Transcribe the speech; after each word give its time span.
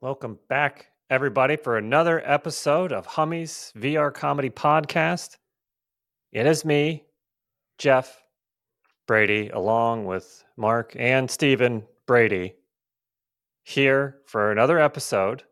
Welcome 0.00 0.38
back, 0.48 0.86
everybody, 1.10 1.54
for 1.54 1.78
another 1.78 2.20
episode 2.24 2.92
of 2.92 3.06
Hummy's 3.06 3.72
VR 3.76 4.12
Comedy 4.12 4.50
Podcast. 4.50 5.36
It 6.32 6.46
is 6.46 6.64
me, 6.64 7.04
Jeff 7.78 8.23
Brady, 9.06 9.48
along 9.50 10.06
with 10.06 10.44
Mark 10.56 10.94
and 10.98 11.30
Stephen 11.30 11.84
Brady, 12.06 12.54
here 13.64 14.18
for 14.26 14.50
another 14.52 14.78
episode. 14.78 15.42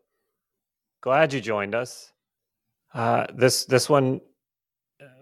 Glad 1.01 1.33
you 1.33 1.41
joined 1.41 1.75
us. 1.75 2.11
Uh, 2.93 3.25
this 3.35 3.65
this 3.65 3.89
one, 3.89 4.21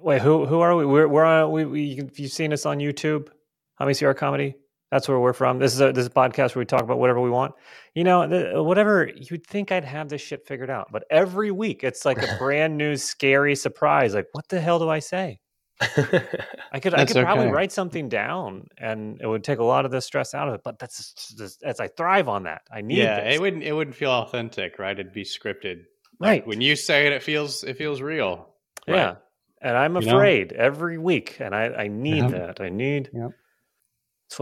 wait, 0.02 0.22
who 0.22 0.46
who 0.46 0.60
are 0.60 0.76
we? 0.76 0.86
We're 0.86 1.08
we're 1.08 1.26
on. 1.26 1.52
We, 1.52 1.66
we 1.66 1.82
you- 1.84 2.10
you've 2.16 2.32
seen 2.32 2.54
us 2.54 2.66
on 2.66 2.80
YouTube, 2.80 3.30
Hummy's 3.76 4.00
VR 4.00 4.16
Comedy. 4.16 4.56
That's 4.92 5.08
where 5.08 5.20
we're 5.20 5.34
from. 5.34 5.58
This 5.60 5.74
is 5.74 5.82
a 5.82 5.92
this 5.94 6.02
is 6.04 6.08
a 6.08 6.10
podcast 6.10 6.56
where 6.56 6.62
we 6.62 6.66
talk 6.66 6.82
about 6.84 7.00
whatever 7.00 7.22
we 7.22 7.30
want 7.30 7.54
you 7.94 8.06
know, 8.06 8.26
the, 8.26 8.64
whatever 8.64 9.12
you'd 9.16 9.46
think 9.46 9.70
I'd 9.72 9.84
have 9.84 10.08
this 10.08 10.22
shit 10.22 10.48
figured 10.48 10.70
out, 10.70 10.88
but 10.94 11.04
every 11.12 11.52
week 11.52 11.84
it's 11.84 12.06
like 12.06 12.18
a 12.24 12.36
brand 12.40 12.78
new 12.78 12.96
scary 12.96 13.54
surprise. 13.56 14.14
Like, 14.14 14.28
what 14.32 14.48
the 14.48 14.62
hell 14.62 14.80
do 14.80 14.88
I 14.90 15.00
say? 15.00 15.41
I 15.82 16.80
could 16.80 16.94
I 16.94 17.06
could 17.06 17.24
probably 17.24 17.48
write 17.48 17.72
something 17.72 18.08
down, 18.08 18.68
and 18.78 19.20
it 19.20 19.28
would 19.28 19.44
take 19.44 19.60
a 19.60 19.64
lot 19.64 19.86
of 19.86 19.92
the 19.92 20.00
stress 20.02 20.34
out 20.34 20.48
of 20.48 20.54
it. 20.56 20.62
But 20.64 20.78
that's 20.80 21.14
just, 21.38 21.60
that's 21.62 21.80
I 21.80 21.88
thrive 21.88 22.28
on 22.30 22.44
that. 22.44 22.62
I 22.72 22.82
need 22.82 23.00
yeah, 23.00 23.24
this. 23.24 23.36
it 23.36 23.42
wouldn't 23.42 23.64
it 23.64 23.74
wouldn't 23.74 23.96
feel 23.96 24.12
authentic, 24.12 24.78
right? 24.80 24.98
It'd 24.98 25.14
be 25.14 25.24
scripted. 25.24 25.84
right. 26.20 26.46
When 26.46 26.62
you 26.62 26.76
say 26.76 27.08
it, 27.08 27.14
it 27.14 27.24
feels 27.24 27.64
it 27.64 27.78
feels 27.78 28.02
real. 28.02 28.50
yeah, 28.88 29.16
and 29.62 29.76
I'm 29.76 29.96
You 29.96 30.02
know? 30.02 30.18
afraid 30.18 30.54
every 30.54 30.98
week, 30.98 31.38
and 31.40 31.56
I 31.56 31.66
I 31.70 31.88
need 31.88 32.30
that. 32.30 32.62
I 32.62 32.70
need. 32.70 33.10
Yep. 33.14 33.32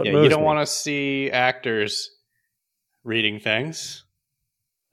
Yeah, 0.05 0.21
you 0.21 0.29
don't 0.29 0.43
want 0.43 0.59
to 0.59 0.71
see 0.71 1.31
actors 1.31 2.11
reading 3.03 3.39
things. 3.39 4.03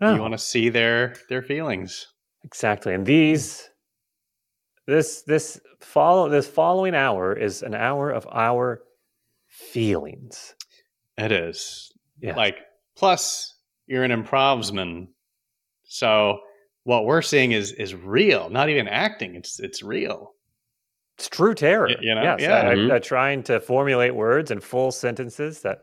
No. 0.01 0.15
You 0.15 0.21
want 0.21 0.33
to 0.35 0.39
see 0.39 0.69
their 0.69 1.17
their 1.29 1.43
feelings. 1.43 2.07
Exactly. 2.45 2.95
And 2.95 3.05
these 3.05 3.69
this 4.87 5.23
this 5.23 5.61
follow 5.81 6.29
this 6.29 6.47
following 6.49 6.95
hour 6.95 7.33
is 7.33 7.63
an 7.63 7.75
hour 7.75 8.11
of 8.11 8.27
our 8.31 8.83
feelings. 9.49 10.55
It 11.19 11.33
is. 11.33 11.93
Yeah. 12.21 12.37
Like 12.37 12.57
plus 12.97 13.55
you're 13.87 14.05
an 14.05 14.11
improvsman. 14.11 15.09
So 15.85 16.39
what 16.85 17.05
we're 17.05 17.23
seeing 17.23 17.53
is 17.53 17.73
is 17.73 17.95
real, 17.95 18.49
not 18.51 18.69
even 18.69 18.89
acting. 18.89 19.35
It's 19.35 19.61
it's 19.61 19.83
real. 19.83 20.33
It's 21.19 21.29
true 21.29 21.55
terror. 21.55 21.87
Y- 21.89 21.97
you 22.01 22.15
know? 22.15 22.23
yes. 22.23 22.41
Yeah. 22.41 22.61
I, 22.69 22.75
Mhm. 22.75 22.93
I, 22.93 22.97
I 22.97 22.99
trying 22.99 23.43
to 23.45 23.59
formulate 23.61 24.15
words 24.15 24.51
and 24.51 24.63
full 24.63 24.93
sentences 24.93 25.63
that 25.63 25.79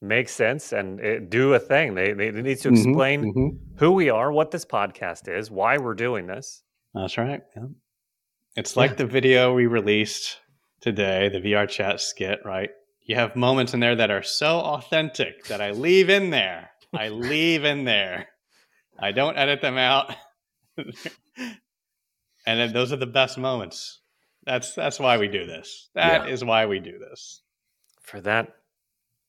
make 0.00 0.28
sense 0.28 0.72
and 0.72 0.98
it, 0.98 1.30
do 1.30 1.54
a 1.54 1.60
thing. 1.60 1.94
They, 1.94 2.12
they, 2.12 2.26
it 2.26 2.34
needs 2.34 2.62
to 2.62 2.70
Mhm, 2.70 2.76
explain 2.86 3.32
mhm. 3.34 3.58
who 3.78 3.92
we 3.92 4.10
are, 4.10 4.32
what 4.32 4.50
this 4.50 4.64
podcast 4.64 5.28
is, 5.28 5.48
why 5.48 5.78
we're 5.78 5.94
doing 5.94 6.26
this. 6.26 6.64
That's 6.92 7.16
right. 7.16 7.40
Yeah. 7.56 7.66
It's 8.56 8.76
like 8.76 8.96
the 8.96 9.06
video 9.06 9.54
we 9.54 9.66
released 9.66 10.38
today, 10.80 11.28
the 11.30 11.40
VR 11.40 11.68
chat 11.68 12.00
skit, 12.00 12.40
right? 12.44 12.70
You 13.04 13.14
have 13.16 13.34
moments 13.34 13.74
in 13.74 13.80
there 13.80 13.96
that 13.96 14.10
are 14.10 14.22
so 14.22 14.58
authentic 14.60 15.44
that 15.46 15.60
I 15.60 15.70
leave 15.70 16.10
in 16.10 16.30
there. 16.30 16.70
I 16.92 17.08
leave 17.08 17.64
in 17.64 17.84
there. 17.84 18.28
I 18.98 19.12
don't 19.12 19.36
edit 19.38 19.60
them 19.62 19.78
out. 19.78 20.14
and 20.76 20.86
then 22.46 22.72
those 22.72 22.92
are 22.92 22.96
the 22.96 23.06
best 23.06 23.38
moments. 23.38 24.00
That's 24.44 24.74
that's 24.74 24.98
why 25.00 25.18
we 25.18 25.28
do 25.28 25.46
this. 25.46 25.88
That 25.94 26.28
is 26.28 26.42
Yeah. 26.42 26.48
why 26.48 26.66
we 26.66 26.78
do 26.80 26.98
this. 26.98 27.42
For 28.02 28.20
that 28.20 28.48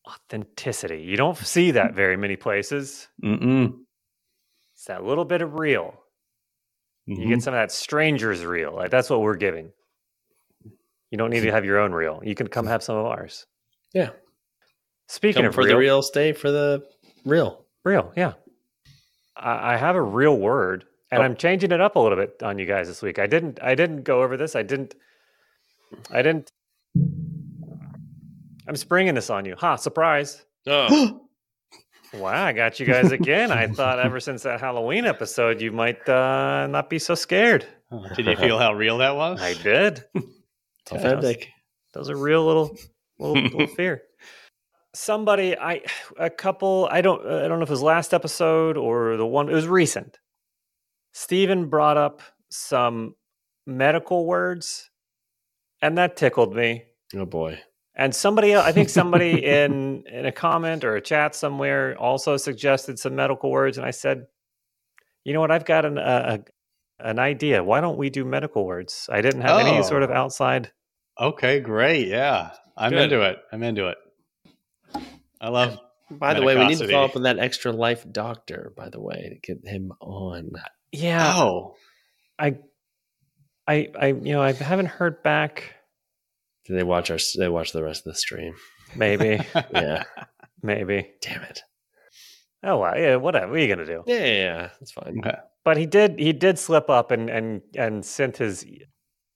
authenticity. 0.08 1.02
You 1.02 1.16
don't 1.16 1.38
see 1.38 1.72
that 1.72 1.94
very 1.96 2.18
many 2.18 2.36
places. 2.36 3.08
Mm-mm. 3.24 3.74
It's 4.74 4.86
that 4.86 5.04
little 5.04 5.26
bit 5.26 5.42
of 5.42 5.54
real. 5.54 5.94
You 7.06 7.18
Mhm. 7.18 7.28
get 7.30 7.44
some 7.44 7.54
of 7.54 7.60
that 7.60 7.72
stranger's 7.72 8.46
real. 8.46 8.72
Like 8.74 8.92
that's 8.92 9.10
what 9.10 9.22
we're 9.22 9.36
giving. 9.36 9.72
You 11.12 11.18
don't 11.18 11.30
need 11.30 11.42
to 11.42 11.52
have 11.52 11.66
your 11.66 11.80
own 11.80 11.92
reel. 11.92 12.22
You 12.24 12.34
can 12.36 12.48
come 12.48 12.66
have 12.68 12.82
some 12.84 12.96
of 12.96 13.06
ours. 13.06 13.46
Yeah. 13.94 14.10
Speaking 15.10 15.42
Come 15.44 15.50
of 15.50 15.56
for 15.56 15.62
real, 15.64 15.70
the 15.74 15.78
real, 15.78 16.02
stay 16.02 16.32
for 16.34 16.50
the 16.50 16.84
real. 17.26 17.66
real, 17.84 18.12
yeah. 18.16 18.34
I, 19.36 19.74
I 19.74 19.78
have 19.78 19.96
a 19.96 20.02
real 20.02 20.38
word, 20.38 20.86
and 21.12 21.22
Oh. 21.22 21.26
I'm 21.26 21.36
changing 21.36 21.72
it 21.72 21.82
up 21.82 21.96
a 21.98 22.00
little 22.00 22.18
bit 22.18 22.42
on 22.42 22.58
you 22.58 22.66
guys 22.66 22.88
this 22.88 23.02
week. 23.02 23.20
I 23.20 23.28
didn't. 23.28 23.62
I 23.62 23.76
didn't 23.76 24.04
go 24.04 24.24
over 24.24 24.38
this. 24.38 24.56
I 24.56 24.64
didn't. 24.64 24.96
I 26.10 26.22
didn't. 26.22 26.50
I'm 28.68 28.76
springing 28.76 29.14
this 29.16 29.30
on 29.30 29.46
you. 29.46 29.56
Ha! 29.58 29.76
Surprise! 29.76 30.46
Oh, 30.68 31.23
Wow, 32.14 32.46
I 32.46 32.54
got 32.54 32.80
you 32.80 32.86
guys 32.86 33.12
again. 33.12 33.52
I 33.52 33.68
thought 33.68 34.00
ever 34.00 34.20
since 34.20 34.44
that 34.44 34.60
Halloween 34.60 35.06
episode, 35.06 35.60
you 35.62 35.72
might 35.72 36.08
uh, 36.08 36.68
not 36.68 36.90
be 36.90 37.00
so 37.00 37.16
scared. 37.16 37.66
Did 38.16 38.28
you 38.28 38.36
feel 38.36 38.60
how 38.60 38.74
real 38.74 39.00
that 39.00 39.16
was? 39.16 39.42
I 39.42 39.54
did. 39.56 40.04
authentic. 40.92 41.50
That 41.94 42.00
was 42.00 42.10
a 42.10 42.16
real 42.16 42.46
little 42.46 42.78
little, 43.20 43.42
little 43.42 43.68
fear. 43.76 44.04
Somebody, 44.94 45.58
I 45.58 45.82
a 46.18 46.30
couple. 46.30 46.88
I 46.92 47.02
don't. 47.02 47.26
I 47.26 47.48
don't 47.48 47.58
know 47.60 47.64
if 47.64 47.70
it 47.70 47.72
was 47.72 47.82
last 47.82 48.14
episode 48.14 48.78
or 48.78 49.18
the 49.18 49.26
one. 49.26 49.50
It 49.50 49.54
was 49.54 49.68
recent. 49.68 50.20
Stephen 51.14 51.68
brought 51.68 51.98
up 51.98 52.22
some 52.50 53.16
medical 53.66 54.26
words, 54.26 54.92
and 55.82 55.98
that 55.98 56.16
tickled 56.16 56.56
me. 56.56 56.84
Oh 57.16 57.26
boy. 57.26 57.60
And 57.96 58.14
somebody, 58.16 58.56
I 58.56 58.72
think 58.72 58.90
somebody 58.90 59.44
in 59.46 60.04
in 60.08 60.26
a 60.26 60.32
comment 60.32 60.84
or 60.84 60.96
a 60.96 61.02
chat 61.02 61.36
somewhere 61.36 61.96
also 61.98 62.38
suggested 62.38 62.98
some 63.00 63.16
medical 63.16 63.52
words, 63.52 63.78
and 63.78 63.86
I 63.86 63.92
said, 63.92 64.26
you 65.24 65.34
know 65.34 65.40
what? 65.42 65.52
I've 65.52 65.66
got 65.66 65.86
an 65.86 65.98
a, 65.98 66.40
a, 67.02 67.08
an 67.08 67.20
idea. 67.20 67.64
Why 67.64 67.82
don't 67.82 67.98
we 67.98 68.10
do 68.10 68.26
medical 68.26 68.66
words? 68.66 69.08
I 69.12 69.22
didn't 69.22 69.42
have 69.42 69.60
any 69.66 69.84
sort 69.84 70.04
of 70.04 70.10
Oh. 70.10 70.14
outside. 70.16 70.72
Okay, 71.20 71.60
great. 71.60 72.08
Yeah. 72.08 72.52
I'm 72.76 72.92
Good. 72.92 73.12
into 73.14 73.22
it. 73.22 73.38
I'm 73.52 73.62
into 73.62 73.88
it. 73.90 73.98
I 75.40 75.50
love 75.50 75.78
By 76.10 76.34
the 76.34 76.42
way, 76.42 76.56
we 76.58 76.66
need 76.66 76.78
to 76.80 76.86
Medicosity. 76.86 76.92
follow 76.92 77.06
up 77.06 77.14
with 77.14 77.24
that 77.24 77.38
extra 77.38 77.72
life 77.72 78.04
doctor. 78.12 78.74
By 78.76 78.90
the 78.90 79.00
way, 79.00 79.40
to 79.44 79.54
get 79.54 79.68
him 79.68 79.92
on. 80.02 80.52
Yeah, 80.92 81.34
Oh. 81.38 81.76
I, 82.40 82.58
I, 83.68 83.90
I, 84.00 84.08
you 84.08 84.34
know, 84.34 84.42
I 84.42 84.54
haven't 84.54 84.88
heard 84.88 85.22
back. 85.22 85.76
They 86.70 86.84
watch 86.84 87.12
our? 87.12 87.18
They 87.38 87.50
watch 87.50 87.72
the 87.74 87.84
rest 87.84 88.06
of 88.06 88.14
the 88.14 88.20
stream. 88.20 88.54
Maybe, 88.96 89.40
Yeah. 89.74 90.04
maybe. 90.62 91.12
Damn 91.22 91.44
it. 91.44 91.62
Oh 92.64 92.78
well, 92.78 92.98
yeah. 92.98 93.16
Whatever. 93.18 93.48
What 93.48 93.58
are 93.58 93.60
you 93.62 93.68
gonna 93.68 93.86
do? 93.86 94.04
Yeah, 94.08 94.20
yeah, 94.20 94.26
yeah. 94.34 94.70
That's 94.80 94.92
fine. 94.92 95.20
Okay. 95.20 95.36
But 95.66 95.78
he 95.78 95.86
did. 95.86 96.20
He 96.20 96.32
did 96.34 96.58
slip 96.60 96.90
up 96.90 97.12
and 97.12 97.30
and 97.30 97.62
and 97.76 98.06
sent 98.06 98.38
his 98.38 98.66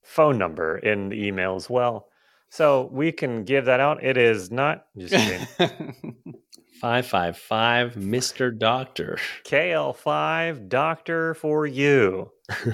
phone 0.02 0.38
number 0.38 0.78
in 0.78 1.10
the 1.10 1.26
email 1.26 1.54
as 1.56 1.68
well. 1.68 2.08
So 2.50 2.88
we 2.92 3.12
can 3.12 3.44
give 3.44 3.66
that 3.66 3.80
out. 3.80 4.02
It 4.02 4.16
is 4.16 4.50
not 4.50 4.86
just 4.96 5.12
kidding. 5.14 6.16
Five 6.80 7.06
five 7.06 7.36
five, 7.36 7.96
Mister 7.96 8.52
Doctor. 8.52 9.18
KL5 9.44 10.68
Doctor 10.68 11.34
for 11.34 11.66
you. 11.66 12.30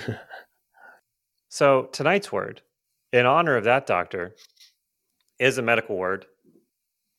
So 1.48 1.84
tonight's 1.92 2.32
word, 2.32 2.62
in 3.14 3.26
honor 3.26 3.56
of 3.56 3.64
that 3.64 3.86
doctor, 3.86 4.34
is 5.38 5.58
a 5.58 5.62
medical 5.62 5.96
word. 5.96 6.26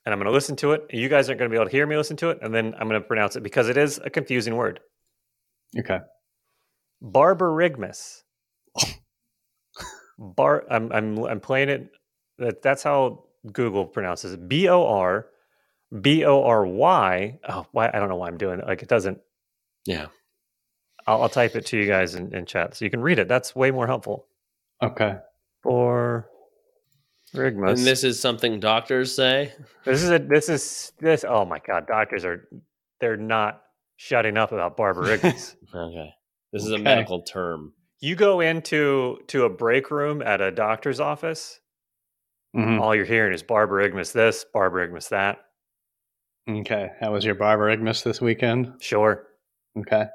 And 0.06 0.14
I'm 0.14 0.20
going 0.20 0.28
to 0.28 0.34
listen 0.34 0.56
to 0.58 0.74
it. 0.74 0.86
You 0.92 1.09
guys 1.09 1.30
aren't 1.30 1.40
going 1.40 1.50
to 1.50 1.53
be 1.53 1.58
able 1.58 1.66
to 1.66 1.72
hear 1.72 1.88
me 1.88 1.97
listen 1.97 2.18
to 2.18 2.30
it. 2.30 2.40
And 2.42 2.53
then 2.53 2.76
I'm 2.78 2.88
going 2.88 3.02
to 3.02 3.08
pronounce 3.08 3.36
it 3.36 3.44
because 3.44 3.70
it 3.70 3.78
is 3.78 4.00
a 4.03 4.09
confusing 4.09 4.56
word. 4.56 4.82
okay. 5.80 6.00
Borborygmus. 7.03 8.22
Bar. 10.20 10.66
I'm 10.70 10.92
I'm 10.92 11.24
I'm 11.26 11.40
playing 11.40 11.70
it. 11.70 11.90
That 12.38 12.62
that's 12.62 12.84
how 12.84 13.26
Google 13.52 13.86
pronounces 13.86 14.34
it. 14.34 14.48
B 14.48 14.68
O 14.70 14.86
R 14.86 15.28
B 16.02 16.24
O 16.26 16.44
R 16.44 16.66
Y. 16.66 17.40
Oh, 17.50 17.66
why? 17.72 17.90
I 17.94 18.00
don't 18.00 18.09
know 18.09 18.16
why 18.16 18.28
I'm 18.28 18.38
doing 18.38 18.59
it. 18.59 18.68
Like 18.68 18.82
it 18.82 18.90
doesn't. 18.90 19.20
Yeah. 19.86 20.08
I'll, 21.08 21.24
I'll 21.24 21.30
type 21.30 21.56
it 21.56 21.66
to 21.68 21.78
you 21.78 21.88
guys 21.88 22.16
in, 22.16 22.34
in 22.34 22.46
chat 22.46 22.76
so 22.76 22.86
you 22.86 22.91
can 22.91 23.02
read 23.02 23.20
it. 23.20 23.28
That's 23.28 23.56
way 23.56 23.72
more 23.72 23.88
helpful. 23.88 24.28
Okay. 24.82 25.18
For 25.66 26.29
Rigmus. 27.34 27.79
And 27.79 27.88
this 27.88 28.03
is 28.03 28.20
something 28.20 28.59
doctors 28.59 29.14
say. 29.16 29.52
This 29.84 30.03
is 30.03 30.12
a 30.12 30.20
this 30.20 30.47
is 30.47 30.94
this. 31.00 31.26
Oh 31.28 31.44
my 31.44 31.58
God, 31.59 31.88
doctors 31.88 32.23
are 32.23 32.47
they're 33.02 33.17
not 33.17 33.64
shutting 33.97 34.38
up 34.38 34.52
about 34.52 34.78
borborygmus. 34.78 35.56
Okay. 35.76 36.09
This 36.53 36.64
is 36.64 36.72
a 36.72 36.78
medical 36.78 37.23
term. 37.23 37.73
you 38.00 38.16
go 38.16 38.40
into 38.40 39.17
to 39.28 39.44
a 39.46 39.50
break 39.50 39.90
room 39.91 40.22
at 40.22 40.40
a 40.40 40.52
doctor's 40.52 41.00
office. 41.00 41.59
Mhm. 42.56 42.79
all 42.79 42.96
you're 42.96 43.03
hearing 43.03 43.34
is 43.34 43.44
borborygmus 43.44 44.14
this, 44.14 44.46
borborygmus 44.56 45.09
that. 45.09 45.40
Okay. 46.47 46.91
How 47.02 47.12
was 47.12 47.26
your 47.26 47.35
borborygmus 47.35 48.03
this 48.03 48.22
weekend? 48.22 48.72
Sure. 48.79 49.26
Okay. 49.79 50.06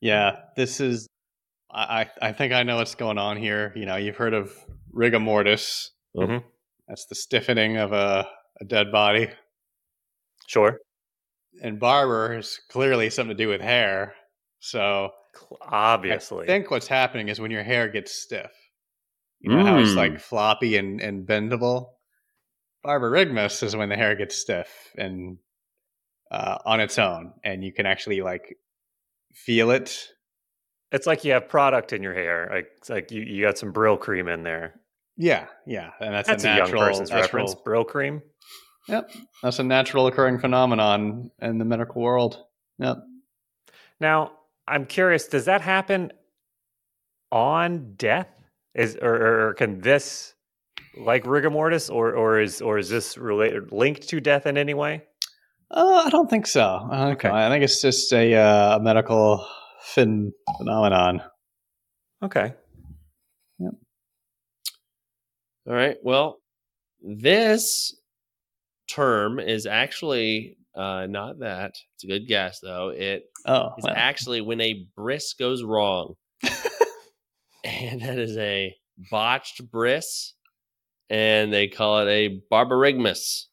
Yeah, 0.00 0.40
this 0.56 0.80
is. 0.80 1.06
I 1.70 2.08
I 2.22 2.32
think 2.32 2.52
I 2.52 2.62
know 2.62 2.76
what's 2.76 2.94
going 2.94 3.18
on 3.18 3.36
here. 3.36 3.72
You 3.76 3.86
know, 3.86 3.96
you've 3.96 4.16
heard 4.16 4.34
of 4.34 4.52
rigor 4.92 5.20
mortis. 5.20 5.90
Mhm. 6.16 6.42
That's 6.88 7.06
the 7.06 7.14
stiffening 7.14 7.76
of 7.76 7.92
a, 7.92 8.26
a 8.60 8.64
dead 8.64 8.90
body. 8.90 9.28
Sure. 10.46 10.78
And 11.62 11.78
barber 11.78 12.34
is 12.38 12.60
clearly 12.70 13.10
something 13.10 13.36
to 13.36 13.42
do 13.42 13.48
with 13.48 13.60
hair. 13.60 14.14
So 14.60 15.10
obviously, 15.60 16.44
I 16.44 16.46
think 16.46 16.70
what's 16.70 16.88
happening 16.88 17.28
is 17.28 17.40
when 17.40 17.50
your 17.50 17.62
hair 17.62 17.88
gets 17.88 18.12
stiff, 18.12 18.50
you 19.40 19.50
know 19.54 19.64
how 19.64 19.78
it's 19.78 19.90
Mm. 19.90 19.96
like 19.96 20.20
floppy 20.20 20.76
and, 20.78 21.00
and 21.00 21.26
bendable? 21.26 21.90
Borborygmus 22.84 23.62
is 23.62 23.76
when 23.76 23.88
the 23.88 23.96
hair 23.96 24.14
gets 24.14 24.36
stiff 24.36 24.92
and 24.96 25.38
uh, 26.30 26.58
on 26.64 26.80
its 26.80 26.98
own, 26.98 27.32
and 27.44 27.62
you 27.64 27.72
can 27.72 27.86
actually 27.86 28.20
like 28.22 28.56
feel 29.34 29.70
it. 29.70 30.08
It's 30.92 31.06
like 31.06 31.24
you 31.24 31.32
have 31.32 31.48
product 31.48 31.92
in 31.92 32.02
your 32.02 32.14
hair. 32.14 32.48
Like 32.50 32.68
it's 32.78 32.88
like 32.90 33.10
you, 33.10 33.22
you 33.22 33.44
got 33.44 33.58
some 33.58 33.72
Brylcreem 33.72 34.32
in 34.32 34.42
there. 34.42 34.80
Yeah, 35.16 35.46
yeah, 35.66 35.90
and 36.00 36.14
that's, 36.14 36.28
That's 36.28 36.44
a 36.44 36.52
a, 36.52 36.56
young 36.58 36.70
person's 36.70 37.10
natural- 37.10 37.46
reference. 37.46 37.54
Brylcreem. 37.66 38.22
Yep, 38.86 39.10
that's 39.42 39.58
a 39.58 39.64
natural 39.64 40.06
occurring 40.06 40.38
phenomenon 40.38 41.30
in 41.42 41.58
the 41.58 41.64
medical 41.64 42.00
world. 42.00 42.42
Yep. 42.78 42.98
Now, 44.00 44.32
I'm 44.66 44.86
curious, 44.86 45.26
does 45.26 45.44
that 45.46 45.60
happen 45.60 46.12
on 47.30 47.94
death? 47.96 48.28
Is 48.74 48.96
or, 49.00 49.48
or 49.48 49.54
can 49.54 49.80
this 49.80 50.34
like 50.96 51.26
rigor 51.26 51.50
mortis 51.50 51.90
or 51.90 52.12
or 52.14 52.40
is 52.40 52.62
or 52.62 52.78
is 52.78 52.88
this 52.88 53.18
related 53.18 53.72
linked 53.72 54.08
to 54.08 54.20
death 54.20 54.46
in 54.46 54.56
any 54.56 54.74
way? 54.74 55.02
Uh, 55.70 56.02
I 56.06 56.10
don't 56.10 56.30
think 56.30 56.46
so. 56.46 56.86
I 56.90 56.98
don't 56.98 57.12
Okay. 57.14 57.28
I 57.28 57.48
think 57.50 57.64
it's 57.64 57.82
just 57.82 58.12
a, 58.12 58.34
uh, 58.34 58.76
a 58.76 58.80
medical 58.80 59.46
phen- 59.94 60.32
phenomenon. 60.58 61.22
Okay. 62.22 62.52
Yep. 63.58 63.72
All 65.68 65.74
right. 65.74 65.96
Well, 66.02 66.38
this 67.02 67.94
term 68.88 69.38
is 69.38 69.66
actually 69.66 70.56
uh, 70.74 71.06
not 71.08 71.40
that. 71.40 71.72
It's 71.94 72.04
a 72.04 72.06
good 72.08 72.26
guess, 72.28 72.60
though. 72.60 72.88
It 72.88 73.24
Oh, 73.46 73.74
is 73.78 73.84
well. 73.84 73.94
actually 73.96 74.40
when 74.40 74.60
a 74.60 74.86
bris 74.96 75.34
goes 75.34 75.62
wrong, 75.62 76.14
and 77.64 78.00
that 78.02 78.18
is 78.18 78.36
a 78.36 78.74
botched 79.10 79.70
bris, 79.70 80.34
and 81.10 81.52
they 81.52 81.68
call 81.68 82.00
it 82.06 82.08
a 82.10 82.40
borborygmus. 82.52 83.44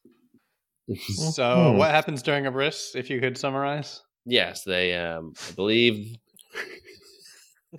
so 1.14 1.72
Hmm. 1.72 1.78
what 1.78 1.90
happens 1.90 2.22
during 2.22 2.46
a 2.46 2.50
bris? 2.50 2.92
If 2.94 3.10
you 3.10 3.20
could 3.20 3.36
summarize. 3.36 4.02
Yes, 4.24 4.62
they. 4.64 4.94
Um, 4.96 5.32
I 5.48 5.52
believe 5.52 6.16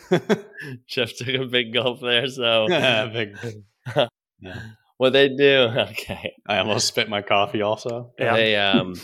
Jeff 0.88 1.13
took 1.15 1.27
a 1.29 1.45
big 1.45 1.74
gulp 1.74 2.01
there. 2.01 2.27
So 2.27 2.68
Big. 3.13 3.35
Yeah. 4.39 4.59
what 4.97 5.13
they 5.13 5.29
do? 5.29 5.69
Okay. 5.91 6.33
I 6.47 6.59
almost 6.59 6.88
spit 6.88 7.09
my 7.09 7.21
coffee. 7.21 7.62
Also. 7.62 8.12
Yeah. 8.19 8.33
They 8.35 8.56
um 8.56 8.95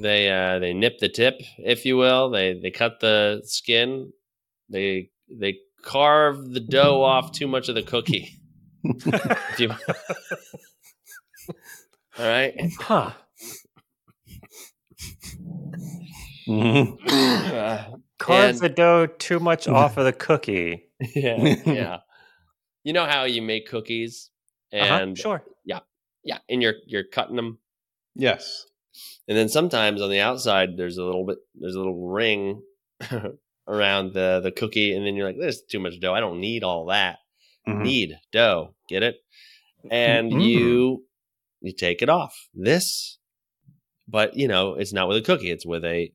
they 0.00 0.30
uh 0.30 0.58
they 0.58 0.72
nip 0.74 0.98
the 0.98 1.08
tip, 1.08 1.40
if 1.58 1.84
you 1.84 1.96
will. 1.96 2.30
They 2.30 2.54
they 2.60 2.70
cut 2.70 3.00
the 3.00 3.42
skin. 3.44 4.12
They 4.68 5.10
they 5.30 5.58
carve 5.82 6.50
the 6.52 6.60
dough 6.60 7.02
off 7.02 7.32
too 7.32 7.46
much 7.48 7.68
of 7.68 7.74
the 7.74 7.82
cookie. 7.82 8.40
You- 9.58 9.74
All 12.18 12.26
right. 12.26 12.54
Huh. 12.80 13.12
Mhm. 16.48 18.00
Carves 18.18 18.60
And- 18.60 18.70
the 18.70 18.74
dough 18.74 19.06
too 19.06 19.38
much 19.40 19.68
off 19.68 19.96
of 19.96 20.04
the 20.04 20.12
cookie. 20.12 20.88
yeah, 21.14 21.56
yeah. 21.66 21.98
You 22.84 22.92
know 22.92 23.04
how 23.06 23.24
you 23.24 23.42
make 23.42 23.68
cookies 23.68 24.30
Uh-huh, 24.72 24.94
and 25.02 25.18
sure. 25.18 25.42
yeah, 25.64 25.80
yeah, 26.24 26.38
and 26.48 26.62
you're 26.62 26.74
you're 26.86 27.04
cutting 27.04 27.36
them 27.36 27.58
Yes. 28.14 28.64
And 29.28 29.36
then 29.36 29.50
sometimes 29.50 30.00
on 30.00 30.08
the 30.08 30.20
outside, 30.20 30.76
there's 30.78 30.96
a 30.96 31.04
little 31.04 31.26
bit, 31.26 31.36
there's 31.54 31.74
a 31.74 31.78
little 31.78 32.08
ring 32.08 32.62
around 33.68 34.14
the 34.14 34.40
the 34.42 34.50
cookie, 34.52 34.94
and 34.94 35.04
then 35.06 35.16
you're 35.16 35.26
like, 35.26 35.36
"There's 35.38 35.60
too 35.62 35.80
much 35.80 36.00
dough. 36.00 36.14
I 36.14 36.20
don't 36.20 36.40
need 36.40 36.64
all 36.64 36.86
that. 36.86 37.18
Mhm. 37.68 37.82
Need 37.82 38.18
dough. 38.32 38.74
Get 38.88 39.02
it?" 39.02 39.16
And 39.90 40.32
Mm. 40.32 40.42
you 40.48 41.04
you 41.60 41.72
take 41.72 42.00
it 42.00 42.08
off. 42.08 42.48
This, 42.54 43.18
but 44.08 44.34
you 44.36 44.48
know, 44.48 44.74
it's 44.74 44.94
not 44.94 45.08
with 45.08 45.18
a 45.18 45.22
cookie. 45.22 45.50
It's 45.50 45.66
with 45.66 45.84
a 45.84 46.10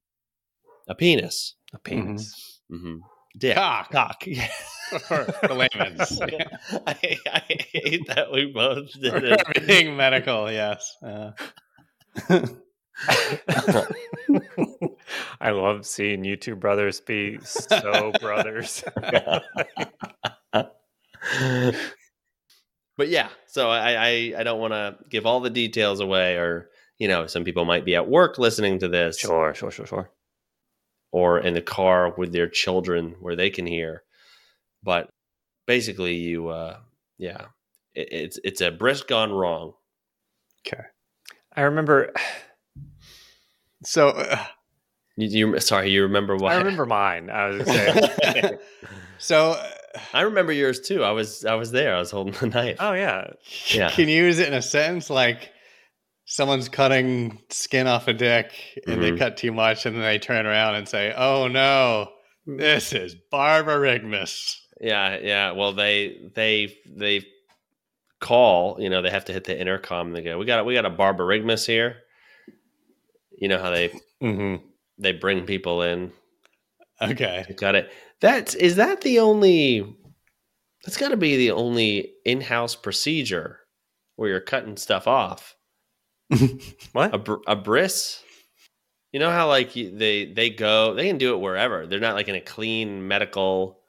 a 0.87 0.95
penis. 0.95 1.55
A 1.73 1.79
penis. 1.79 2.59
Mm-hmm. 2.71 2.97
Dick. 3.37 3.55
Cock. 3.55 3.91
Cock. 3.91 4.23
Yeah. 4.27 4.47
For 5.07 5.23
the 5.47 5.53
layman's. 5.53 6.21
I, 6.85 7.17
I 7.33 7.41
hate 7.71 8.05
that 8.07 8.29
we 8.31 8.47
both 8.47 8.91
did 8.99 9.11
For 9.13 9.25
it. 9.25 9.41
everything 9.55 9.95
medical. 9.95 10.51
Yes. 10.51 10.97
Uh, 11.01 11.31
I 15.39 15.51
love 15.51 15.85
seeing 15.85 16.25
you 16.25 16.35
two 16.35 16.57
brothers 16.57 16.99
be 16.99 17.39
so 17.43 18.11
brothers. 18.19 18.83
but 20.51 20.71
yeah, 23.07 23.29
so 23.47 23.69
I 23.69 23.93
I, 23.93 24.33
I 24.39 24.43
don't 24.43 24.59
want 24.59 24.73
to 24.73 24.97
give 25.09 25.25
all 25.25 25.39
the 25.39 25.49
details 25.49 25.99
away, 25.99 26.35
or 26.35 26.69
you 26.97 27.07
know, 27.07 27.27
some 27.27 27.43
people 27.43 27.65
might 27.65 27.85
be 27.85 27.95
at 27.95 28.07
work 28.09 28.37
listening 28.37 28.79
to 28.79 28.87
this, 28.87 29.17
Sure, 29.17 29.53
sure, 29.53 29.71
sure, 29.71 29.85
sure. 29.85 30.09
Or 31.11 31.39
in 31.39 31.53
the 31.53 31.61
car 31.61 32.13
with 32.17 32.31
their 32.33 32.47
children 32.49 33.15
where 33.19 33.35
they 33.35 33.49
can 33.49 33.65
hear. 33.65 34.03
But 34.83 35.09
basically, 35.67 36.15
you 36.15 36.49
uh, 36.49 36.77
yeah, 37.17 37.45
it, 37.93 38.07
it's 38.11 38.39
it's 38.43 38.61
a 38.61 38.71
brisk 38.71 39.07
gone 39.07 39.31
wrong. 39.31 39.73
Okay, 40.67 40.83
I 41.55 41.61
remember 41.61 42.11
so. 43.83 44.09
Uh, 44.09 44.45
You, 45.17 45.27
you 45.27 45.59
sorry, 45.59 45.91
you 45.91 46.03
remember 46.03 46.35
what? 46.35 46.53
I 46.53 46.55
remember 46.57 46.85
mine. 46.85 47.29
I 47.29 47.47
was 47.47 47.67
say, 47.67 48.57
so. 49.17 49.51
uh, 49.51 49.67
I 50.13 50.21
remember 50.21 50.53
yours 50.53 50.79
too. 50.79 51.03
I 51.03 51.11
was 51.11 51.43
I 51.43 51.55
was 51.55 51.71
there. 51.71 51.93
I 51.93 51.99
was 51.99 52.11
holding 52.11 52.33
the 52.39 52.47
knife. 52.47 52.77
oh 52.79 52.93
yeah. 52.93 53.31
Yeah. 53.67 53.89
Can 53.89 54.07
you 54.07 54.23
use 54.23 54.39
it 54.39 54.47
in 54.47 54.53
a 54.53 54.61
sentence 54.61 55.09
like 55.09 55.51
someone's 56.31 56.69
cutting 56.69 57.41
skin 57.49 57.87
off 57.87 58.07
a 58.07 58.13
dick 58.13 58.53
and 58.87 59.03
they 59.03 59.11
Mhm. 59.11 59.17
cut 59.17 59.35
too 59.35 59.51
much 59.51 59.85
and 59.85 59.95
then 59.95 60.01
they 60.03 60.17
turn 60.17 60.45
around 60.45 60.75
and 60.75 60.87
say, 60.87 61.13
"Oh 61.17 61.47
no, 61.49 62.09
this 62.45 62.93
is 62.93 63.15
borborygmus." 63.33 64.55
Yeah, 64.79 65.17
yeah. 65.21 65.51
Well, 65.51 65.73
they 65.73 66.17
they 66.33 66.73
they 66.87 67.25
call. 68.21 68.77
You 68.79 68.89
know, 68.89 69.01
they 69.01 69.09
have 69.09 69.25
to 69.25 69.33
hit 69.33 69.43
the 69.43 69.59
intercom. 69.59 70.07
And 70.07 70.15
they 70.15 70.21
go, 70.21 70.37
"We 70.37 70.45
got 70.45 70.65
we 70.65 70.73
got 70.73 70.85
a 70.85 70.89
borborygmus 70.89 71.65
here." 71.67 71.97
You 73.37 73.47
know 73.49 73.59
how 73.59 73.69
they 73.71 73.89
Mm-hmm. 74.21 74.63
they 74.99 75.11
bring 75.11 75.45
people 75.45 75.81
in. 75.81 76.13
Okay. 77.01 77.45
Got 77.57 77.75
it. 77.75 77.91
That's 78.21 78.53
is 78.55 78.75
that 78.77 79.01
the 79.01 79.19
only? 79.19 79.85
That's 80.85 80.97
got 80.97 81.09
to 81.09 81.17
be 81.17 81.35
the 81.35 81.51
only 81.51 82.13
in-house 82.25 82.75
procedure 82.75 83.59
where 84.15 84.29
you're 84.29 84.39
cutting 84.39 84.77
stuff 84.77 85.07
off. 85.07 85.55
What? 86.93 87.13
A 87.13 87.17
br- 87.17 87.43
a 87.47 87.55
bris. 87.55 88.21
You 89.13 89.19
know 89.19 89.29
how 89.29 89.47
like 89.47 89.73
they 89.73 90.25
they 90.25 90.49
go 90.49 90.93
they 90.93 91.07
can 91.07 91.17
do 91.17 91.33
it 91.33 91.37
wherever. 91.39 91.85
They're 91.87 91.99
not 91.99 92.15
like 92.15 92.27
in 92.29 92.35
a 92.35 92.41
clean 92.41 93.07
medical 93.07 93.79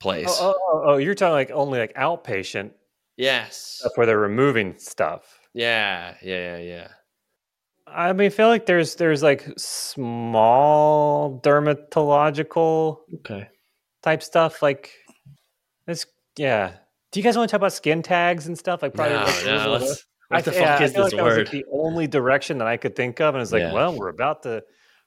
place. 0.00 0.28
Oh, 0.28 0.54
oh, 0.56 0.70
oh, 0.72 0.82
oh, 0.92 0.96
you're 0.98 1.14
talking 1.14 1.32
like 1.32 1.50
only 1.50 1.78
like 1.78 1.94
outpatient 1.94 2.72
Yes. 3.16 3.56
stuff 3.80 3.92
where 3.96 4.06
they're 4.06 4.18
removing 4.18 4.74
stuff. 4.78 5.38
Yeah, 5.54 6.14
yeah, 6.22 6.56
yeah, 6.56 6.58
yeah. 6.58 6.88
I 7.86 8.12
mean, 8.12 8.26
I 8.26 8.28
feel 8.30 8.48
like 8.48 8.66
there's 8.66 8.96
there's 8.96 9.22
like 9.22 9.46
small 9.56 11.40
dermatological 11.42 12.98
Okay. 13.20 13.48
type 14.02 14.22
stuff. 14.22 14.62
Like 14.62 14.90
this, 15.86 16.06
yeah. 16.36 16.72
Do 17.12 17.20
you 17.20 17.24
guys 17.24 17.36
want 17.36 17.48
to 17.48 17.52
talk 17.52 17.60
about 17.60 17.72
skin 17.72 18.02
tags 18.02 18.46
and 18.46 18.58
stuff? 18.58 18.82
Like 18.82 18.94
probably. 18.94 19.14
no, 19.14 19.22
like, 19.24 19.44
no, 19.46 19.74
removal 19.74 19.96
of 20.30 20.34
I 20.34 20.36
what 20.36 20.44
the 20.44 20.50
th- 20.52 20.62
yeah, 20.62 20.72
fuck 20.72 20.80
I 20.80 20.84
is 20.84 20.92
feel 20.92 21.04
this 21.04 21.12
like 21.12 21.18
that 21.18 21.24
was, 21.24 21.36
word? 21.36 21.46
like, 21.46 21.50
the 21.52 21.64
only 21.72 22.06
direction 22.06 22.58
that 22.58 22.68
I 22.68 22.76
could 22.76 22.96
think 22.96 23.20
of, 23.20 23.34
and 23.34 23.42
it's 23.42 23.52
like, 23.52 23.60
Yeah. 23.60 23.72
well, 23.72 23.96
we're 23.96 24.08
about 24.08 24.42
to 24.44 24.62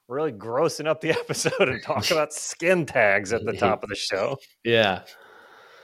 really 0.08 0.32
grossing 0.32 0.88
up 0.88 1.02
the 1.02 1.12
episode 1.20 1.68
and 1.70 1.82
talk 1.84 2.10
about 2.12 2.34
skin 2.34 2.86
tags 2.86 3.34
at 3.34 3.44
the 3.46 3.54
top 3.58 3.84
of 3.84 3.90
the 3.90 3.96
show. 3.96 4.38
yeah. 4.64 5.04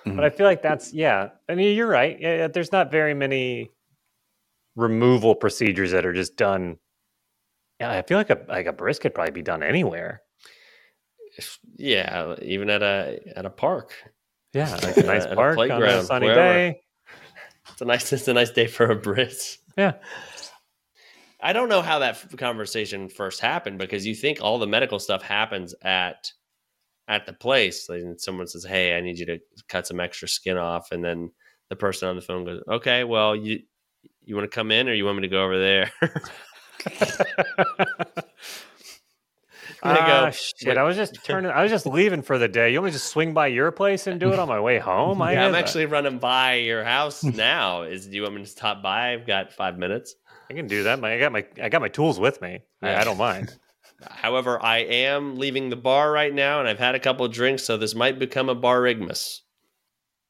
But 0.05 0.25
I 0.25 0.29
feel 0.29 0.45
like 0.45 0.61
that's 0.61 0.93
yeah. 0.93 1.29
I 1.47 1.55
mean, 1.55 1.77
you're 1.77 1.87
right. 1.87 2.17
Yeah, 2.19 2.49
there's 2.49 2.73
not 2.73 2.91
very 2.91 3.13
many 3.13 3.69
removal 4.75 5.33
procedures 5.33 5.91
that 5.91 6.05
are 6.05 6.11
just 6.11 6.35
done. 6.35 6.75
Yeah, 7.79 7.89
I 7.91 8.01
feel 8.01 8.17
like 8.17 8.29
a 8.29 8.39
like 8.49 8.65
a 8.65 8.73
bris 8.73 8.99
could 8.99 9.13
probably 9.15 9.31
be 9.31 9.41
done 9.41 9.63
anywhere. 9.63 10.21
Yeah, 11.77 12.35
even 12.41 12.69
at 12.69 12.83
a 12.83 13.19
at 13.35 13.45
a 13.45 13.49
park. 13.49 13.93
Yeah, 14.53 14.71
like 14.83 14.97
a 14.97 15.03
nice 15.03 15.23
At 15.25 15.31
a 15.33 15.35
park 15.35 15.57
on 15.57 15.81
a 15.81 16.03
sunny 16.03 16.27
wherever. 16.27 16.41
day. 16.53 16.81
It's 17.71 17.81
a 17.81 17.85
nice 17.85 18.11
it's 18.13 18.27
a 18.27 18.33
nice 18.33 18.51
day 18.51 18.67
for 18.67 18.85
a 18.91 18.95
bris. 18.95 19.57
Yeah. 19.77 19.93
I 21.41 21.51
don't 21.53 21.69
know 21.69 21.81
how 21.81 21.99
that 21.99 22.23
conversation 22.37 23.09
first 23.09 23.41
happened 23.41 23.77
because 23.77 24.05
you 24.05 24.15
think 24.15 24.39
all 24.41 24.59
the 24.59 24.67
medical 24.67 24.99
stuff 24.99 25.21
happens 25.21 25.75
at 25.81 26.31
at 27.07 27.25
the 27.25 27.33
place. 27.33 27.89
Like, 27.89 28.01
and 28.01 28.19
someone 28.19 28.47
says, 28.47 28.65
"Hey, 28.65 28.97
I 28.97 29.01
need 29.01 29.19
you 29.19 29.25
to 29.27 29.39
cut 29.69 29.87
some 29.87 29.99
extra 29.99 30.27
skin 30.27 30.57
off," 30.57 30.91
and 30.91 31.03
then 31.03 31.31
the 31.69 31.75
person 31.75 32.09
on 32.09 32.15
the 32.15 32.21
phone 32.21 32.45
goes, 32.45 32.63
"Okay, 32.69 33.03
well, 33.03 33.35
you 33.35 33.61
you 34.23 34.35
want 34.35 34.49
to 34.49 34.55
come 34.55 34.71
in 34.71 34.89
or 34.89 34.93
you 34.93 35.05
want 35.05 35.17
me 35.17 35.23
to 35.23 35.29
go 35.29 35.43
over 35.43 35.59
there?" 35.59 35.91
And 39.83 39.97
I 39.97 40.01
Ah, 40.01 40.25
go, 40.25 40.31
shit! 40.31 40.67
"Wait." 40.69 40.77
I 40.77 40.83
was 40.83 40.95
just 40.95 41.23
turning. 41.25 41.51
I 41.51 41.61
was 41.61 41.71
just 41.71 41.85
leaving 41.85 42.21
for 42.21 42.37
the 42.37 42.47
day. 42.47 42.71
You 42.71 42.79
want 42.79 42.85
me 42.85 42.91
to 42.91 42.97
just 42.97 43.09
swing 43.11 43.33
by 43.33 43.47
your 43.47 43.71
place 43.71 44.07
and 44.07 44.19
do 44.19 44.31
it 44.31 44.39
on 44.39 44.47
my 44.47 44.59
way 44.59 44.79
home? 44.79 45.21
I 45.21 45.33
yeah, 45.33 45.45
I'm 45.45 45.51
that. 45.51 45.59
actually 45.59 45.85
running 45.87 46.19
by 46.19 46.55
your 46.55 46.83
house 46.83 47.23
now. 47.23 47.81
Is 47.83 48.07
do 48.07 48.15
you 48.15 48.21
want 48.23 48.35
me 48.35 48.41
to 48.43 48.47
stop 48.49 48.81
by? 48.81 49.13
I've 49.13 49.27
got 49.27 49.51
five 49.51 49.77
minutes. 49.77 50.15
I 50.49 50.53
can 50.53 50.67
do 50.67 50.83
that. 50.83 50.99
My, 50.99 51.13
I 51.15 51.19
got 51.19 51.31
my 51.31 51.45
I 51.61 51.69
got 51.69 51.81
my 51.81 51.89
tools 51.89 52.19
with 52.19 52.41
me. 52.41 52.59
I, 52.81 52.91
Yeah. 52.91 53.01
I 53.01 53.03
don't 53.03 53.17
mind. 53.17 53.57
However, 54.09 54.61
I 54.63 54.79
am 54.79 55.37
leaving 55.37 55.69
the 55.69 55.75
bar 55.75 56.11
right 56.11 56.33
now, 56.33 56.59
and 56.59 56.67
I've 56.67 56.79
had 56.79 56.95
a 56.95 56.99
couple 56.99 57.25
of 57.25 57.31
drinks, 57.31 57.63
so 57.63 57.77
this 57.77 57.95
might 57.95 58.19
become 58.19 58.49
a 58.49 58.55
bar 58.55 58.81
rigmus. 58.81 59.41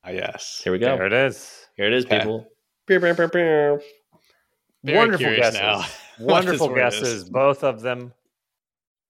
Ah, 0.03 0.09
yes. 0.09 0.61
Here 0.63 0.71
we 0.73 0.79
go. 0.79 0.97
There 0.97 1.05
it 1.07 1.13
is. 1.13 1.67
Here 1.77 1.87
it 1.87 1.93
is, 1.93 2.05
Okay. 2.05 2.19
people. 2.19 2.47
Pew, 2.87 2.99
pew, 2.99 3.13
pew, 3.15 3.27
pew. 3.29 3.81
Very 4.83 4.97
Wonderful 4.97 5.35
guesses. 5.35 5.59
now 5.59 5.85
Wonderful 6.19 6.69
guesses, 6.75 7.29
both 7.29 7.63
of 7.63 7.81
them. 7.81 8.13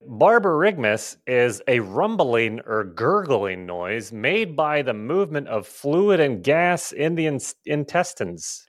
Borborygmus 0.10 1.18
is 1.28 1.62
a 1.68 1.80
rumbling 1.80 2.60
or 2.66 2.84
gurgling 2.84 3.66
noise 3.66 4.12
made 4.12 4.56
by 4.56 4.82
the 4.82 4.94
movement 4.94 5.48
of 5.48 5.68
fluid 5.68 6.20
and 6.20 6.44
gas 6.44 6.92
in 6.92 7.16
the 7.16 7.26
in- 7.28 7.40
intestines 7.66 8.68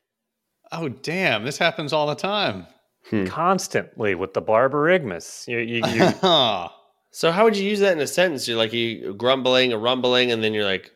Oh, 0.72 0.88
damn. 0.88 1.44
This 1.44 1.58
happens 1.58 1.92
all 1.92 2.06
the 2.06 2.14
time. 2.16 2.66
Hmm. 3.10 3.26
constantly 3.26 4.14
with 4.14 4.32
the 4.32 4.40
Borborygmus. 4.40 5.46
You, 5.46 5.58
you, 5.58 5.82
you, 5.86 6.14
So 7.10 7.30
how 7.30 7.44
would 7.44 7.54
you 7.56 7.68
use 7.68 7.80
that 7.80 7.92
in 7.92 8.00
a 8.00 8.06
sentence? 8.06 8.48
You're 8.48 8.56
like 8.56 8.72
you 8.72 9.12
grumbling, 9.14 9.74
a 9.74 9.78
rumbling, 9.78 10.32
and 10.32 10.42
then 10.42 10.54
you're 10.54 10.64
like 10.64 10.90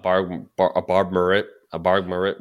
bar, 0.00 0.24
bar 0.56 0.72
a 0.76 0.80
barb 0.80 1.10
marit, 1.10 1.46
a 1.72 1.78
barb 1.78 2.06
marit. 2.06 2.38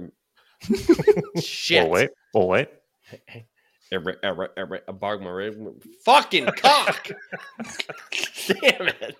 Shit. 1.42 1.84
oh, 1.84 1.90
wait. 1.90 2.12
Oh, 2.36 2.46
wait. 2.46 2.70
Marit. 4.00 5.56
Fucking 6.06 6.46
cock. 6.58 7.08
Damn 8.48 8.88
it. 8.88 9.18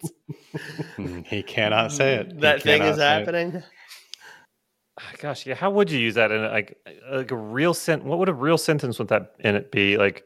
he 1.28 1.44
cannot 1.44 1.92
say 1.92 2.16
it. 2.16 2.34
He 2.34 2.40
That 2.40 2.62
thing 2.62 2.82
is 2.82 2.98
say 2.98 3.02
it. 3.02 3.20
happening. 3.20 3.64
Ah, 5.00 5.12
Gosh, 5.20 5.46
yeah. 5.48 5.56
How 5.56 5.72
would 5.72 5.90
you 5.90 6.00
use 6.00 6.16
that 6.16 6.32
in 6.32 6.44
a- 6.44 6.50
like 6.50 6.78
like 7.12 7.32
a 7.32 7.36
real 7.36 7.74
sentence? 7.74 8.08
What 8.08 8.20
would 8.20 8.30
a 8.30 8.34
real 8.34 8.58
sentence 8.58 9.00
with 9.00 9.08
that 9.10 9.34
in 9.40 9.56
it 9.56 9.72
be? 9.72 9.98
Like, 9.98 10.24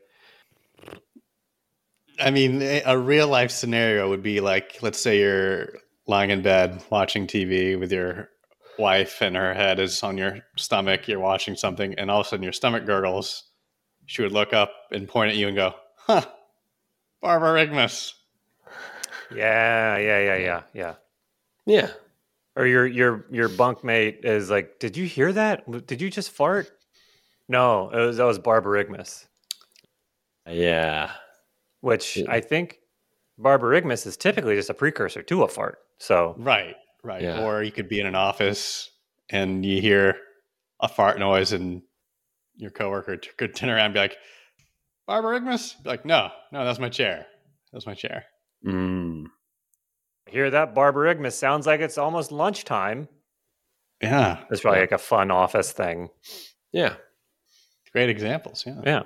I 2.20 2.32
mean, 2.32 2.62
a 2.62 2.82
a 2.86 2.98
real 2.98 3.28
life 3.28 3.52
scenario 3.52 4.10
would 4.10 4.24
be 4.24 4.40
like, 4.42 4.80
let's 4.82 5.00
say 5.00 5.20
you're 5.20 5.70
lying 6.08 6.32
in 6.32 6.42
bed 6.42 6.84
watching 6.90 7.28
TV 7.28 7.80
with 7.80 7.92
your 7.92 8.30
wife, 8.80 9.22
and 9.22 9.36
her 9.36 9.54
head 9.54 9.80
is 9.80 10.04
on 10.04 10.18
your 10.18 10.40
stomach. 10.58 11.08
You're 11.08 11.20
watching 11.20 11.56
something, 11.56 11.94
and 11.96 12.10
all 12.12 12.22
of 12.22 12.26
a 12.28 12.30
sudden 12.30 12.44
your 12.44 12.54
stomach 12.54 12.86
gurgles. 12.86 13.44
She 14.08 14.22
would 14.24 14.32
look 14.32 14.54
up 14.54 14.72
and 14.92 15.08
point 15.08 15.30
at 15.32 15.38
you 15.38 15.48
and 15.48 15.56
go, 15.56 15.76
"Huh, 15.96 16.26
Borborygmus." 17.24 18.14
yeah, 19.36 19.98
yeah, 19.98 20.20
yeah, 20.20 20.36
yeah, 20.38 20.62
yeah. 20.74 20.96
Yeah. 21.66 21.90
Or 22.56 22.66
your 22.66 22.88
your 22.88 23.26
your 23.30 23.50
bunkmate 23.50 24.26
is 24.26 24.50
like, 24.50 24.80
"Did 24.80 24.98
you 24.98 25.06
hear 25.06 25.32
that? 25.34 25.86
Did 25.86 26.02
you 26.02 26.10
just 26.10 26.32
fart?" 26.32 26.72
No, 27.48 27.90
it 27.92 28.00
was 28.00 28.18
that 28.18 28.24
was 28.24 28.40
Borborygmus, 28.40 29.26
Yeah. 30.48 31.12
which 31.82 32.18
Yeah. 32.18 32.26
I 32.32 32.42
think 32.42 32.80
Borborygmus 33.40 34.08
is 34.08 34.18
typically 34.18 34.56
just 34.56 34.70
a 34.70 34.74
precursor 34.74 35.22
to 35.24 35.44
a 35.44 35.48
fart. 35.48 35.80
So 36.00 36.36
Right, 36.38 36.76
right. 37.04 37.22
Yeah. 37.22 37.44
Or 37.44 37.64
you 37.64 37.72
could 37.72 37.88
be 37.90 38.00
in 38.00 38.06
an 38.08 38.16
office 38.16 38.90
and 39.30 39.66
you 39.66 39.82
hear 39.82 40.18
a 40.80 40.88
fart 40.88 41.20
noise, 41.20 41.52
and 41.54 41.82
your 42.58 42.72
coworker 42.72 43.18
t- 43.18 43.30
could 43.38 43.56
turn 43.56 43.70
around 43.70 43.86
and 43.86 43.94
be 43.94 44.00
like, 44.00 44.18
"Borborygmus?" 45.10 45.82
Be 45.84 45.90
like, 45.90 46.06
no, 46.06 46.30
no, 46.52 46.66
that's 46.66 46.80
my 46.80 46.90
chair. 46.90 47.26
That's 47.72 47.86
my 47.86 47.94
chair. 47.94 48.26
Mm. 48.66 49.26
hear 50.30 50.50
that 50.50 50.74
Borborygmus 50.76 51.34
sounds 51.34 51.66
like 51.68 51.80
it's 51.80 51.98
almost 51.98 52.32
lunchtime. 52.32 53.08
Yeah, 54.02 54.44
It's 54.52 54.62
probably 54.62 54.80
Yeah. 54.80 54.84
like 54.84 54.92
a 54.92 54.98
fun 54.98 55.32
office 55.32 55.72
thing. 55.72 56.10
Yeah. 56.72 56.96
great 57.94 58.10
examples. 58.10 58.64
Yeah. 58.68 58.82
Yeah, 58.86 59.04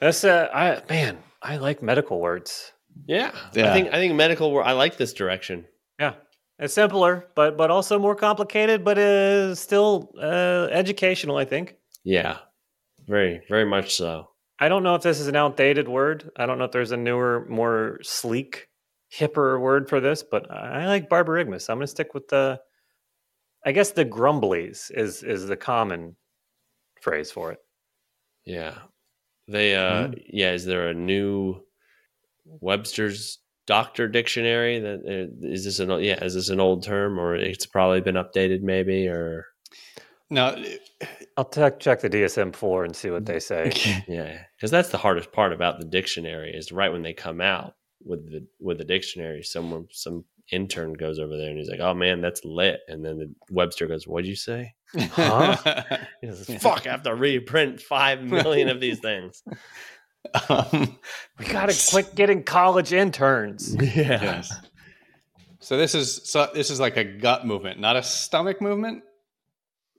that's 0.00 0.22
uh, 0.24 0.48
I 0.54 0.82
man, 0.88 1.18
I 1.42 1.56
like 1.56 1.82
medical 1.82 2.20
words. 2.20 2.72
Yeah. 3.06 3.32
Yeah. 3.54 3.70
I 3.70 3.72
think 3.74 3.88
I 3.88 3.96
think 3.96 4.14
medical 4.14 4.50
wor- 4.52 4.62
I 4.64 4.72
like 4.72 4.96
this 4.96 5.12
direction. 5.12 5.66
Yeah, 5.98 6.14
it's 6.58 6.74
simpler, 6.74 7.26
but 7.34 7.56
but 7.56 7.70
also 7.70 7.98
more 7.98 8.14
complicated, 8.14 8.84
but 8.84 8.96
uh, 8.98 9.54
still 9.54 10.12
uh, 10.18 10.68
educational. 10.70 11.36
I 11.36 11.44
think. 11.44 11.74
Yeah. 12.04 12.38
Very, 13.06 13.42
very 13.48 13.64
much 13.64 13.94
so. 13.94 14.28
I 14.58 14.68
don't 14.68 14.82
know 14.82 14.94
if 14.94 15.02
this 15.02 15.20
is 15.20 15.26
an 15.26 15.36
outdated 15.36 15.88
word. 15.88 16.30
I 16.36 16.46
don't 16.46 16.58
know 16.58 16.64
if 16.64 16.72
there's 16.72 16.92
a 16.92 16.96
newer, 16.96 17.46
more 17.48 17.98
sleek, 18.02 18.68
hipper 19.12 19.60
word 19.60 19.88
for 19.88 20.00
this, 20.00 20.22
but 20.22 20.50
I 20.50 20.86
like 20.86 21.08
Borborygmus. 21.08 21.68
I'm 21.68 21.78
going 21.78 21.86
to 21.86 21.90
stick 21.90 22.14
with 22.14 22.28
the. 22.28 22.60
I 23.66 23.72
guess 23.72 23.92
the 23.92 24.04
grumblies 24.04 24.90
is 24.90 25.22
is 25.22 25.46
the 25.46 25.56
common 25.56 26.16
phrase 27.00 27.30
for 27.30 27.52
it. 27.52 27.58
Yeah. 28.44 28.74
They 29.48 29.74
uh 29.74 30.10
yeah, 30.26 30.52
is 30.52 30.64
there 30.64 30.88
a 30.88 30.94
new 30.94 31.60
Webster's 32.44 33.38
Doctor 33.66 34.08
Dictionary 34.08 34.80
that 34.80 35.00
uh, 35.00 35.32
this 35.38 35.78
an 35.78 35.90
yeah, 36.02 36.22
is 36.22 36.34
this 36.34 36.48
an 36.48 36.60
old 36.60 36.82
term 36.82 37.18
or 37.18 37.34
it's 37.34 37.66
probably 37.66 38.00
been 38.00 38.16
updated 38.16 38.62
maybe 38.62 39.06
or 39.06 39.46
Now, 40.30 40.56
I'll 41.36 41.44
check 41.48 41.80
check 41.80 42.00
the 42.00 42.10
DSM 42.10 42.54
four 42.54 42.84
and 42.84 42.94
see 42.96 43.10
what 43.10 43.26
they 43.26 43.38
say. 43.40 43.72
yeah, 44.08 44.38
cuz 44.60 44.70
that's 44.70 44.88
the 44.88 44.98
hardest 44.98 45.32
part 45.32 45.52
about 45.52 45.78
the 45.78 45.86
dictionary 45.86 46.52
is 46.52 46.72
right 46.72 46.90
when 46.90 47.02
they 47.02 47.12
come 47.12 47.40
out 47.40 47.76
with 48.04 48.30
the 48.30 48.46
with 48.58 48.78
the 48.78 48.84
dictionary 48.84 49.42
someone 49.42 49.86
some 49.90 50.24
intern 50.52 50.92
goes 50.92 51.18
over 51.18 51.36
there 51.36 51.48
and 51.48 51.58
he's 51.58 51.68
like, 51.68 51.80
"Oh 51.80 51.94
man, 51.94 52.20
that's 52.20 52.44
lit." 52.44 52.80
And 52.88 53.04
then 53.04 53.18
the 53.18 53.34
Webster 53.50 53.86
goes, 53.86 54.06
"What'd 54.06 54.28
you 54.28 54.36
say?" 54.36 54.74
Huh? 54.96 55.56
He 56.20 56.26
says, 56.32 56.62
"Fuck, 56.62 56.86
I 56.86 56.90
have 56.90 57.02
to 57.04 57.14
reprint 57.14 57.80
5 57.80 58.22
million 58.22 58.68
of 58.68 58.80
these 58.80 59.00
things." 59.00 59.42
um, 60.48 60.98
We 61.38 61.46
got 61.46 61.68
to 61.70 61.90
quit 61.90 62.14
getting 62.14 62.42
college 62.42 62.92
interns. 62.92 63.74
Yeah. 63.74 64.22
yes. 64.22 64.52
So 65.60 65.76
this 65.78 65.94
is 65.94 66.20
so 66.24 66.50
this 66.54 66.70
is 66.70 66.78
like 66.80 66.96
a 66.96 67.04
gut 67.04 67.46
movement, 67.46 67.80
not 67.80 67.96
a 67.96 68.02
stomach 68.02 68.60
movement. 68.60 69.02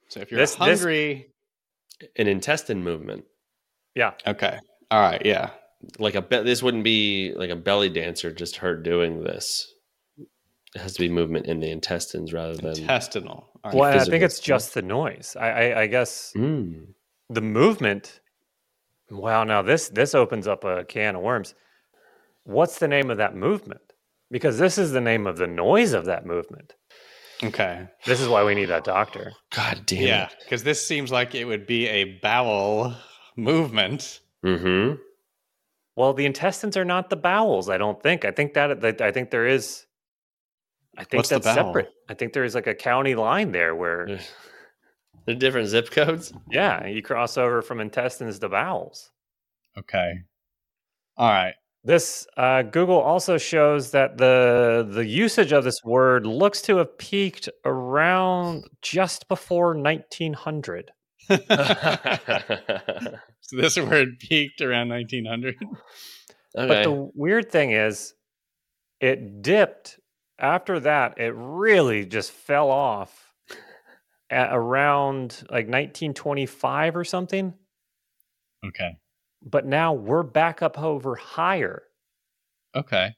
So 0.10 0.20
if 0.22 0.32
you're 0.32 0.40
This- 0.40 0.56
this- 0.56 0.80
hungry, 0.80 1.32
An 2.18 2.28
intestine 2.28 2.84
movement. 2.84 3.26
Yeah, 3.96 4.12
okay, 4.28 4.60
all 4.92 5.00
right, 5.02 5.26
yeah, 5.26 5.52
like 5.98 6.16
a 6.16 6.22
be- 6.22 6.44
this 6.44 6.62
wouldn't 6.62 6.84
be 6.84 7.34
like 7.36 7.50
a 7.50 7.56
belly 7.56 7.90
dancer 7.90 8.32
just 8.32 8.58
her 8.58 8.76
doing 8.76 9.24
this 9.24 9.72
it 10.76 10.82
has 10.82 10.92
to 10.96 11.00
be 11.00 11.08
movement 11.08 11.46
in 11.46 11.62
the 11.62 11.72
intestines 11.72 12.34
rather 12.34 12.54
than 12.56 12.78
intestinal. 12.78 13.48
All 13.64 13.72
right. 13.72 13.74
well, 13.76 13.98
I 13.98 14.04
think 14.04 14.24
it's 14.24 14.36
stuff. 14.36 14.46
just 14.46 14.74
the 14.74 14.82
noise. 14.82 15.38
I, 15.40 15.48
I, 15.72 15.82
I 15.84 15.88
guess 15.88 16.34
Mm. 16.36 16.88
the 17.30 17.40
movement. 17.42 18.20
Wow, 19.10 19.46
now 19.46 19.62
this 19.62 19.88
this 19.88 20.14
opens 20.14 20.48
up 20.48 20.66
a 20.66 20.84
can 20.84 21.16
of 21.16 21.22
worms. 21.22 21.56
What's 22.44 22.78
the 22.80 22.90
name 22.90 23.10
of 23.10 23.16
that 23.18 23.36
movement? 23.38 23.94
Because 24.30 24.58
this 24.58 24.78
is 24.78 24.92
the 24.92 25.00
name 25.00 25.26
of 25.28 25.38
the 25.38 25.48
noise 25.48 25.94
of 25.94 26.04
that 26.06 26.26
movement. 26.26 26.76
Okay, 27.44 27.88
This 28.06 28.22
is 28.22 28.27
why 28.27 28.44
we 28.44 28.56
need 28.56 28.65
that 28.65 28.84
doctor. 28.86 29.32
god 29.54 29.82
damn 29.86 30.01
yeah, 30.01 30.30
because 30.44 30.63
this 30.63 30.86
seems 30.86 31.12
like 31.12 31.36
it 31.36 31.46
would 31.46 31.68
be 31.68 31.88
a 31.88 32.18
bowel 32.22 32.96
movement. 33.36 34.22
mm-hmm 34.44 34.96
Well, 35.98 36.13
the 36.13 36.25
intestines 36.25 36.77
are 36.77 36.86
not 36.86 37.10
the 37.10 37.15
bowels. 37.18 37.70
I 37.70 37.77
don't 37.77 38.01
think. 38.01 38.24
I 38.25 38.32
think 38.32 38.54
that, 38.54 38.82
that 38.82 39.01
I 39.01 39.12
think 39.12 39.32
there 39.32 39.48
is. 39.48 39.86
I 40.98 41.04
think 41.04 41.20
What's 41.20 41.30
that's 41.30 41.46
bowel? 41.46 41.56
separate. 41.68 41.89
I 42.08 42.13
think 42.13 42.32
there 42.34 42.46
is 42.46 42.56
like 42.56 42.68
a 42.68 42.75
county 42.75 43.15
line 43.15 43.51
there 43.51 43.75
where, 43.75 44.20
the 45.25 45.36
different 45.36 45.68
zip 45.68 45.92
codes 45.92 46.32
yeah, 46.50 46.86
you 46.88 47.01
cross 47.01 47.38
over 47.38 47.62
from 47.62 47.82
intestines 47.82 48.39
to 48.39 48.48
bowels. 48.50 49.12
Okay, 49.77 50.13
all 51.18 51.30
right. 51.30 51.56
This 51.86 52.25
uh, 52.36 52.63
Google 52.63 53.00
also 53.00 53.38
shows 53.38 53.92
that 53.92 54.18
the 54.18 54.88
the 54.89 55.06
usage 55.06 55.51
of 55.51 55.63
this 55.63 55.84
word 55.84 56.25
looks 56.25 56.63
to 56.63 56.77
have 56.77 56.98
peaked 56.98 57.48
around 57.63 58.63
just 58.82 59.27
before 59.27 59.75
1900. 59.75 60.89
so 61.30 61.38
this 63.51 63.77
word 63.77 64.18
peaked 64.20 64.62
around 64.62 64.89
1900. 64.89 65.56
But 66.56 66.84
the 66.84 67.12
weird 67.13 67.51
thing 67.51 67.72
is, 67.72 68.15
it 69.00 69.44
dipped 69.44 70.00
after 70.39 70.80
that. 70.80 71.20
It 71.20 71.34
really 71.36 72.06
just 72.08 72.32
fell 72.32 72.72
off 72.72 73.32
at 74.32 74.50
around 74.51 75.44
like 75.51 75.68
1925 75.68 76.96
or 76.96 77.04
something. 77.04 77.54
Okay. 78.65 78.98
But 79.46 79.66
now 79.66 79.94
we're 79.94 80.24
back 80.24 80.62
up 80.62 80.80
over 80.80 81.16
higher. 81.16 81.84
Okay. 82.75 83.12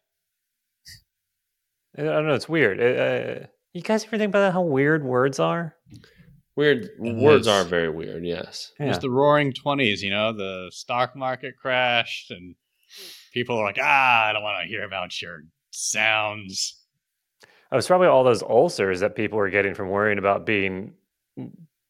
I 1.98 2.02
don't 2.04 2.28
know. 2.28 2.34
It's 2.36 2.50
weird. 2.50 2.80
Uh, 2.80 3.48
you 3.74 3.82
guys 3.82 4.04
ever 4.06 4.18
think 4.18 4.30
about 4.30 4.54
how 4.54 4.62
weird 4.62 5.04
words 5.04 5.40
are? 5.40 5.76
Weird 6.56 6.90
It 7.00 7.16
words 7.16 7.42
is. 7.42 7.48
are 7.48 7.64
very 7.64 7.90
weird. 7.90 8.26
Yes. 8.26 8.72
It 8.80 8.86
was 8.86 9.00
the 9.00 9.10
roaring 9.10 9.54
20s, 9.54 10.02
you 10.02 10.10
know, 10.10 10.34
the 10.34 10.70
stock 10.72 11.16
market 11.16 11.56
crashed 11.60 12.32
and 12.32 12.56
people 13.34 13.58
are 13.58 13.64
like, 13.64 13.78
ah, 13.82 14.26
I 14.26 14.34
don't 14.34 14.44
want 14.44 14.64
to 14.64 14.68
hear 14.68 14.84
about 14.84 15.22
your 15.22 15.44
sounds. 15.72 16.80
Oh, 17.72 17.78
it's 17.78 17.88
probably 17.88 18.08
all 18.08 18.24
those 18.24 18.44
ulcers 18.44 19.00
that 19.02 19.16
people 19.16 19.38
were 19.38 19.50
getting 19.50 19.74
from 19.76 19.90
worrying 19.90 20.18
about 20.18 20.46
being 20.46 20.94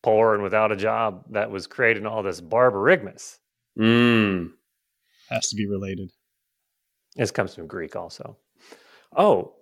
poor 0.03 0.33
and 0.33 0.43
without 0.43 0.71
a 0.71 0.75
job 0.75 1.23
that 1.31 1.49
was 1.51 1.67
creating 1.67 2.05
all 2.05 2.23
this 2.23 2.41
borborygmus. 2.41 3.37
Mm. 3.77 4.51
Has 5.29 5.49
to 5.49 5.55
be 5.55 5.67
related. 5.67 6.11
This 7.15 7.31
comes 7.31 7.53
from 7.55 7.67
Greek 7.67 7.95
also. 7.95 8.37
Oh, 9.15 9.55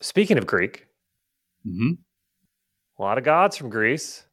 speaking 0.00 0.38
of 0.38 0.46
Greek, 0.46 0.86
hmm 1.64 1.92
a 2.98 3.02
lot 3.02 3.16
of 3.18 3.24
gods 3.24 3.56
from 3.56 3.70
Greece. 3.70 4.24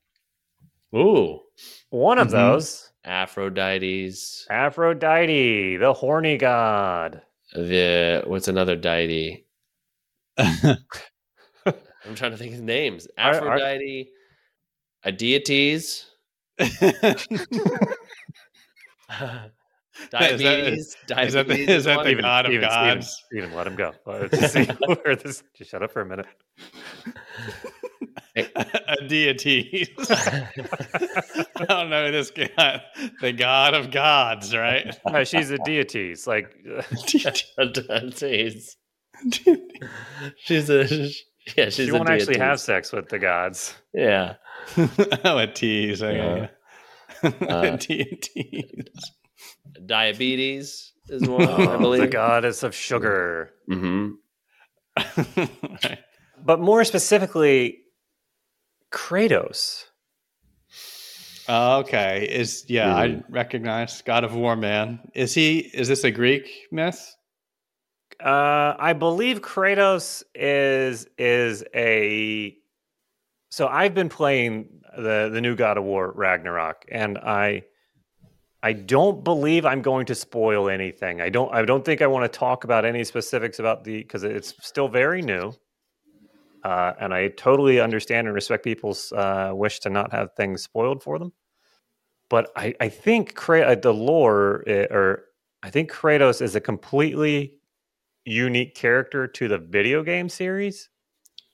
Ooh. 0.95 1.41
One 1.89 2.17
of 2.19 2.27
Mhm. 2.27 2.31
those, 2.31 2.91
Aphrodite's. 3.05 4.45
Aphrodite, 4.49 5.77
the 5.77 5.93
horny 5.93 6.37
god. 6.37 7.21
The 7.53 8.23
what's 8.27 8.47
another 8.49 8.75
deity? 8.75 9.45
I'm 10.37 10.77
trying 12.15 12.31
to 12.31 12.37
think 12.37 12.53
of 12.55 12.61
names. 12.61 13.07
Are- 13.17 13.31
are- 13.31 13.35
Aphrodite, 13.35 14.11
a 15.03 15.11
deities, 15.13 16.05
diabetes. 20.11 20.87
is 20.87 20.95
that 21.07 21.47
the- 21.47 21.53
diabetes 21.53 21.69
is 21.69 21.83
that 21.85 21.97
one. 21.97 22.05
the 22.05 22.15
god 22.21 22.45
of 22.45 22.51
Steven, 22.51 22.69
gods? 22.69 23.07
Steven, 23.27 23.45
Steven, 23.45 23.57
let 23.57 23.67
him 23.67 23.75
go. 23.75 23.93
Let's 24.05 24.39
just 24.39 24.53
see 24.53 24.67
this. 25.23 25.43
Just 25.57 25.71
shut 25.71 25.83
up 25.83 25.91
for 25.91 26.01
a 26.01 26.05
minute. 26.05 26.27
a 28.35 29.07
deity. 29.07 29.87
I 29.99 31.65
don't 31.67 31.89
know 31.89 32.11
this 32.11 32.31
god. 32.31 32.81
The 33.21 33.33
god 33.33 33.73
of 33.73 33.91
gods, 33.91 34.55
right? 34.55 34.95
No, 35.07 35.23
she's 35.23 35.49
a 35.49 35.57
deity. 35.59 36.11
It's 36.11 36.27
like 36.27 36.55
deities. 37.73 38.77
She's 40.37 40.69
a 40.69 41.09
yeah. 41.55 41.69
She's 41.69 41.73
she 41.73 41.91
won't 41.91 42.09
actually 42.09 42.37
have 42.37 42.59
sex 42.59 42.91
with 42.91 43.09
the 43.09 43.19
gods. 43.19 43.73
Yeah. 43.93 44.35
oh, 45.23 45.37
a 45.37 45.47
tease. 45.47 46.03
Okay. 46.03 46.49
Uh, 47.23 47.75
deities. 47.77 49.11
Diabetes 49.85 50.93
is 51.09 51.23
one. 51.27 51.47
I 51.47 51.75
Oh, 51.75 51.95
the 51.97 52.07
goddess 52.07 52.63
of 52.63 52.75
sugar. 52.75 53.51
hmm 53.67 54.11
Right. 54.97 55.99
But 56.45 56.59
more 56.59 56.83
specifically, 56.83 57.79
Kratos. 58.91 59.85
Oh, 61.49 61.79
okay. 61.79 62.27
Is 62.29 62.65
yeah, 62.67 62.95
I 62.95 63.07
Mhm. 63.07 63.23
recognize 63.29 64.01
God 64.01 64.23
of 64.23 64.35
War 64.35 64.55
man. 64.55 64.99
Is 65.15 65.33
he 65.33 65.59
is 65.59 65.87
this 65.87 66.03
a 66.03 66.11
Greek 66.11 66.47
myth? 66.71 67.15
Uh, 68.23 68.75
I 68.79 68.93
believe 68.93 69.41
Kratos 69.41 70.23
is 70.35 71.07
is 71.17 71.63
a. 71.73 72.55
So 73.49 73.67
I've 73.67 73.93
been 73.93 74.09
playing 74.09 74.76
the 74.95 75.29
the 75.31 75.41
new 75.41 75.55
God 75.55 75.77
of 75.77 75.83
War 75.83 76.11
Ragnarok, 76.11 76.85
and 76.89 77.17
I 77.17 77.63
I 78.63 78.73
don't 78.73 79.23
believe 79.23 79.65
I'm 79.65 79.81
going 79.81 80.05
to 80.07 80.15
spoil 80.15 80.69
anything. 80.69 81.21
I 81.21 81.29
don't 81.29 81.53
I 81.53 81.63
don't 81.63 81.85
think 81.85 82.01
I 82.01 82.07
want 82.07 82.31
to 82.31 82.39
talk 82.39 82.63
about 82.63 82.85
any 82.85 83.03
specifics 83.03 83.59
about 83.59 83.83
the 83.83 83.97
because 83.97 84.23
it's 84.23 84.53
still 84.61 84.87
very 84.87 85.21
new. 85.21 85.53
Uh, 86.63 86.93
and 86.99 87.13
I 87.13 87.29
totally 87.29 87.79
understand 87.79 88.27
and 88.27 88.35
respect 88.35 88.63
people's 88.63 89.11
uh, 89.13 89.51
wish 89.53 89.79
to 89.81 89.89
not 89.89 90.11
have 90.11 90.33
things 90.35 90.63
spoiled 90.63 91.01
for 91.01 91.17
them. 91.17 91.31
But 92.29 92.51
I, 92.57 92.73
I 92.81 92.89
think 92.89 93.35
Kra- 93.35 93.67
uh, 93.67 93.75
the 93.75 93.93
lore, 93.93 94.63
uh, 94.67 94.87
or 94.93 95.25
I 95.63 95.69
think 95.69 95.89
Kratos 95.91 96.41
is 96.41 96.55
a 96.55 96.59
completely 96.59 97.53
unique 98.25 98.75
character 98.75 99.27
to 99.27 99.47
the 99.47 99.59
video 99.59 100.03
game 100.03 100.27
series, 100.27 100.89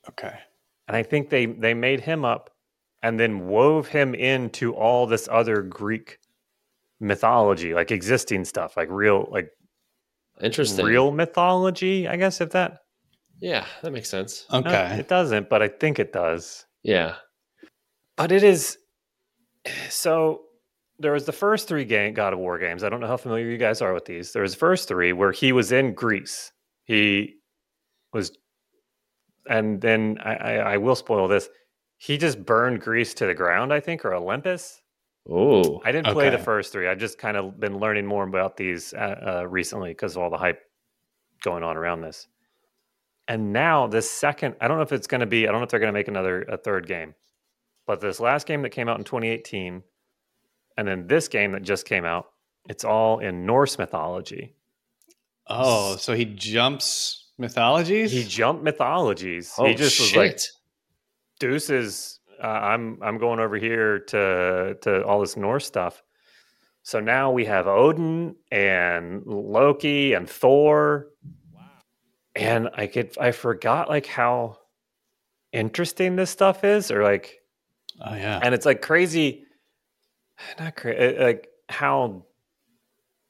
Okay. 0.09 0.33
and 0.87 0.97
I 0.97 1.03
think 1.03 1.29
they 1.29 1.45
they 1.45 1.75
made 1.75 1.99
him 1.99 2.25
up 2.25 2.49
and 3.03 3.19
then 3.19 3.45
wove 3.47 3.87
him 3.87 4.15
into 4.15 4.73
all 4.73 5.05
this 5.05 5.27
other 5.31 5.61
Greek 5.61 6.17
mythology, 6.99 7.73
like 7.75 7.91
existing 7.91 8.45
stuff, 8.45 8.75
like 8.77 8.89
real 8.89 9.27
like 9.29 9.49
Interesting. 10.41 10.85
real 10.85 11.11
mythology. 11.11 12.07
I 12.07 12.15
guess 12.15 12.41
if 12.41 12.49
that 12.51 12.79
Yeah, 13.39 13.65
that 13.83 13.91
makes 13.91 14.09
sense. 14.09 14.45
no, 14.51 14.59
Okay. 14.59 14.97
it 14.97 15.07
doesn't, 15.07 15.49
but 15.49 15.61
I 15.61 15.67
think 15.67 15.99
it 15.99 16.11
does. 16.11 16.65
Yeah. 16.81 17.15
But 18.15 18.31
it 18.31 18.43
is 18.43 18.77
so. 19.89 20.41
There 20.99 21.11
was 21.11 21.25
the 21.25 21.31
first 21.33 21.67
three 21.67 21.85
game 21.85 22.13
God 22.13 22.33
of 22.33 22.39
War 22.39 22.59
games. 22.59 22.83
I 22.83 22.89
don't 22.89 22.99
know 23.01 23.07
how 23.07 23.17
familiar 23.17 23.47
you 23.49 23.57
guys 23.57 23.81
are 23.81 23.93
with 23.93 24.05
these. 24.05 24.31
There 24.31 24.43
was 24.43 24.53
the 24.53 24.59
first 24.59 24.87
three 24.87 25.11
where 25.11 25.31
he 25.31 25.51
was 25.51 25.71
in 25.71 25.93
Greece. 25.93 26.51
He 26.85 27.35
was, 28.13 28.31
and 29.49 29.81
then 29.81 30.19
I, 30.23 30.35
I, 30.35 30.53
I 30.73 30.77
will 30.77 30.95
spoil 30.95 31.27
this. 31.27 31.49
He 32.03 32.17
just 32.17 32.45
burned 32.45 32.81
Greece 32.81 33.13
to 33.13 33.25
the 33.25 33.33
ground, 33.33 33.71
I 33.71 33.79
think, 33.79 34.03
or 34.03 34.13
Olympus. 34.13 34.81
Oh. 35.29 35.81
I 35.85 35.93
didn't 35.93 36.11
play 36.11 36.29
the 36.29 36.37
first 36.37 36.73
three. 36.73 36.89
I've 36.89 36.97
just 36.97 37.17
kind 37.17 37.37
of 37.37 37.57
been 37.57 37.79
learning 37.79 38.05
more 38.05 38.27
about 38.27 38.57
these 38.57 38.93
uh, 38.93 39.37
uh, 39.43 39.47
recently 39.47 39.91
because 39.91 40.17
of 40.17 40.21
all 40.21 40.29
the 40.29 40.37
hype 40.37 40.59
going 41.43 41.63
on 41.63 41.77
around 41.77 42.01
this. 42.01 42.27
And 43.29 43.53
now 43.53 43.87
this 43.87 44.11
second, 44.11 44.55
I 44.59 44.67
don't 44.67 44.75
know 44.75 44.83
if 44.83 44.91
it's 44.91 45.07
going 45.07 45.21
to 45.21 45.25
be. 45.25 45.47
I 45.47 45.51
don't 45.53 45.61
know 45.61 45.63
if 45.63 45.69
they're 45.69 45.79
going 45.79 45.93
to 45.93 45.97
make 45.97 46.09
another 46.09 46.41
a 46.41 46.57
third 46.57 46.87
game, 46.87 47.15
but 47.87 48.01
this 48.01 48.19
last 48.19 48.47
game 48.47 48.63
that 48.63 48.71
came 48.71 48.89
out 48.89 48.97
in 48.97 49.05
2018, 49.05 49.81
and 50.75 50.85
then 50.85 51.07
this 51.07 51.29
game 51.29 51.53
that 51.53 51.61
just 51.61 51.85
came 51.85 52.03
out, 52.03 52.31
it's 52.67 52.83
all 52.83 53.19
in 53.19 53.45
Norse 53.45 53.77
mythology. 53.77 54.55
Oh, 55.47 55.95
so 55.95 56.13
he 56.13 56.25
jumps 56.25 57.29
mythologies? 57.37 58.11
He 58.11 58.25
jumped 58.25 58.61
mythologies. 58.61 59.53
Oh, 59.57 59.67
he 59.67 59.73
just 59.73 59.95
shit. 59.95 60.03
was 60.03 60.15
like, 60.17 60.39
deuces 61.39 62.19
uh, 62.41 62.47
i'm 62.47 62.97
i'm 63.01 63.17
going 63.17 63.39
over 63.39 63.55
here 63.57 63.99
to 63.99 64.77
to 64.81 65.05
all 65.05 65.19
this 65.19 65.37
norse 65.37 65.65
stuff. 65.65 66.03
So 66.85 66.99
now 66.99 67.31
we 67.31 67.45
have 67.45 67.65
odin 67.65 68.35
and 68.51 69.25
loki 69.25 70.13
and 70.13 70.29
thor. 70.29 71.07
And 72.35 72.69
i 72.75 72.87
could 72.87 73.17
i 73.19 73.31
forgot 73.31 73.89
like 73.89 74.05
how 74.05 74.57
interesting 75.51 76.15
this 76.15 76.31
stuff 76.31 76.63
is 76.63 76.89
or 76.91 77.03
like 77.03 77.41
oh 78.01 78.15
yeah. 78.15 78.39
and 78.41 78.55
it's 78.55 78.65
like 78.65 78.81
crazy 78.81 79.45
not 80.59 80.75
crazy 80.75 81.17
like 81.19 81.47
how 81.69 82.25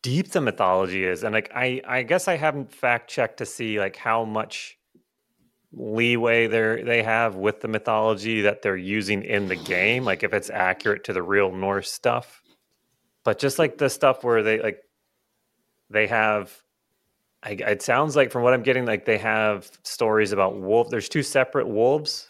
deep 0.02 0.30
the 0.30 0.42
mythology 0.42 1.04
is. 1.04 1.24
And 1.24 1.34
like 1.34 1.52
i 1.54 1.82
i 1.86 2.04
guess 2.04 2.28
i 2.28 2.38
haven't 2.38 2.72
fact 2.72 3.10
checked 3.10 3.38
to 3.38 3.46
see 3.46 3.80
like 3.80 3.98
how 3.98 4.24
much 4.24 4.78
leeway 5.76 6.48
they 6.48 6.84
they 6.84 7.02
have 7.02 7.36
with 7.36 7.62
the 7.62 7.68
mythology 7.68 8.42
that 8.42 8.62
they're 8.62 8.78
using 8.78 9.24
in 9.24 9.48
the 9.48 9.56
game 9.56 10.04
like 10.06 10.24
if 10.24 10.34
it's 10.34 10.50
accurate 10.50 11.04
to 11.04 11.14
the 11.14 11.22
real 11.22 11.52
norse 11.52 11.92
stuff 11.92 12.44
but 13.24 13.40
just 13.40 13.58
like 13.58 13.78
the 13.78 13.90
stuff 13.90 14.24
where 14.24 14.44
they 14.44 14.62
like 14.62 14.80
they 15.90 16.06
have 16.08 16.56
I, 17.42 17.52
it 17.52 17.82
sounds 17.82 18.16
like 18.16 18.32
from 18.32 18.44
what 18.44 18.54
i'm 18.54 18.62
getting 18.62 18.86
like 18.86 19.06
they 19.06 19.18
have 19.18 19.72
stories 19.84 20.32
about 20.32 20.60
wolf 20.60 20.90
there's 20.90 21.10
two 21.10 21.24
separate 21.24 21.68
wolves 21.68 22.28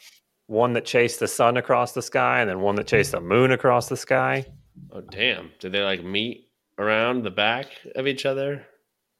one 0.47 0.73
that 0.73 0.85
chased 0.85 1.19
the 1.19 1.27
sun 1.27 1.57
across 1.57 1.91
the 1.91 2.01
sky 2.01 2.39
and 2.39 2.49
then 2.49 2.61
one 2.61 2.75
that 2.75 2.87
chased 2.87 3.11
the 3.11 3.19
moon 3.19 3.51
across 3.51 3.89
the 3.89 3.97
sky 3.97 4.45
Oh 4.91 5.01
damn! 5.01 5.51
Did 5.59 5.71
they 5.71 5.83
like 5.83 6.03
meet 6.03 6.49
around 6.77 7.23
the 7.23 7.31
back 7.31 7.67
of 7.95 8.07
each 8.07 8.25
other? 8.25 8.65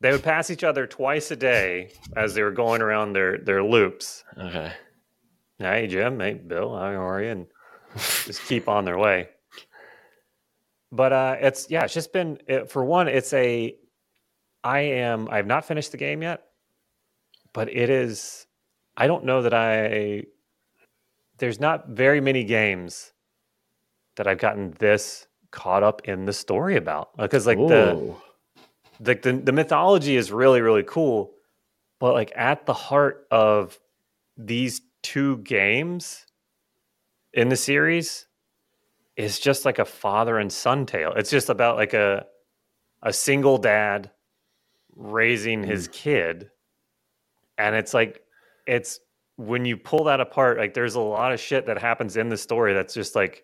They 0.04 0.12
would 0.12 0.22
pass 0.22 0.50
each 0.50 0.66
other 0.66 0.86
twice 0.86 1.32
a 1.32 1.36
day 1.36 1.90
as 2.18 2.34
they 2.34 2.44
were 2.44 2.52
going 2.52 2.82
around 2.82 3.14
their 3.14 3.38
their 3.38 3.64
loops. 3.64 4.24
Okay. 4.38 4.72
hey 5.58 5.88
jim. 5.88 6.20
Hey 6.20 6.34
bill. 6.34 6.76
How 6.76 7.08
are 7.08 7.24
you? 7.24 7.30
And 7.30 7.48
just 8.26 8.46
keep 8.46 8.68
on 8.68 8.86
their 8.86 8.98
way. 8.98 9.30
But 10.92 11.14
uh 11.14 11.36
it's 11.40 11.70
yeah 11.72 11.84
it's 11.86 11.94
just 11.94 12.12
been 12.12 12.38
it, 12.48 12.70
for 12.70 12.84
one 12.84 13.08
it's 13.08 13.34
a 13.34 13.76
i 14.64 14.80
am 14.80 15.28
i've 15.30 15.48
not 15.48 15.66
finished 15.66 15.92
the 15.92 15.98
game 15.98 16.22
yet 16.22 16.44
but 17.52 17.68
it 17.68 17.90
is 17.90 18.46
i 18.96 19.08
don't 19.08 19.26
know 19.26 19.42
that 19.42 19.54
i 19.54 20.24
there's 21.40 21.60
not 21.60 21.90
very 21.90 22.22
many 22.22 22.46
games 22.46 23.12
that 24.16 24.26
i've 24.28 24.38
gotten 24.38 24.72
this 24.80 25.28
caught 25.54 25.84
up 25.84 26.02
in 26.06 26.26
the 26.26 26.34
story 26.34 26.76
about. 26.76 27.16
Because 27.16 27.48
like 27.48 27.58
Ooh. 27.58 27.70
the, 27.70 28.16
the 29.00 29.16
the 29.16 29.52
mythology 29.52 30.16
is 30.16 30.32
really 30.32 30.62
really 30.62 30.84
cool 30.84 31.34
but 32.00 32.14
like 32.14 32.32
at 32.36 32.66
the 32.66 32.74
heart 32.74 33.28
of 33.32 33.80
these 34.38 34.82
two 35.02 35.38
games 35.38 36.26
in 37.34 37.50
the 37.50 37.56
series 37.56 38.28
is 39.16 39.40
just 39.40 39.66
like 39.66 39.80
a 39.80 39.86
father 39.86 40.40
and 40.40 40.52
son 40.52 40.86
tale. 40.86 41.14
It's 41.16 41.30
just 41.30 41.50
about 41.50 41.76
like 41.76 41.94
a 41.94 42.26
a 43.02 43.14
single 43.14 43.58
dad 43.58 44.12
raising 44.96 45.64
his 45.64 45.88
hmm. 45.88 45.92
kid. 45.92 46.50
And 47.58 47.76
it's 47.76 47.94
like 47.94 48.24
it's 48.66 49.00
when 49.36 49.66
you 49.66 49.78
pull 49.78 50.06
that 50.06 50.20
apart 50.20 50.58
like 50.58 50.74
there's 50.74 50.96
a 50.96 51.00
lot 51.00 51.34
of 51.34 51.40
shit 51.40 51.66
that 51.66 51.80
happens 51.80 52.18
in 52.18 52.30
the 52.30 52.38
story 52.38 52.74
that's 52.74 52.94
just 52.94 53.16
like 53.16 53.44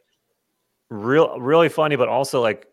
real 0.91 1.39
really 1.39 1.67
funny 1.67 1.95
but 1.95 2.07
also 2.07 2.41
like 2.41 2.67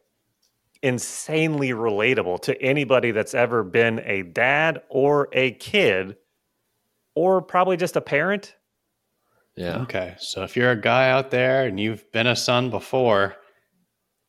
insanely 0.82 1.70
relatable 1.70 2.40
to 2.42 2.60
anybody 2.62 3.10
that's 3.10 3.34
ever 3.34 3.62
been 3.62 4.00
a 4.04 4.22
dad 4.22 4.82
or 4.88 5.28
a 5.32 5.52
kid 5.52 6.16
or 7.14 7.40
probably 7.42 7.76
just 7.76 7.96
a 7.96 8.00
parent 8.00 8.54
Yeah. 9.56 9.78
Okay. 9.82 10.14
So 10.18 10.42
if 10.44 10.54
you're 10.56 10.70
a 10.72 10.80
guy 10.80 11.08
out 11.10 11.30
there 11.30 11.66
and 11.66 11.80
you've 11.80 12.10
been 12.12 12.26
a 12.26 12.36
son 12.36 12.68
before, 12.70 13.36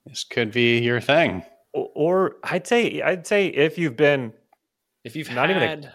this 0.06 0.24
could 0.24 0.52
be 0.52 0.80
your 0.80 1.02
thing. 1.02 1.44
or, 1.74 1.90
or 1.96 2.36
I'd 2.44 2.66
say 2.66 3.02
I'd 3.02 3.28
say 3.28 3.48
if 3.48 3.78
you've 3.78 3.98
been 3.98 4.32
If 5.04 5.16
you've 5.16 5.32
Not 5.34 5.50
even 5.50 5.64
a- 5.64 5.94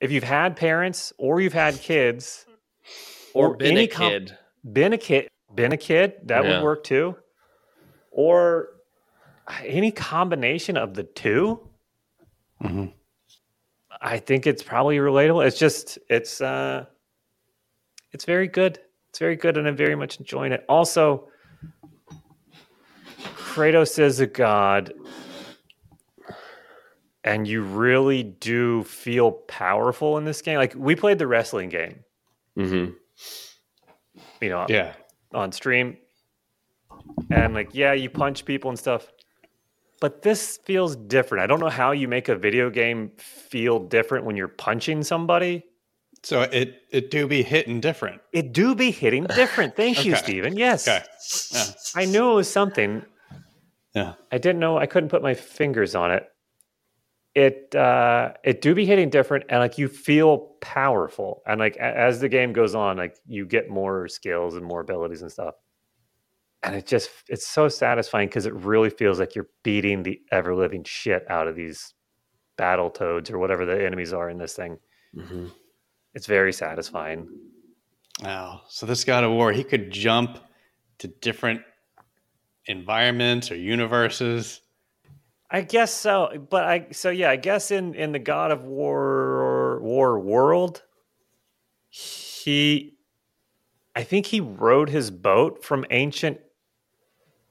if 0.00 0.10
you've 0.10 0.24
had 0.24 0.56
parents 0.56 1.12
or 1.18 1.40
you've 1.40 1.52
had 1.54 1.74
kids 1.80 2.46
or, 3.34 3.48
or 3.48 3.56
been 3.56 3.72
any 3.72 3.84
a 3.84 3.88
com- 3.88 4.10
kid, 4.10 4.38
been 4.64 4.92
a 4.94 4.98
kid 4.98 5.28
been 5.54 5.72
a 5.72 5.76
kid 5.76 6.14
that 6.24 6.44
Yeah. 6.44 6.56
would 6.58 6.64
work 6.64 6.84
too 6.84 7.16
or 8.10 8.68
any 9.64 9.90
combination 9.90 10.76
of 10.76 10.94
the 10.94 11.04
two? 11.04 11.60
Mhm. 12.62 12.92
i 14.00 14.18
think 14.18 14.46
it's 14.46 14.62
probably 14.62 14.96
relatable. 14.98 15.46
It's 15.46 15.58
just 15.58 15.98
it's 16.08 16.40
uh 16.40 16.86
it's 18.12 18.24
very 18.24 18.48
good. 18.48 18.78
It's 19.10 19.18
very 19.18 19.36
good 19.36 19.56
and 19.56 19.66
i'm 19.68 19.76
very 19.76 19.94
much 19.94 20.18
enjoying 20.18 20.52
it. 20.52 20.64
Also 20.68 21.28
kratos 23.36 23.98
is 23.98 24.20
a 24.20 24.26
god 24.26 24.92
and 27.24 27.46
you 27.48 27.62
really 27.62 28.22
do 28.22 28.84
feel 28.84 29.32
powerful 29.32 30.16
in 30.18 30.24
this 30.24 30.42
game. 30.42 30.58
Like 30.58 30.74
we 30.76 30.94
played 30.94 31.18
the 31.18 31.26
wrestling 31.26 31.68
game. 31.70 32.04
Mm-hmm. 32.56 32.92
you 34.40 34.48
know 34.48 34.66
Yeah. 34.68 34.94
on 35.34 35.52
stream. 35.52 35.96
And 37.30 37.54
like 37.54 37.70
yeah 37.74 37.92
you 37.92 38.08
punch 38.10 38.44
people 38.44 38.70
and 38.70 38.78
stuff 38.78 39.08
but 40.00 40.22
this 40.22 40.58
feels 40.64 40.96
different 40.96 41.42
i 41.42 41.46
don't 41.46 41.60
know 41.60 41.68
how 41.68 41.90
you 41.92 42.08
make 42.08 42.28
a 42.28 42.36
video 42.36 42.70
game 42.70 43.10
feel 43.18 43.78
different 43.78 44.24
when 44.24 44.36
you're 44.36 44.48
punching 44.48 45.02
somebody 45.02 45.64
So 46.22 46.42
it 46.42 46.82
it 46.90 47.10
do 47.10 47.26
be 47.28 47.42
hitting 47.42 47.80
different. 47.80 48.20
it 48.32 48.52
do 48.52 48.74
be 48.74 48.90
hitting 48.90 49.24
different 49.24 49.76
thank 49.76 50.04
you 50.04 50.12
Okay. 50.12 50.22
Steven. 50.22 50.56
yes 50.56 50.86
Okay. 50.88 51.04
Yeah. 51.52 51.64
i 51.94 52.04
knew 52.04 52.32
it 52.32 52.34
was 52.34 52.50
something 52.50 53.02
Yeah. 53.94 54.14
i 54.32 54.38
didn't 54.38 54.58
know 54.60 54.76
i 54.78 54.86
couldn't 54.86 55.08
put 55.10 55.22
my 55.22 55.34
fingers 55.34 55.94
on 55.94 56.10
it 56.10 56.24
it 57.34 57.74
uh 57.74 58.32
it 58.44 58.62
do 58.62 58.74
be 58.74 58.86
hitting 58.86 59.10
different 59.10 59.44
and 59.50 59.60
like 59.60 59.76
you 59.76 59.88
feel 59.88 60.38
powerful 60.62 61.42
and 61.46 61.60
like 61.60 61.76
as 61.76 62.18
the 62.20 62.28
game 62.30 62.52
goes 62.52 62.74
on 62.74 62.96
like 62.96 63.14
you 63.26 63.44
get 63.46 63.68
more 63.68 64.08
skills 64.08 64.56
and 64.56 64.64
more 64.64 64.80
abilities 64.80 65.20
and 65.22 65.30
stuff 65.30 65.54
and 66.66 66.74
it 66.74 66.86
just 66.86 67.10
it's 67.28 67.46
so 67.46 67.68
satisfying 67.68 68.28
because 68.28 68.46
it 68.46 68.54
really 68.54 68.90
feels 68.90 69.18
like 69.18 69.34
you're 69.34 69.48
beating 69.62 70.02
the 70.02 70.20
ever 70.30 70.54
living 70.54 70.84
shit 70.84 71.24
out 71.30 71.48
of 71.48 71.56
these 71.56 71.94
battle 72.58 72.90
toads 72.90 73.30
or 73.30 73.38
whatever 73.38 73.64
the 73.64 73.84
enemies 73.84 74.12
are 74.12 74.28
in 74.28 74.38
this 74.38 74.54
thing 74.54 74.78
hmm 75.14 75.46
it's 76.14 76.26
very 76.26 76.52
satisfying 76.52 77.28
Wow. 78.22 78.62
So 78.68 78.86
this 78.86 79.04
God 79.04 79.24
of 79.24 79.30
War, 79.32 79.52
he 79.52 79.64
could 79.64 79.90
jump 79.90 80.38
to 80.98 81.08
different 81.08 81.60
environments 82.66 83.50
or 83.50 83.56
universes. 83.56 84.62
I 85.50 85.60
guess 85.60 85.92
so, 85.92 86.44
but 86.50 86.64
I 86.64 86.86
so 86.90 87.10
yeah, 87.10 87.30
I 87.30 87.36
guess 87.36 87.70
in 87.70 87.94
in 87.94 88.12
the 88.12 88.18
God 88.18 88.50
of 88.50 88.64
War 88.64 89.80
War 89.80 90.18
world, 90.18 90.82
he, 91.88 92.94
I 93.94 94.02
think 94.02 94.26
he 94.26 94.40
rode 94.40 94.88
his 94.88 95.10
boat 95.10 95.62
from 95.64 95.84
ancient 95.90 96.40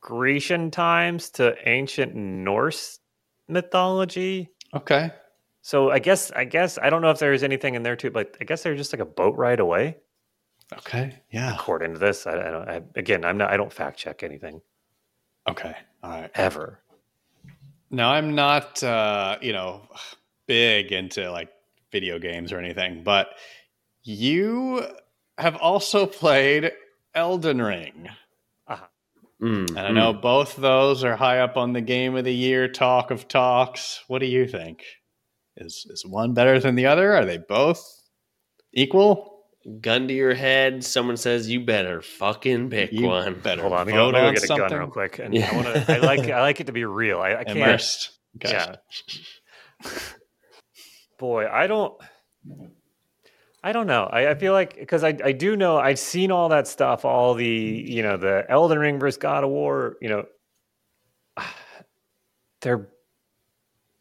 Grecian 0.05 0.69
times 0.69 1.31
to 1.31 1.55
ancient 1.67 2.13
Norse 2.13 2.99
mythology. 3.47 4.51
Okay. 4.71 5.11
So 5.63 5.89
I 5.89 5.97
guess 5.97 6.29
I 6.29 6.45
guess 6.45 6.77
I 6.77 6.91
don't 6.91 7.01
know 7.01 7.09
if 7.09 7.17
there's 7.17 7.41
anything 7.41 7.73
in 7.73 7.81
there 7.81 7.95
too, 7.95 8.11
but 8.11 8.37
I 8.39 8.43
guess 8.43 8.61
they're 8.61 8.75
just 8.75 8.93
like 8.93 8.99
a 8.99 9.05
boat 9.05 9.35
ride 9.35 9.59
away. 9.59 9.97
Okay. 10.73 11.15
Yeah. 11.31 11.55
According 11.55 11.93
to 11.93 11.99
this, 11.99 12.27
I, 12.27 12.33
I 12.33 12.51
don't. 12.51 12.69
I, 12.69 12.81
again, 12.95 13.25
I'm 13.25 13.39
not. 13.39 13.49
I 13.49 13.57
don't 13.57 13.73
fact 13.73 13.97
check 13.97 14.21
anything 14.21 14.61
Okay. 15.49 15.75
All 16.03 16.11
right. 16.11 16.31
ever. 16.35 16.81
Now 17.89 18.11
I'm 18.11 18.35
not 18.35 18.83
uh, 18.83 19.37
you 19.41 19.53
know, 19.53 19.87
big 20.45 20.91
into 20.91 21.31
like 21.31 21.49
video 21.91 22.19
games 22.19 22.51
or 22.51 22.59
anything, 22.59 23.03
but 23.03 23.29
you 24.03 24.85
have 25.39 25.55
also 25.55 26.05
played 26.05 26.73
Elden 27.15 27.59
Ring. 27.59 28.07
Mm, 29.41 29.69
And 29.69 29.79
I 29.79 29.91
know 29.91 30.13
both 30.13 30.55
those 30.55 31.03
are 31.03 31.15
high 31.15 31.39
up 31.39 31.57
on 31.57 31.73
the 31.73 31.81
game 31.81 32.15
of 32.15 32.23
the 32.23 32.33
year 32.33 32.67
talk 32.67 33.11
of 33.11 33.27
talks. 33.27 34.03
What 34.07 34.19
do 34.19 34.25
you 34.27 34.47
think? 34.47 34.83
Is 35.57 35.85
is 35.89 36.05
one 36.05 36.33
better 36.33 36.59
than 36.59 36.75
the 36.75 36.85
other? 36.85 37.13
Are 37.13 37.25
they 37.25 37.37
both 37.37 37.83
equal? 38.73 39.33
gun 39.81 40.07
to 40.07 40.13
your 40.13 40.35
head. 40.35 40.83
Someone 40.83 41.17
says 41.17 41.49
you 41.49 41.59
better 41.65 41.99
fucking 41.99 42.69
pick 42.69 42.91
You 42.91 43.07
one. 43.07 43.39
better 43.39 43.61
Hold 43.63 43.73
on, 43.73 43.79
let 43.79 43.87
me 43.87 43.93
vote 43.93 44.11
go, 44.11 44.19
let 44.19 44.25
go 44.27 44.31
get 44.39 44.43
a 44.43 44.47
gun 44.69 44.79
real 44.79 44.87
quick. 44.89 45.17
And 45.17 45.33
Yeah. 45.33 45.49
I 45.51 45.55
want 45.55 45.67
to. 45.87 45.91
I 45.95 45.97
like. 45.97 46.29
I 46.29 46.41
like 46.41 46.59
it 46.61 46.67
to 46.67 46.71
be 46.71 46.85
real. 46.85 47.19
I, 47.19 47.31
I 47.37 47.43
can't. 47.45 47.57
Immersed. 47.57 48.11
Okay. 48.37 48.53
Yeah. 48.53 48.75
Boy, 51.17 51.47
I 51.47 51.67
don't. 51.67 51.93
I 53.65 53.71
don't 53.71 53.87
know. 53.87 54.03
I, 54.03 54.29
I 54.29 54.35
feel 54.35 54.53
like 54.53 54.77
because 54.77 55.03
I, 55.03 55.17
I 55.23 55.31
do 55.31 55.55
know 55.57 55.79
I've 55.79 55.97
seen 55.97 56.29
all 56.29 56.49
that 56.49 56.67
stuff, 56.67 57.03
all 57.03 57.33
the 57.33 57.47
you 57.47 58.03
know 58.03 58.15
the 58.15 58.45
Elden 58.47 58.77
Ring 58.77 58.99
versus 58.99 59.17
God 59.17 59.43
of 59.43 59.49
War. 59.49 59.97
You 60.01 60.09
know, 60.09 60.25
they're. 62.61 62.87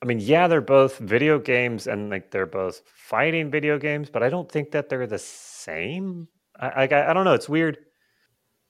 I 0.03 0.07
mean, 0.07 0.21
yeah, 0.21 0.49
they're 0.49 0.61
both 0.61 0.99
video 0.99 1.39
games, 1.39 1.87
and 1.87 2.11
like 2.11 2.31
they're 2.31 2.45
both 2.45 2.83
fighting 2.95 3.51
video 3.51 3.79
games, 3.79 4.11
but 4.11 4.23
I 4.23 4.29
don't 4.29 4.53
think 4.53 4.71
that 4.73 4.91
they're 4.91 5.07
the 5.07 5.19
same. 5.19 6.29
I 6.61 6.85
I, 6.85 7.11
I 7.11 7.15
don't 7.15 7.25
know. 7.25 7.33
It's 7.33 7.49
weird, 7.49 7.79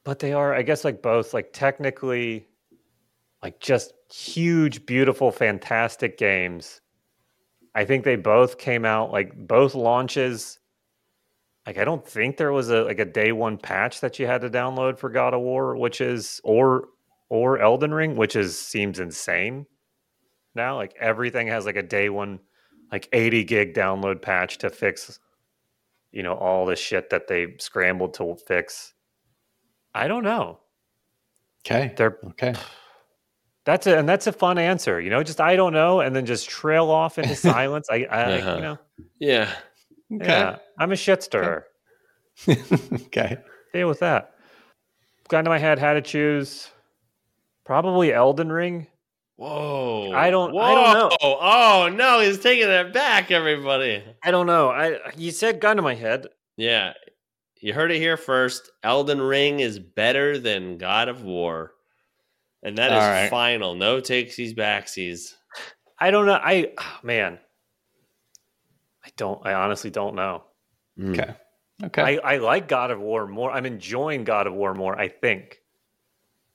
but 0.05 0.21
they 0.21 0.33
are. 0.33 0.55
I 0.55 0.63
guess 0.63 0.85
like 0.85 1.03
both 1.03 1.35
like 1.35 1.53
technically, 1.53 2.47
like 3.43 3.59
just 3.59 3.95
huge, 4.15 4.87
beautiful, 4.87 5.33
fantastic 5.33 6.19
games. 6.19 6.83
I 7.75 7.85
think 7.85 8.05
they 8.05 8.15
both 8.15 8.59
came 8.59 8.85
out 8.85 9.11
like 9.11 9.35
both 9.35 9.75
launches. 9.75 10.61
Like 11.67 11.79
I 11.79 11.85
don't 11.85 12.07
think 12.07 12.37
there 12.37 12.53
was 12.53 12.71
a 12.71 12.83
like 12.83 12.99
a 12.99 13.05
day 13.05 13.33
one 13.33 13.57
patch 13.57 14.01
that 14.01 14.19
you 14.19 14.27
had 14.27 14.43
to 14.43 14.51
download 14.51 14.99
for 14.99 15.09
God 15.09 15.33
of 15.35 15.41
War, 15.41 15.77
which 15.77 16.01
is 16.01 16.41
or 16.45 16.89
or 17.31 17.59
Elden 17.59 17.93
Ring, 17.95 18.17
which 18.17 18.37
is 18.37 18.59
seems 18.59 19.01
insane. 19.01 19.67
Now, 20.55 20.77
like 20.77 20.95
everything 21.01 21.49
has 21.49 21.65
like 21.65 21.77
a 21.77 21.83
day 21.83 22.11
one, 22.11 22.39
like 22.93 23.09
80 23.13 23.45
gig 23.45 23.75
download 23.75 24.23
patch 24.23 24.59
to 24.59 24.71
fix, 24.71 25.19
you 26.13 26.23
know, 26.23 26.35
all 26.35 26.65
the 26.67 26.77
shit 26.77 27.11
that 27.11 27.27
they 27.27 27.57
scrambled 27.59 28.15
to 28.15 28.37
fix. 28.47 28.95
I 29.95 30.07
don't 30.07 30.23
know. 30.23 30.61
Okay. 31.67 31.93
They're 31.97 32.19
Okay. 32.31 32.55
that's 33.65 33.87
a 33.87 33.99
and 33.99 34.09
that's 34.09 34.27
a 34.27 34.33
fun 34.33 34.59
answer, 34.59 35.01
you 35.01 35.09
know. 35.09 35.23
Just 35.23 35.41
I 35.41 35.57
don't 35.57 35.73
know, 35.73 36.01
and 36.01 36.15
then 36.15 36.27
just 36.27 36.49
trail 36.49 36.91
off 36.91 37.19
into 37.19 37.35
silence. 37.35 37.89
I, 37.91 38.07
I 38.11 38.23
Uh-huh. 38.39 38.57
you 38.57 38.63
know, 38.63 38.79
Yeah. 39.19 39.51
Okay. 40.13 40.27
yeah, 40.27 40.57
I'm 40.79 40.93
a 40.93 40.97
shit 40.97 41.23
stirrer. 41.23 41.67
okay. 42.49 43.39
Deal 43.73 43.89
with 43.89 44.01
that. 44.01 44.33
Gun 45.29 45.45
to 45.45 45.51
my 45.51 45.59
head, 45.59 45.79
had 45.79 45.95
to 45.95 46.03
choose. 46.03 46.71
Probably 47.65 48.13
Elden 48.13 48.53
Ring. 48.53 48.87
Whoa. 49.37 50.13
I 50.15 50.31
don't- 50.31 50.57
I 50.57 50.75
don't 50.75 50.95
know. 50.95 51.17
Oh 51.23 51.91
no, 51.93 52.21
he's 52.21 52.39
taking 52.39 52.69
it 52.69 52.93
back, 52.93 53.31
everybody. 53.31 54.05
I 54.23 54.31
don't 54.31 54.47
know. 54.47 54.69
I 54.71 54.99
you 55.17 55.31
said 55.31 55.61
gun 55.61 55.77
to 55.77 55.83
my 55.83 55.95
head. 55.95 56.27
Yeah. 56.57 56.93
You 57.61 57.73
heard 57.73 57.91
it 57.91 57.99
here 57.99 58.17
first. 58.19 58.71
Elden 58.83 59.21
Ring 59.21 59.61
is 59.61 59.79
better 59.79 60.39
than 60.39 60.77
God 60.79 61.09
of 61.09 61.23
War. 61.25 61.73
And 62.63 62.77
that 62.79 62.93
is 62.93 63.03
All 63.03 63.11
right. 63.11 63.31
final. 63.31 63.75
No 63.75 64.01
takesies 64.01 64.55
backsies. 64.55 65.35
I 65.99 66.11
don't 66.11 66.27
know. 66.27 66.35
I 66.41 66.73
oh, 66.79 66.99
man. 67.03 67.39
I 69.15 69.19
don't. 69.19 69.47
I 69.47 69.55
honestly 69.55 69.91
don't 69.91 70.15
know. 70.15 70.45
Mm. 70.99 71.19
Okay. 71.19 71.35
Okay. 71.83 72.21
I, 72.23 72.35
I 72.35 72.37
like 72.39 72.69
God 72.69 72.91
of 72.91 73.01
War 73.01 73.27
more. 73.27 73.51
I'm 73.51 73.67
enjoying 73.67 74.25
God 74.25 74.47
of 74.47 74.55
War 74.55 74.75
more. 74.75 74.99
I 74.99 75.09
think 75.09 75.61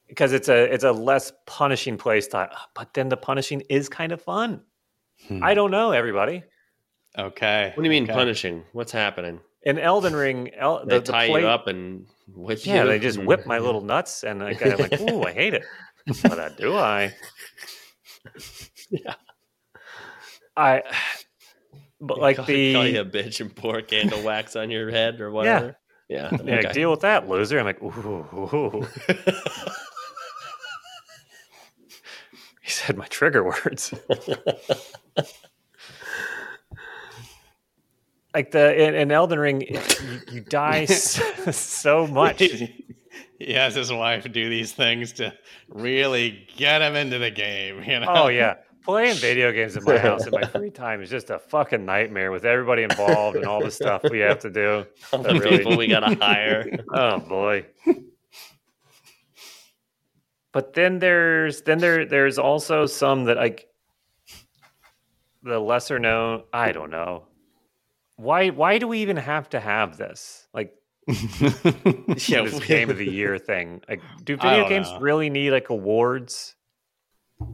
because 0.07 0.33
it's 0.33 0.49
a 0.49 0.63
it's 0.73 0.83
a 0.83 0.91
less 0.91 1.31
punishing 1.45 1.97
play 1.97 2.21
style. 2.21 2.49
But 2.73 2.93
then 2.93 3.09
the 3.09 3.17
punishing 3.17 3.61
is 3.69 3.89
kind 3.89 4.11
of 4.11 4.21
fun. 4.21 4.61
Hmm. 5.27 5.43
I 5.43 5.53
don't 5.53 5.71
know 5.71 5.91
everybody. 5.91 6.43
okay. 7.17 7.71
What 7.75 7.83
do 7.83 7.89
you 7.89 7.89
mean 7.89 8.03
okay. 8.03 8.13
punishing? 8.13 8.63
What's 8.73 8.91
happening? 8.91 9.39
In 9.63 9.77
Elden 9.77 10.15
Ring, 10.15 10.51
El, 10.55 10.85
They 10.85 10.95
the, 10.95 11.01
the 11.01 11.11
tie 11.11 11.27
play, 11.27 11.41
you 11.41 11.47
up 11.47 11.67
and 11.67 12.07
whip 12.27 12.65
you. 12.65 12.73
Yeah, 12.73 12.85
they 12.85 12.97
just 12.97 13.17
whip 13.17 13.45
my 13.45 13.59
little 13.59 13.81
nuts, 13.81 14.23
and 14.23 14.41
I, 14.41 14.57
I'm 14.61 14.77
like, 14.77 15.01
ooh, 15.01 15.23
I 15.23 15.33
hate 15.33 15.53
it. 15.53 15.63
But 16.23 16.39
uh, 16.39 16.49
do 16.49 16.75
I? 16.75 17.13
Yeah. 18.91 19.13
I 20.57 20.81
but 22.01 22.19
like 22.19 22.37
call, 22.37 22.45
the 22.45 22.73
call 22.73 22.87
you 22.87 23.01
a 23.01 23.05
bitch 23.05 23.41
and 23.41 23.55
pour 23.55 23.81
candle 23.81 24.23
wax 24.23 24.55
on 24.55 24.69
your 24.71 24.89
head 24.89 25.19
or 25.21 25.31
whatever. 25.31 25.77
Yeah. 26.07 26.29
yeah, 26.43 26.57
okay. 26.59 26.71
deal 26.73 26.89
with 26.91 27.01
that 27.01 27.29
loser. 27.29 27.59
I'm 27.59 27.65
like, 27.65 27.83
ooh, 27.83 28.25
ooh. 28.33 28.87
he 32.61 32.69
said 32.69 32.97
my 32.97 33.05
trigger 33.07 33.43
words. 33.43 33.93
like 38.33 38.51
the 38.51 38.87
in, 38.87 38.95
in 38.95 39.11
Elden 39.11 39.37
Ring, 39.39 39.61
you, 39.61 39.79
you 40.31 40.41
die 40.41 40.85
so, 40.85 41.51
so 41.51 42.07
much. 42.07 42.39
he 42.39 43.53
has 43.53 43.75
his 43.75 43.91
wife 43.93 44.31
do 44.31 44.49
these 44.49 44.71
things 44.71 45.13
to 45.13 45.31
really 45.67 46.47
get 46.57 46.81
him 46.81 46.95
into 46.95 47.19
the 47.19 47.29
game. 47.29 47.83
You 47.83 47.99
know? 47.99 48.07
Oh 48.09 48.27
yeah, 48.29 48.55
playing 48.89 49.15
video 49.17 49.51
games 49.51 49.75
in 49.77 49.83
my 49.83 49.97
house 49.97 50.25
in 50.25 50.31
my 50.31 50.43
free 50.47 50.69
time 50.69 51.01
is 51.01 51.09
just 51.09 51.29
a 51.29 51.39
fucking 51.39 51.85
nightmare 51.85 52.31
with 52.31 52.45
everybody 52.45 52.83
involved 52.83 53.35
and 53.37 53.45
all 53.45 53.63
the 53.63 53.71
stuff 53.71 54.01
we 54.09 54.19
have 54.19 54.39
to 54.39 54.49
do. 54.49 54.85
All 55.13 55.19
the 55.23 55.33
Really? 55.33 55.57
people 55.57 55.77
we 55.77 55.87
gotta 55.87 56.15
hire. 56.15 56.65
Oh 56.93 57.19
boy. 57.19 57.65
But 60.51 60.73
then 60.73 60.99
there's 60.99 61.61
then 61.61 61.77
there 61.77 62.05
there's 62.05 62.39
also 62.39 62.85
some 62.85 63.25
that 63.25 63.37
like 63.37 63.67
the 65.43 65.59
lesser 65.59 65.99
known. 65.99 66.43
I 66.51 66.71
don't 66.71 66.89
know. 66.89 67.27
Why 68.17 68.49
why 68.49 68.79
do 68.79 68.87
we 68.87 68.99
even 68.99 69.17
have 69.17 69.49
to 69.51 69.59
have 69.59 69.97
this? 69.97 70.47
Like 70.53 70.73
Yeah, 71.07 72.43
this 72.43 72.59
game 72.65 72.89
of 72.89 72.97
the 72.97 73.09
year 73.09 73.37
thing. 73.37 73.81
Like, 73.87 74.01
do 74.23 74.35
video 74.37 74.67
games 74.67 74.91
know. 74.91 74.99
really 74.99 75.29
need 75.29 75.51
like 75.51 75.69
awards? 75.69 76.55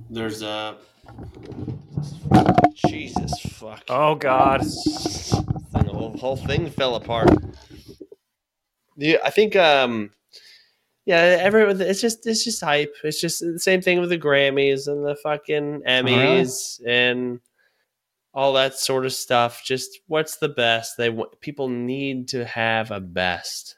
There's 0.09 0.41
a 0.41 0.77
Jesus 2.87 3.39
fuck. 3.41 3.83
Oh 3.89 4.15
God. 4.15 4.61
Thing- 4.61 5.43
the 5.83 5.91
whole, 5.91 6.17
whole 6.17 6.37
thing 6.37 6.69
fell 6.69 6.95
apart. 6.95 7.29
Yeah, 8.97 9.17
I 9.23 9.29
think 9.29 9.55
um 9.55 10.11
yeah, 11.05 11.37
every 11.39 11.63
it's 11.71 12.01
just 12.01 12.25
it's 12.25 12.43
just 12.43 12.63
hype. 12.63 12.95
It's 13.03 13.21
just 13.21 13.39
the 13.41 13.59
same 13.59 13.81
thing 13.81 13.99
with 13.99 14.09
the 14.09 14.17
Grammys 14.17 14.87
and 14.87 15.05
the 15.05 15.15
fucking 15.15 15.81
Emmys 15.87 16.79
and 16.85 17.39
all 18.33 18.53
that 18.53 18.73
sort 18.75 19.05
of 19.05 19.13
stuff. 19.13 19.63
Just 19.63 19.99
what's 20.07 20.37
the 20.37 20.49
best? 20.49 20.97
They 20.97 21.15
people 21.41 21.69
need 21.69 22.29
to 22.29 22.45
have 22.45 22.89
a 22.91 22.99
best 22.99 23.77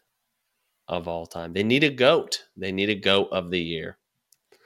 of 0.88 1.08
all 1.08 1.26
time. 1.26 1.52
They 1.54 1.64
need 1.64 1.84
a 1.84 1.90
goat. 1.90 2.46
They 2.56 2.72
need 2.72 2.90
a 2.90 2.96
goat 2.96 3.28
of 3.32 3.52
the 3.52 3.62
year. 3.62 3.98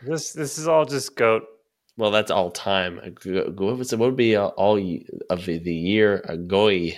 This 0.03 0.33
this 0.33 0.57
is 0.59 0.67
all 0.67 0.85
just 0.85 1.15
goat. 1.15 1.43
Well, 2.01 2.09
that's 2.09 2.31
all 2.31 2.49
time. 2.49 2.97
A 3.03 3.11
go- 3.11 3.51
go- 3.51 3.65
What 3.67 3.77
was? 3.77 3.91
What 3.91 4.07
would 4.07 4.15
be 4.15 4.33
a, 4.33 4.45
all 4.45 4.75
of 5.29 5.45
the 5.45 5.59
the 5.59 5.71
year? 5.75 6.25
A 6.27 6.35
goy. 6.35 6.97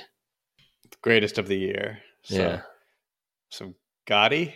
Greatest 1.01 1.37
of 1.37 1.49
the 1.49 1.57
year. 1.57 1.99
So, 2.21 2.35
Yeah. 2.37 2.61
So 3.49 3.73
Gotti. 4.07 4.53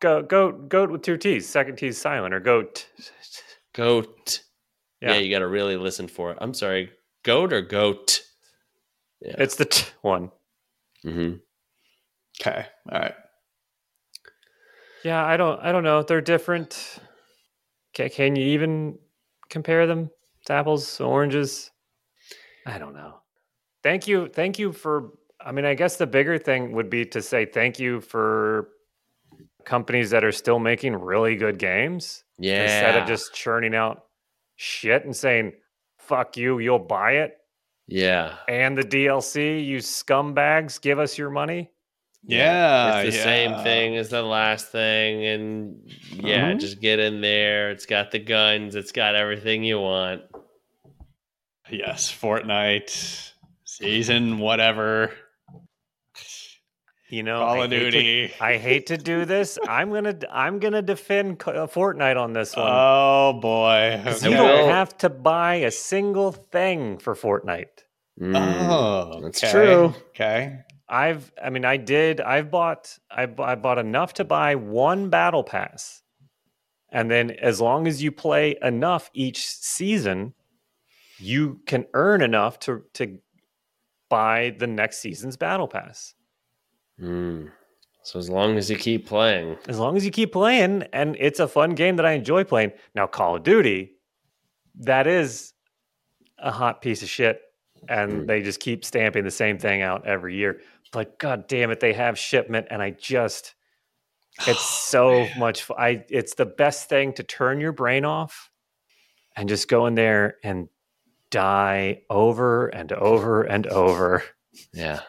Goat 0.00 0.30
goat 0.30 0.70
goat 0.70 0.90
with 0.90 1.02
two 1.02 1.18
T's. 1.18 1.46
Second 1.46 1.76
T 1.76 1.88
is 1.88 2.00
silent 2.00 2.32
or 2.32 2.40
goat. 2.40 2.88
Goat. 3.74 4.40
Yeah, 5.02 5.12
Yeah. 5.12 5.18
you 5.18 5.30
got 5.30 5.40
to 5.40 5.48
really 5.48 5.76
listen 5.76 6.08
for 6.08 6.30
it. 6.32 6.38
I'm 6.40 6.54
sorry. 6.54 6.90
Goat 7.22 7.52
or 7.52 7.60
goat? 7.60 8.22
Yeah. 9.20 9.34
It's 9.36 9.56
the 9.56 9.66
t 9.66 9.84
one. 10.00 10.30
hmm 11.02 11.34
Okay. 12.40 12.64
All 12.90 12.98
right. 13.00 13.14
Yeah, 15.04 15.22
I 15.22 15.36
don't 15.36 15.60
I 15.60 15.72
don't 15.72 15.84
know. 15.84 16.02
They're 16.02 16.22
different. 16.22 16.98
Can, 17.92 18.08
can 18.08 18.36
you 18.36 18.46
even 18.46 18.98
compare 19.54 19.86
them? 19.86 20.10
to 20.46 20.52
apples, 20.52 21.00
oranges. 21.00 21.70
I 22.66 22.76
don't 22.76 22.92
know. 22.94 23.14
Thank 23.82 24.06
you. 24.06 24.28
Thank 24.28 24.58
you 24.58 24.72
for 24.72 25.12
I 25.40 25.52
mean, 25.52 25.64
I 25.64 25.74
guess 25.74 25.96
the 25.96 26.06
bigger 26.06 26.36
thing 26.38 26.72
would 26.72 26.90
be 26.90 27.04
to 27.06 27.22
say 27.22 27.46
thank 27.46 27.78
you 27.78 28.00
for 28.02 28.68
companies 29.64 30.10
that 30.10 30.22
are 30.24 30.32
still 30.32 30.58
making 30.58 30.94
really 30.94 31.36
good 31.36 31.58
games 31.58 32.24
Yeah. 32.38 32.62
instead 32.62 32.96
of 32.96 33.06
just 33.08 33.34
churning 33.34 33.74
out 33.74 34.04
shit 34.56 35.04
and 35.04 35.14
saying 35.16 35.52
fuck 35.98 36.36
you, 36.36 36.58
you'll 36.58 36.78
buy 36.98 37.12
it 37.24 37.36
Yeah. 37.88 38.36
and 38.48 38.76
the 38.76 38.82
DLC, 38.84 39.64
you 39.64 39.78
scumbags, 39.78 40.80
give 40.80 40.98
us 40.98 41.16
your 41.16 41.30
money. 41.30 41.70
Yeah. 42.26 43.00
It's 43.00 43.16
the 43.16 43.22
same 43.22 43.62
thing 43.62 43.96
as 43.96 44.08
the 44.08 44.22
last 44.22 44.68
thing. 44.72 45.24
And 45.26 45.92
yeah, 46.12 46.52
Mhm. 46.52 46.60
just 46.60 46.80
get 46.80 46.98
in 46.98 47.20
there. 47.20 47.70
It's 47.70 47.86
got 47.86 48.10
the 48.10 48.18
guns, 48.18 48.76
it's 48.76 48.92
got 48.92 49.14
everything 49.14 49.62
you 49.64 49.78
want. 49.80 50.22
Yes. 51.70 52.10
Fortnite 52.12 53.32
season 53.64 54.38
whatever. 54.38 55.12
You 57.10 57.22
know, 57.22 57.38
Call 57.40 57.60
I 57.60 57.64
of 57.66 57.70
hate 57.70 57.78
to- 57.78 57.90
Duty. 57.90 58.32
I 58.40 58.56
hate 58.56 58.86
to 58.86 58.96
do 58.96 59.24
this. 59.24 59.58
I'm 59.68 59.92
gonna 59.92 60.16
I'm 60.30 60.58
gonna 60.58 60.82
defend 60.82 61.38
Co- 61.38 61.52
uh, 61.52 61.66
Fortnite 61.66 62.16
on 62.20 62.32
this 62.32 62.56
one. 62.56 62.66
Oh 62.68 63.38
boy. 63.40 64.00
'Cause 64.02 64.24
I 64.24 64.30
you 64.30 64.36
don't 64.36 64.68
have 64.70 64.96
to 64.98 65.10
buy 65.10 65.56
a 65.56 65.70
single 65.70 66.32
thing 66.32 66.98
for 66.98 67.14
Fortnite. 67.14 67.84
Mm. 68.20 68.34
Oh, 68.68 69.20
That's 69.22 69.44
okay. 69.44 69.52
true. 69.52 69.94
Okay. 70.10 70.58
I've 70.88 71.32
I 71.42 71.50
mean 71.50 71.64
I 71.64 71.76
did 71.76 72.20
I've 72.20 72.50
bought 72.50 72.98
I, 73.10 73.22
I 73.38 73.54
bought 73.54 73.78
enough 73.78 74.14
to 74.14 74.24
buy 74.24 74.54
one 74.54 75.08
battle 75.10 75.44
pass. 75.44 76.02
And 76.92 77.10
then 77.10 77.30
as 77.32 77.60
long 77.60 77.86
as 77.88 78.02
you 78.02 78.12
play 78.12 78.56
enough 78.62 79.10
each 79.14 79.46
season, 79.46 80.34
you 81.18 81.60
can 81.66 81.86
earn 81.94 82.22
enough 82.22 82.58
to 82.60 82.82
to 82.94 83.18
buy 84.08 84.54
the 84.58 84.66
next 84.66 84.98
season's 84.98 85.36
battle 85.36 85.66
pass. 85.68 86.14
Mm. 87.00 87.50
So 88.02 88.18
as 88.18 88.28
long 88.28 88.58
as 88.58 88.68
you 88.70 88.76
keep 88.76 89.06
playing, 89.06 89.56
as 89.66 89.78
long 89.78 89.96
as 89.96 90.04
you 90.04 90.10
keep 90.10 90.30
playing 90.32 90.82
and 90.92 91.16
it's 91.18 91.40
a 91.40 91.48
fun 91.48 91.70
game 91.70 91.96
that 91.96 92.04
I 92.04 92.12
enjoy 92.12 92.44
playing. 92.44 92.72
Now, 92.94 93.06
Call 93.06 93.36
of 93.36 93.42
Duty, 93.42 93.92
that 94.80 95.06
is 95.06 95.54
a 96.38 96.50
hot 96.50 96.82
piece 96.82 97.02
of 97.02 97.08
shit, 97.08 97.40
and 97.88 98.12
Mm. 98.12 98.26
they 98.26 98.42
just 98.42 98.60
keep 98.60 98.84
stamping 98.84 99.24
the 99.24 99.30
same 99.30 99.56
thing 99.58 99.80
out 99.80 100.06
every 100.06 100.36
year. 100.36 100.60
But 100.94 101.18
god 101.18 101.48
damn 101.48 101.72
it, 101.72 101.80
they 101.80 101.92
have 101.92 102.16
shipment, 102.16 102.68
and 102.70 102.80
I 102.80 102.92
just 102.92 103.54
it's 104.46 104.64
so 104.64 105.26
much. 105.36 105.64
fu- 105.64 105.74
I 105.74 106.04
it's 106.08 106.36
the 106.36 106.46
best 106.46 106.88
thing 106.88 107.12
to 107.14 107.24
turn 107.24 107.60
your 107.60 107.72
brain 107.72 108.04
off 108.04 108.50
and 109.36 109.48
just 109.48 109.68
go 109.68 109.86
in 109.86 109.96
there 109.96 110.36
and 110.44 110.68
die 111.30 112.02
over 112.08 112.68
and 112.68 112.92
over 112.92 113.42
and 113.42 113.66
over. 113.66 114.22
yeah. 114.72 115.00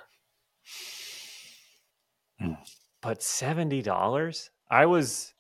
But 3.02 3.21
seventy 3.21 3.84
dollars, 3.84 4.50
I 4.71 4.88
was. 4.88 5.32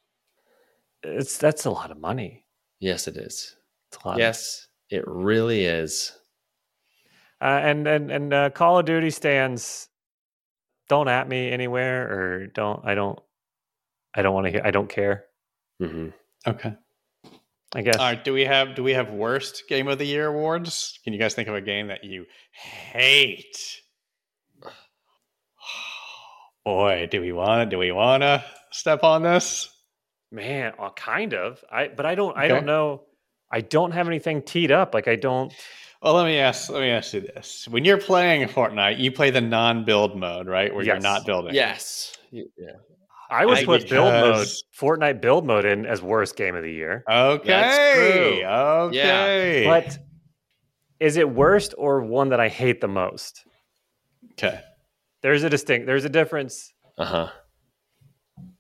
It's 1.01 1.39
that's 1.39 1.65
a 1.65 1.71
lot 1.71 1.89
of 1.89 1.97
money. 1.99 2.45
Yes, 2.79 3.07
it 3.07 3.17
is. 3.17 3.55
It's 3.91 4.03
a 4.03 4.07
lot. 4.07 4.19
Yes, 4.19 4.67
it 4.91 5.03
really 5.07 5.65
is. 5.65 6.15
Uh, 7.41 7.45
and 7.63 7.87
and 7.87 8.11
and 8.11 8.31
uh, 8.31 8.49
Call 8.51 8.77
of 8.77 8.85
Duty 8.85 9.09
stands. 9.09 9.89
Don't 10.87 11.07
at 11.07 11.27
me 11.27 11.51
anywhere, 11.51 12.11
or 12.11 12.47
don't. 12.47 12.85
I 12.85 12.95
don't. 12.95 13.19
I 14.13 14.21
don't 14.21 14.33
want 14.33 14.45
to 14.45 14.51
hear. 14.51 14.61
I 14.63 14.71
don't 14.71 14.89
care. 14.89 15.25
hmm 15.79 16.09
Okay. 16.47 16.75
I 17.73 17.81
guess. 17.81 17.97
All 17.97 18.05
right. 18.05 18.23
Do 18.23 18.33
we 18.33 18.45
have 18.45 18.75
do 18.75 18.83
we 18.83 18.93
have 18.93 19.09
worst 19.09 19.63
game 19.67 19.87
of 19.87 19.97
the 19.97 20.05
year 20.05 20.27
awards? 20.27 20.99
Can 21.03 21.11
you 21.13 21.19
guys 21.19 21.33
think 21.33 21.49
of 21.49 21.55
a 21.55 21.61
game 21.61 21.87
that 21.87 22.03
you 22.03 22.25
hate? 22.51 23.81
Boy, 26.65 27.07
do 27.11 27.21
we 27.21 27.31
want 27.31 27.61
to 27.61 27.65
do 27.65 27.77
we 27.79 27.91
want 27.91 28.21
to 28.21 28.43
step 28.71 29.03
on 29.03 29.23
this? 29.23 29.69
Man, 30.31 30.73
uh, 30.79 30.89
kind 30.91 31.33
of. 31.33 31.63
I 31.71 31.87
but 31.89 32.05
I 32.05 32.15
don't. 32.15 32.37
I 32.37 32.47
don't 32.47 32.65
know. 32.65 33.03
I 33.51 33.61
don't 33.61 33.91
have 33.91 34.07
anything 34.07 34.41
teed 34.41 34.71
up. 34.71 34.93
Like 34.93 35.07
I 35.07 35.15
don't. 35.15 35.53
Well, 36.01 36.13
let 36.13 36.25
me 36.25 36.37
ask. 36.37 36.69
Let 36.69 36.81
me 36.81 36.89
ask 36.89 37.13
you 37.13 37.21
this: 37.21 37.67
When 37.69 37.85
you're 37.85 37.97
playing 37.99 38.47
Fortnite, 38.47 38.99
you 38.99 39.11
play 39.11 39.29
the 39.31 39.41
non-build 39.41 40.17
mode, 40.17 40.47
right? 40.47 40.73
Where 40.73 40.83
you're 40.83 40.99
not 40.99 41.25
building. 41.25 41.55
Yes. 41.55 42.15
Yeah. 42.31 42.43
I 43.29 43.45
would 43.45 43.57
I- 43.57 43.65
put 43.65 43.89
build 43.89 44.13
mode, 44.13 44.47
Fortnite 44.79 45.19
build 45.21 45.45
mode 45.47 45.65
in 45.65 45.85
as 45.85 46.01
worst 46.01 46.35
game 46.35 46.55
of 46.55 46.63
the 46.63 46.71
year. 46.71 47.03
Okay. 47.09 47.93
true. 47.95 48.45
Okay. 48.45 49.63
But 49.65 49.97
is 50.99 51.17
it 51.17 51.29
worst 51.29 51.73
or 51.77 52.01
one 52.01 52.29
that 52.29 52.39
I 52.39 52.49
hate 52.49 52.81
the 52.81 52.87
most? 52.87 53.43
Okay. 54.33 54.59
There's 55.21 55.43
a 55.43 55.49
distinct. 55.49 55.87
There's 55.87 56.05
a 56.05 56.09
difference. 56.09 56.71
Uh 56.97 57.05
huh. 57.05 57.27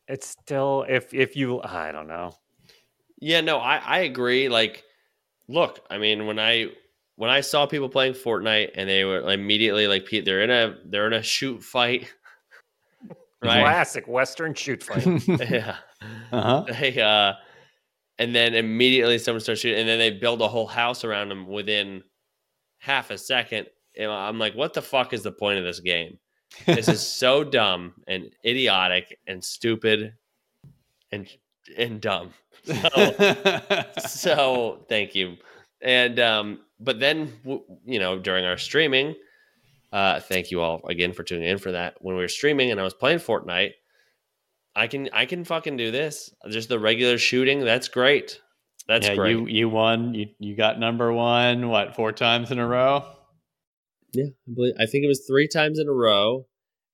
It's 0.07 0.27
still 0.27 0.85
if 0.87 1.13
if 1.13 1.35
you 1.35 1.61
I 1.61 1.91
don't 1.91 2.07
know. 2.07 2.35
Yeah, 3.21 3.41
no, 3.41 3.59
I, 3.59 3.77
I 3.77 3.99
agree. 3.99 4.49
Like, 4.49 4.83
look, 5.47 5.79
I 5.89 5.97
mean, 5.97 6.25
when 6.25 6.37
I 6.39 6.67
when 7.17 7.29
I 7.29 7.41
saw 7.41 7.65
people 7.65 7.89
playing 7.89 8.13
Fortnite 8.13 8.71
and 8.75 8.89
they 8.89 9.05
were 9.05 9.31
immediately 9.31 9.87
like, 9.87 10.05
Pete, 10.05 10.25
they're 10.25 10.41
in 10.41 10.51
a 10.51 10.77
they're 10.85 11.07
in 11.07 11.13
a 11.13 11.23
shoot 11.23 11.63
fight, 11.63 12.13
right? 13.41 13.61
Classic 13.61 14.07
Western 14.07 14.53
shoot 14.53 14.83
fight. 14.83 15.05
yeah, 15.49 15.77
uh 16.31 16.41
huh. 16.41 16.65
they 16.67 17.01
uh, 17.01 17.33
and 18.19 18.35
then 18.35 18.53
immediately 18.53 19.17
someone 19.17 19.41
starts 19.41 19.61
shooting, 19.61 19.79
and 19.79 19.87
then 19.87 19.99
they 19.99 20.11
build 20.11 20.41
a 20.41 20.47
whole 20.47 20.67
house 20.67 21.03
around 21.03 21.29
them 21.29 21.47
within 21.47 22.03
half 22.79 23.11
a 23.11 23.17
second. 23.17 23.67
And 23.97 24.11
I'm 24.11 24.39
like, 24.39 24.55
what 24.55 24.73
the 24.73 24.81
fuck 24.81 25.13
is 25.13 25.23
the 25.23 25.31
point 25.31 25.57
of 25.57 25.63
this 25.63 25.79
game? 25.79 26.19
This 26.65 26.87
is 26.87 27.05
so 27.05 27.43
dumb 27.43 27.93
and 28.07 28.29
idiotic 28.45 29.17
and 29.27 29.43
stupid 29.43 30.13
and 31.11 31.29
and 31.77 32.01
dumb. 32.01 32.31
So, 32.63 33.93
so 34.07 34.85
thank 34.89 35.15
you. 35.15 35.37
And 35.81 36.19
um, 36.19 36.59
but 36.79 36.99
then 36.99 37.33
you 37.85 37.99
know 37.99 38.17
during 38.19 38.45
our 38.45 38.57
streaming, 38.57 39.15
uh, 39.91 40.19
thank 40.19 40.51
you 40.51 40.61
all 40.61 40.85
again 40.87 41.13
for 41.13 41.23
tuning 41.23 41.47
in 41.47 41.57
for 41.57 41.71
that. 41.71 41.95
When 42.01 42.15
we 42.15 42.21
were 42.21 42.27
streaming 42.27 42.71
and 42.71 42.79
I 42.79 42.83
was 42.83 42.93
playing 42.93 43.19
Fortnite, 43.19 43.73
I 44.75 44.87
can 44.87 45.09
I 45.13 45.25
can 45.25 45.43
fucking 45.43 45.77
do 45.77 45.91
this. 45.91 46.33
Just 46.49 46.69
the 46.69 46.79
regular 46.79 47.17
shooting, 47.17 47.63
that's 47.63 47.87
great. 47.87 48.41
That's 48.87 49.07
yeah, 49.07 49.15
great. 49.15 49.31
you 49.31 49.47
you 49.47 49.69
won. 49.69 50.13
You 50.13 50.27
you 50.39 50.55
got 50.55 50.79
number 50.79 51.11
one. 51.11 51.69
What 51.69 51.95
four 51.95 52.11
times 52.11 52.51
in 52.51 52.59
a 52.59 52.67
row? 52.67 53.05
Yeah, 54.11 54.25
I 54.25 54.53
believe 54.53 54.73
I 54.79 54.85
think 54.85 55.03
it 55.03 55.07
was 55.07 55.25
three 55.25 55.47
times 55.47 55.79
in 55.79 55.87
a 55.87 55.93
row, 55.93 56.45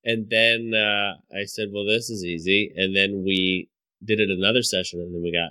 and 0.04 0.28
then 0.30 0.72
uh, 0.74 1.14
I 1.36 1.44
said, 1.44 1.68
"Well, 1.72 1.84
this 1.84 2.08
is 2.08 2.24
easy," 2.24 2.72
and 2.76 2.96
then 2.96 3.24
we 3.24 3.68
did 4.04 4.20
it 4.20 4.30
another 4.30 4.62
session, 4.62 5.00
and 5.00 5.14
then 5.14 5.22
we 5.22 5.32
got 5.32 5.50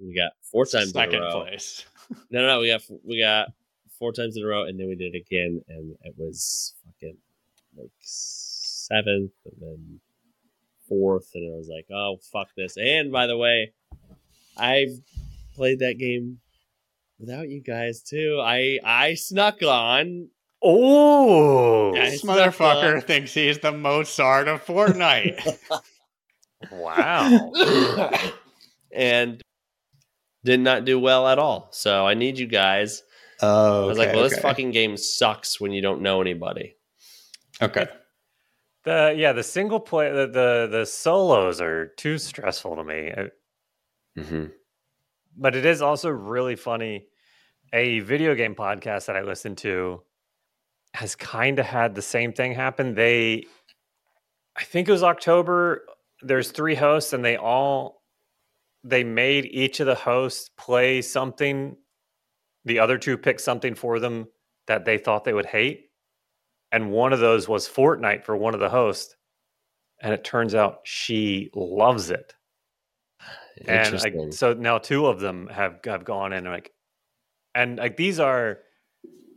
we 0.00 0.14
got 0.14 0.32
four 0.50 0.64
times 0.66 0.92
Second 0.92 1.16
in 1.16 1.22
a 1.22 1.26
row. 1.26 1.42
place. 1.42 1.84
No, 2.30 2.40
no, 2.42 2.46
no, 2.46 2.60
we 2.60 2.68
got 2.68 2.82
we 3.04 3.18
got 3.20 3.48
four 3.98 4.12
times 4.12 4.36
in 4.36 4.42
a 4.42 4.46
row, 4.46 4.64
and 4.64 4.78
then 4.78 4.88
we 4.88 4.94
did 4.94 5.14
it 5.14 5.24
again, 5.26 5.62
and 5.68 5.96
it 6.02 6.14
was 6.16 6.74
fucking 6.84 7.16
like 7.76 7.90
seventh, 8.00 9.32
and 9.44 9.54
then 9.60 10.00
fourth, 10.88 11.30
and 11.34 11.52
I 11.52 11.56
was 11.56 11.68
like, 11.68 11.86
"Oh 11.92 12.18
fuck 12.32 12.48
this!" 12.56 12.76
And 12.76 13.10
by 13.12 13.26
the 13.26 13.36
way, 13.36 13.72
I've 14.56 14.92
played 15.54 15.78
that 15.80 15.98
game 15.98 16.38
without 17.18 17.48
you 17.48 17.60
guys 17.60 18.02
too. 18.02 18.40
I 18.42 18.78
I 18.84 19.14
snuck 19.14 19.62
on. 19.62 20.28
Oh, 20.66 21.94
Yeah, 21.94 22.08
This 22.08 22.22
motherfucker 22.24 22.94
fun. 22.94 23.00
thinks 23.02 23.34
he's 23.34 23.58
the 23.58 23.70
Mozart 23.70 24.48
of 24.48 24.64
Fortnite. 24.64 25.58
wow. 26.72 27.52
and 28.94 29.42
did 30.44 30.60
not 30.60 30.84
do 30.84 30.98
well 30.98 31.26
at 31.26 31.38
all. 31.38 31.68
So 31.72 32.06
I 32.06 32.14
need 32.14 32.38
you 32.38 32.46
guys. 32.46 33.02
oh, 33.40 33.48
okay, 33.48 33.84
I 33.84 33.86
was 33.86 33.98
like, 33.98 34.12
well, 34.12 34.22
this 34.28 34.38
fucking 34.38 34.70
game 34.70 34.96
sucks 34.96 35.60
when 35.60 35.72
you 35.72 35.80
don't 35.80 36.02
know 36.02 36.20
anybody. 36.20 36.76
okay. 37.60 37.88
The 38.84 39.14
yeah, 39.16 39.32
the 39.32 39.42
single 39.42 39.80
play, 39.80 40.10
the 40.12 40.26
the, 40.26 40.68
the 40.70 40.86
solos 40.86 41.60
are 41.60 41.86
too 41.96 42.18
stressful 42.18 42.76
to 42.76 42.84
me. 42.84 43.12
Mm-hmm. 44.18 44.44
But 45.36 45.56
it 45.56 45.64
is 45.64 45.82
also 45.82 46.10
really 46.10 46.56
funny. 46.56 47.06
A 47.72 48.00
video 48.00 48.34
game 48.34 48.54
podcast 48.54 49.06
that 49.06 49.16
I 49.16 49.22
listened 49.22 49.58
to 49.58 50.02
has 50.92 51.16
kind 51.16 51.58
of 51.58 51.66
had 51.66 51.94
the 51.94 52.02
same 52.02 52.32
thing 52.32 52.54
happen. 52.54 52.94
They, 52.94 53.46
I 54.54 54.62
think 54.62 54.88
it 54.88 54.92
was 54.92 55.02
October. 55.02 55.84
There's 56.22 56.52
three 56.52 56.76
hosts, 56.76 57.12
and 57.12 57.24
they 57.24 57.36
all 57.36 58.03
they 58.84 59.02
made 59.02 59.46
each 59.46 59.80
of 59.80 59.86
the 59.86 59.94
hosts 59.94 60.50
play 60.56 61.00
something. 61.00 61.76
The 62.66 62.78
other 62.78 62.98
two 62.98 63.16
picked 63.16 63.40
something 63.40 63.74
for 63.74 63.98
them 63.98 64.26
that 64.66 64.84
they 64.84 64.98
thought 64.98 65.24
they 65.24 65.32
would 65.32 65.46
hate, 65.46 65.90
and 66.70 66.90
one 66.90 67.12
of 67.12 67.20
those 67.20 67.48
was 67.48 67.68
Fortnite 67.68 68.24
for 68.24 68.36
one 68.36 68.54
of 68.54 68.60
the 68.60 68.68
hosts. 68.68 69.16
And 70.02 70.12
it 70.12 70.24
turns 70.24 70.54
out 70.54 70.80
she 70.84 71.50
loves 71.54 72.10
it 72.10 72.34
and 73.66 73.86
Interesting. 73.86 74.18
like, 74.18 74.32
so 74.32 74.52
now 74.52 74.78
two 74.78 75.06
of 75.06 75.20
them 75.20 75.48
have 75.48 75.78
have 75.84 76.04
gone 76.04 76.32
in 76.32 76.44
like 76.44 76.72
and 77.54 77.78
like 77.78 77.96
these 77.96 78.20
are 78.20 78.58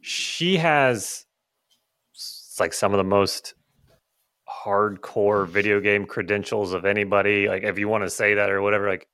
she 0.02 0.58
has 0.58 1.26
like 2.60 2.74
some 2.74 2.92
of 2.92 2.98
the 2.98 3.04
most 3.04 3.54
hardcore 4.50 5.48
video 5.48 5.80
game 5.80 6.06
credentials 6.06 6.74
of 6.74 6.86
anybody 6.86 7.48
like 7.48 7.64
if 7.64 7.78
you 7.78 7.88
want 7.88 8.04
to 8.04 8.10
say 8.10 8.34
that 8.34 8.50
or 8.50 8.62
whatever 8.62 8.90
like 8.90 9.08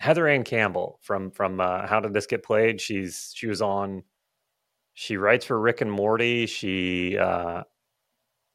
heather 0.00 0.26
anne 0.26 0.42
campbell 0.44 0.98
from 1.02 1.30
from 1.30 1.60
uh, 1.60 1.86
how 1.86 2.00
did 2.00 2.12
this 2.12 2.26
get 2.26 2.42
played 2.42 2.80
she's 2.80 3.32
she 3.36 3.46
was 3.46 3.62
on 3.62 4.02
she 4.94 5.16
writes 5.16 5.44
for 5.44 5.58
rick 5.60 5.80
and 5.80 5.92
morty 5.92 6.46
she 6.46 7.16
uh 7.18 7.62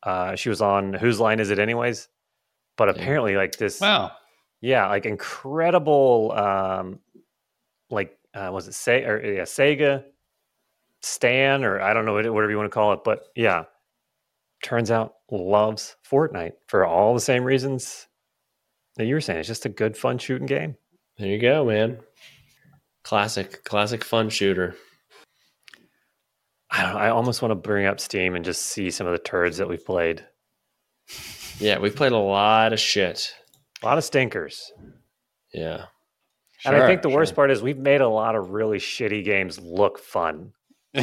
uh 0.03 0.35
she 0.35 0.49
was 0.49 0.61
on 0.61 0.93
whose 0.93 1.19
line 1.19 1.39
is 1.39 1.49
it 1.51 1.59
anyways 1.59 2.09
but 2.77 2.89
apparently 2.89 3.35
like 3.37 3.55
this 3.57 3.79
Wow. 3.79 4.11
yeah, 4.59 4.87
like 4.89 5.05
incredible 5.05 6.33
um 6.35 6.99
like 7.89 8.17
uh 8.33 8.49
was 8.51 8.67
it 8.67 8.73
say 8.73 9.03
or 9.05 9.23
yeah, 9.23 9.43
Sega 9.43 10.03
Stan 11.01 11.63
or 11.63 11.79
I 11.79 11.93
don't 11.93 12.05
know 12.05 12.13
whatever 12.13 12.49
you 12.49 12.57
want 12.57 12.69
to 12.69 12.73
call 12.73 12.91
it, 12.93 13.01
but 13.05 13.27
yeah. 13.35 13.65
Turns 14.63 14.89
out 14.89 15.15
loves 15.29 15.95
Fortnite 16.09 16.53
for 16.67 16.85
all 16.85 17.13
the 17.13 17.19
same 17.19 17.43
reasons 17.43 18.07
that 18.95 19.05
you 19.05 19.13
were 19.13 19.21
saying. 19.21 19.39
It's 19.39 19.47
just 19.47 19.65
a 19.65 19.69
good 19.69 19.95
fun 19.95 20.17
shooting 20.17 20.47
game. 20.47 20.75
There 21.17 21.27
you 21.27 21.39
go, 21.39 21.65
man. 21.65 21.99
Classic, 23.03 23.63
classic 23.63 24.03
fun 24.03 24.29
shooter. 24.29 24.75
I 26.71 26.81
know, 26.81 26.97
I 26.97 27.09
almost 27.09 27.41
want 27.41 27.51
to 27.51 27.55
bring 27.55 27.85
up 27.85 27.99
Steam 27.99 28.35
and 28.35 28.43
just 28.43 28.63
see 28.63 28.89
some 28.89 29.07
of 29.07 29.13
the 29.13 29.19
turds 29.19 29.57
that 29.57 29.69
we've 29.69 29.85
played. 29.85 30.25
Yeah, 31.59 31.77
we've 31.79 31.95
played 31.95 32.11
a 32.11 32.17
lot 32.17 32.73
of 32.73 32.79
shit. 32.79 33.33
A 33.81 33.85
lot 33.85 33.97
of 33.97 34.03
stinkers. 34.03 34.71
Yeah. 35.53 35.85
and 36.65 36.75
I 36.75 36.85
think 36.87 37.01
the 37.01 37.09
worst 37.09 37.35
part 37.35 37.51
is 37.51 37.61
we've 37.61 37.77
made 37.77 38.01
a 38.01 38.09
lot 38.09 38.35
of 38.35 38.49
really 38.49 38.79
shitty 38.79 39.23
games 39.23 39.59
look 39.59 39.99
fun. 39.99 40.53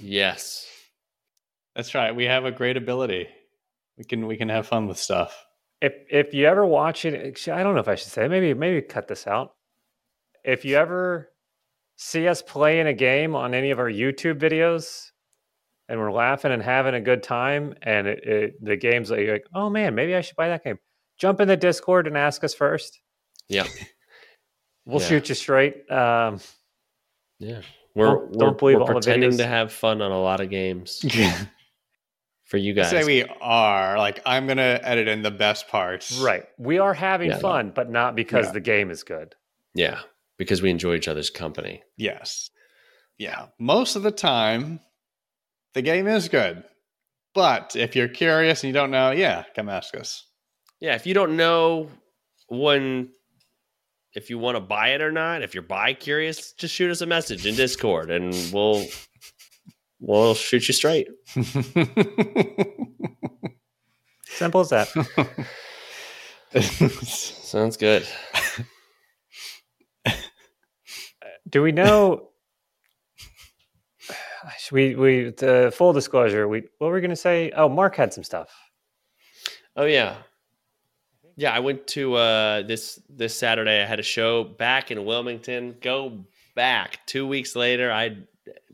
Yes. 0.00 0.66
That's 1.74 1.94
right. 1.94 2.14
We 2.14 2.24
have 2.24 2.44
a 2.44 2.50
great 2.50 2.76
ability. 2.76 3.28
We 3.96 4.04
can 4.04 4.26
we 4.26 4.36
can 4.36 4.48
have 4.48 4.66
fun 4.66 4.88
with 4.88 4.98
stuff. 4.98 5.45
If 5.80 5.92
if 6.10 6.32
you 6.34 6.46
ever 6.46 6.64
watch 6.66 7.04
it 7.04 7.14
actually, 7.28 7.52
i 7.52 7.62
don't 7.62 7.74
know 7.74 7.80
if 7.80 7.88
i 7.88 7.94
should 7.94 8.10
say 8.12 8.26
maybe 8.28 8.54
maybe 8.54 8.80
cut 8.82 9.08
this 9.08 9.26
out 9.26 9.54
if 10.44 10.64
you 10.64 10.76
ever 10.76 11.30
see 11.96 12.26
us 12.28 12.42
playing 12.42 12.86
a 12.86 12.92
game 12.92 13.34
on 13.34 13.54
any 13.54 13.70
of 13.70 13.78
our 13.78 13.90
youtube 13.90 14.38
videos 14.38 15.10
and 15.88 15.98
we're 16.00 16.12
laughing 16.12 16.50
and 16.52 16.62
having 16.62 16.94
a 16.94 17.00
good 17.00 17.22
time 17.22 17.74
and 17.82 18.06
it, 18.06 18.24
it, 18.24 18.64
the 18.64 18.76
game's 18.76 19.10
like, 19.10 19.20
you're 19.20 19.34
like 19.34 19.46
oh 19.54 19.68
man 19.70 19.94
maybe 19.94 20.14
i 20.14 20.20
should 20.20 20.36
buy 20.36 20.48
that 20.48 20.64
game 20.64 20.78
jump 21.18 21.40
in 21.40 21.48
the 21.48 21.56
discord 21.56 22.06
and 22.06 22.16
ask 22.16 22.42
us 22.44 22.54
first 22.54 23.00
Yeah. 23.48 23.66
we'll 24.86 25.00
Yeah. 25.00 25.06
shoot 25.08 25.28
you 25.28 25.34
straight 25.34 25.90
um, 25.90 26.40
Yeah. 27.38 27.60
We're, 27.94 28.06
Don't- 28.06 28.30
we're, 28.32 28.38
don't 28.38 28.58
believe 28.58 28.76
we're 28.76 28.82
all 28.82 28.88
pretending 28.92 29.30
videos. 29.30 29.36
to 29.38 29.46
have 29.46 29.72
fun 29.72 30.02
on 30.02 30.10
a 30.12 30.20
lot 30.20 30.40
of 30.40 30.50
games 30.50 31.00
Yeah. 31.14 31.46
For 32.46 32.56
you 32.56 32.72
guys. 32.74 32.90
Say 32.90 33.04
we 33.04 33.24
are 33.40 33.98
like 33.98 34.20
I'm 34.24 34.46
gonna 34.46 34.80
edit 34.82 35.08
in 35.08 35.22
the 35.22 35.30
best 35.30 35.68
parts. 35.68 36.18
right 36.18 36.44
we 36.58 36.78
are 36.78 36.94
having 36.94 37.30
Yeah. 37.30 37.38
fun 37.38 37.72
but 37.74 37.90
not 37.90 38.14
because 38.16 38.46
Yeah. 38.46 38.52
the 38.52 38.60
game 38.60 38.90
is 38.90 39.02
good 39.04 39.34
yeah. 39.74 40.00
Because 40.38 40.62
we 40.62 40.70
enjoy 40.70 40.94
each 40.94 41.06
other's 41.08 41.28
company. 41.30 41.82
Yes. 41.98 42.50
Yeah. 43.18 43.46
Most 43.58 43.94
of 43.96 44.02
the 44.02 44.10
time, 44.10 44.80
the 45.74 45.82
game 45.82 46.06
is 46.06 46.28
good. 46.28 46.62
But 47.34 47.74
if 47.76 47.94
you're 47.96 48.08
curious 48.08 48.62
and 48.62 48.68
you 48.68 48.72
don't 48.74 48.90
know, 48.90 49.10
yeah, 49.10 49.44
come 49.54 49.68
ask 49.68 49.94
us. 49.94 50.24
Yeah. 50.80 50.94
If 50.94 51.06
you 51.06 51.12
don't 51.14 51.36
know 51.36 51.90
when, 52.48 53.10
if 54.14 54.30
you 54.30 54.38
want 54.38 54.56
to 54.56 54.60
buy 54.60 54.88
it 54.94 55.02
or 55.02 55.12
not, 55.12 55.42
if 55.42 55.52
you're 55.54 55.62
buy 55.62 55.92
curious, 55.94 56.52
just 56.52 56.74
shoot 56.74 56.90
us 56.90 57.00
a 57.02 57.06
message 57.06 57.44
in 57.46 57.54
Discord 57.54 58.10
and 58.10 58.34
we'll, 58.52 58.84
we'll 60.00 60.34
shoot 60.34 60.68
you 60.68 60.74
straight. 60.74 61.08
simple 64.24 64.60
as 64.60 64.68
that 64.70 64.88
Sounds 67.06 67.76
good. 67.76 68.06
Do 71.48 71.62
we 71.62 71.72
know? 71.72 72.28
We 74.72 74.94
we 74.94 75.30
the 75.30 75.72
full 75.74 75.92
disclosure. 75.92 76.48
We 76.48 76.62
what 76.78 76.88
were 76.88 76.94
we 76.94 77.00
gonna 77.00 77.16
say? 77.16 77.52
Oh, 77.54 77.68
Mark 77.68 77.94
had 77.96 78.12
some 78.12 78.24
stuff. 78.24 78.48
Oh 79.76 79.84
yeah. 79.84 80.16
Yeah, 81.36 81.52
I 81.52 81.60
went 81.60 81.86
to 81.88 82.14
uh 82.14 82.62
this 82.62 83.00
this 83.08 83.36
Saturday 83.36 83.82
I 83.82 83.86
had 83.86 84.00
a 84.00 84.04
show 84.04 84.44
back 84.44 84.90
in 84.90 85.04
Wilmington. 85.04 85.76
Go 85.80 86.24
back. 86.54 87.00
2 87.06 87.26
weeks 87.26 87.54
later 87.54 87.92
I 87.92 88.16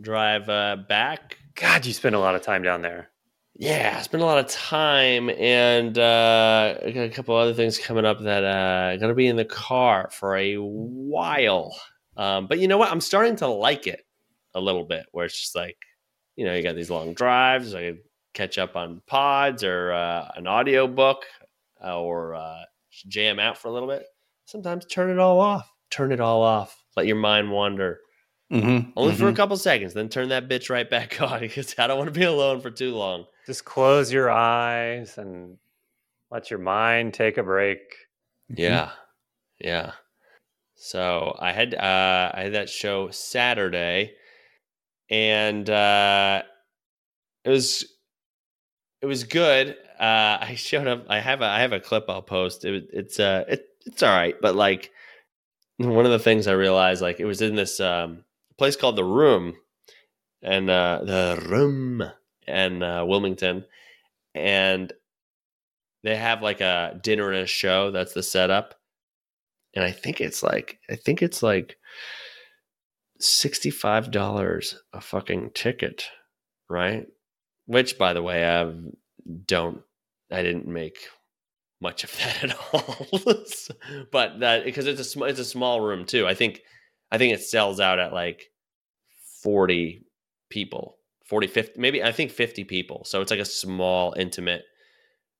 drive 0.00 0.48
uh 0.48 0.76
back. 0.88 1.38
God, 1.54 1.84
you 1.86 1.92
spend 1.92 2.14
a 2.14 2.18
lot 2.18 2.34
of 2.34 2.42
time 2.42 2.62
down 2.62 2.82
there. 2.82 3.10
Yeah, 3.54 3.96
I 3.98 4.02
spent 4.02 4.22
a 4.22 4.26
lot 4.26 4.38
of 4.38 4.48
time 4.48 5.30
and 5.30 5.98
uh 5.98 6.78
I 6.84 6.90
got 6.90 7.02
a 7.02 7.10
couple 7.10 7.36
other 7.36 7.54
things 7.54 7.78
coming 7.78 8.04
up 8.04 8.20
that 8.20 8.44
uh 8.44 8.96
going 8.96 9.10
to 9.10 9.14
be 9.14 9.26
in 9.26 9.36
the 9.36 9.44
car 9.44 10.08
for 10.12 10.36
a 10.36 10.56
while. 10.56 11.76
Um 12.16 12.46
but 12.46 12.58
you 12.58 12.68
know 12.68 12.78
what? 12.78 12.90
I'm 12.90 13.00
starting 13.00 13.36
to 13.36 13.48
like 13.48 13.86
it 13.86 14.04
a 14.54 14.60
little 14.60 14.84
bit 14.84 15.06
where 15.12 15.26
it's 15.26 15.38
just 15.38 15.54
like 15.54 15.76
you 16.36 16.44
know, 16.46 16.54
you 16.54 16.62
got 16.62 16.74
these 16.74 16.90
long 16.90 17.12
drives, 17.14 17.74
I 17.74 17.82
could 17.82 17.98
catch 18.34 18.58
up 18.58 18.76
on 18.76 19.02
pods 19.06 19.62
or 19.64 19.92
uh, 19.92 20.30
an 20.34 20.46
audio 20.46 20.86
book 20.86 21.24
uh, 21.84 22.00
or 22.00 22.34
uh, 22.34 22.62
jam 23.08 23.38
out 23.38 23.58
for 23.58 23.68
a 23.68 23.70
little 23.70 23.88
bit. 23.88 24.06
Sometimes 24.46 24.86
turn 24.86 25.10
it 25.10 25.18
all 25.18 25.40
off. 25.40 25.70
turn 25.90 26.12
it 26.12 26.20
all 26.20 26.42
off. 26.42 26.82
Let 26.96 27.06
your 27.06 27.16
mind 27.16 27.50
wander. 27.50 28.00
Mm-hmm. 28.52 28.90
Only 28.96 29.14
for 29.14 29.28
a 29.28 29.32
couple 29.32 29.56
seconds, 29.56 29.94
then 29.94 30.10
turn 30.10 30.28
that 30.28 30.48
bitch 30.48 30.68
right 30.68 30.88
back 30.88 31.20
on 31.22 31.40
because 31.40 31.74
I 31.78 31.86
don't 31.86 31.96
want 31.96 32.12
to 32.12 32.18
be 32.18 32.26
alone 32.26 32.60
for 32.60 32.70
too 32.70 32.94
long. 32.94 33.24
Just 33.46 33.64
close 33.64 34.12
your 34.12 34.30
eyes 34.30 35.16
and 35.16 35.56
let 36.30 36.50
your 36.50 36.58
mind 36.58 37.14
take 37.14 37.38
a 37.38 37.42
break. 37.42 37.78
Yeah. 38.48 38.90
Yeah. 39.58 39.92
So 40.74 41.36
I 41.40 41.52
had 41.52 41.74
uh 41.74 42.32
I 42.34 42.42
had 42.42 42.54
that 42.54 42.68
show 42.68 43.08
Saturday 43.10 44.14
and 45.08 45.68
uh 45.70 46.42
it 47.44 47.50
was 47.50 47.84
it 49.00 49.06
was 49.06 49.24
good. 49.24 49.76
Uh 49.98 50.38
I 50.40 50.54
showed 50.56 50.88
up 50.88 51.06
I 51.08 51.20
have 51.20 51.40
a 51.40 51.46
I 51.46 51.60
have 51.60 51.72
a 51.72 51.80
clip 51.80 52.04
I'll 52.08 52.20
post. 52.20 52.66
It, 52.66 52.88
it's 52.92 53.18
uh 53.18 53.44
it, 53.48 53.66
it's 53.86 54.02
all 54.02 54.14
right, 54.14 54.34
but 54.42 54.54
like 54.56 54.90
one 55.78 56.04
of 56.04 56.12
the 56.12 56.18
things 56.18 56.46
I 56.46 56.52
realized 56.52 57.00
like 57.00 57.18
it 57.18 57.24
was 57.24 57.40
in 57.40 57.54
this 57.54 57.80
um 57.80 58.24
place 58.62 58.76
called 58.76 58.94
The 58.94 59.02
Room 59.02 59.56
and 60.40 60.70
uh 60.70 61.00
The 61.02 61.44
Room 61.48 62.04
and 62.46 62.84
uh 62.84 63.04
Wilmington. 63.04 63.64
And 64.36 64.92
they 66.04 66.14
have 66.14 66.42
like 66.42 66.60
a 66.60 67.00
dinner 67.02 67.32
and 67.32 67.40
a 67.40 67.46
show 67.46 67.90
that's 67.90 68.14
the 68.14 68.22
setup. 68.22 68.76
And 69.74 69.84
i 69.84 69.90
think 69.90 70.20
it's 70.20 70.44
like 70.44 70.78
i 70.88 70.94
think 70.94 71.22
it's 71.22 71.42
like 71.42 71.76
$65 73.20 74.74
a 74.92 75.00
fucking 75.00 75.50
ticket 75.54 76.04
right? 76.70 77.06
Which 77.66 77.98
by 77.98 78.12
the 78.12 78.22
way 78.22 78.48
i 78.48 78.72
don't 79.46 79.82
i 80.30 80.40
didn't 80.44 80.68
make 80.68 80.98
much 81.80 82.04
of 82.04 82.16
that 82.18 82.44
at 82.44 82.56
all. 82.72 83.08
But 84.12 84.38
that 84.38 84.64
because 84.64 84.86
it's 84.86 85.16
a 85.16 85.24
it's 85.24 85.40
a 85.40 85.44
small 85.44 85.80
room 85.80 86.04
too. 86.06 86.28
I 86.28 86.34
think 86.34 86.60
i 87.10 87.18
think 87.18 87.34
it 87.34 87.42
sells 87.42 87.80
out 87.80 87.98
at 87.98 88.12
like 88.12 88.51
40 89.42 90.04
people 90.50 90.98
40 91.26 91.46
50 91.46 91.80
maybe 91.80 92.02
i 92.02 92.12
think 92.12 92.30
50 92.30 92.64
people. 92.64 93.04
So 93.04 93.20
it's 93.20 93.30
like 93.30 93.40
a 93.40 93.44
small 93.44 94.14
intimate 94.18 94.64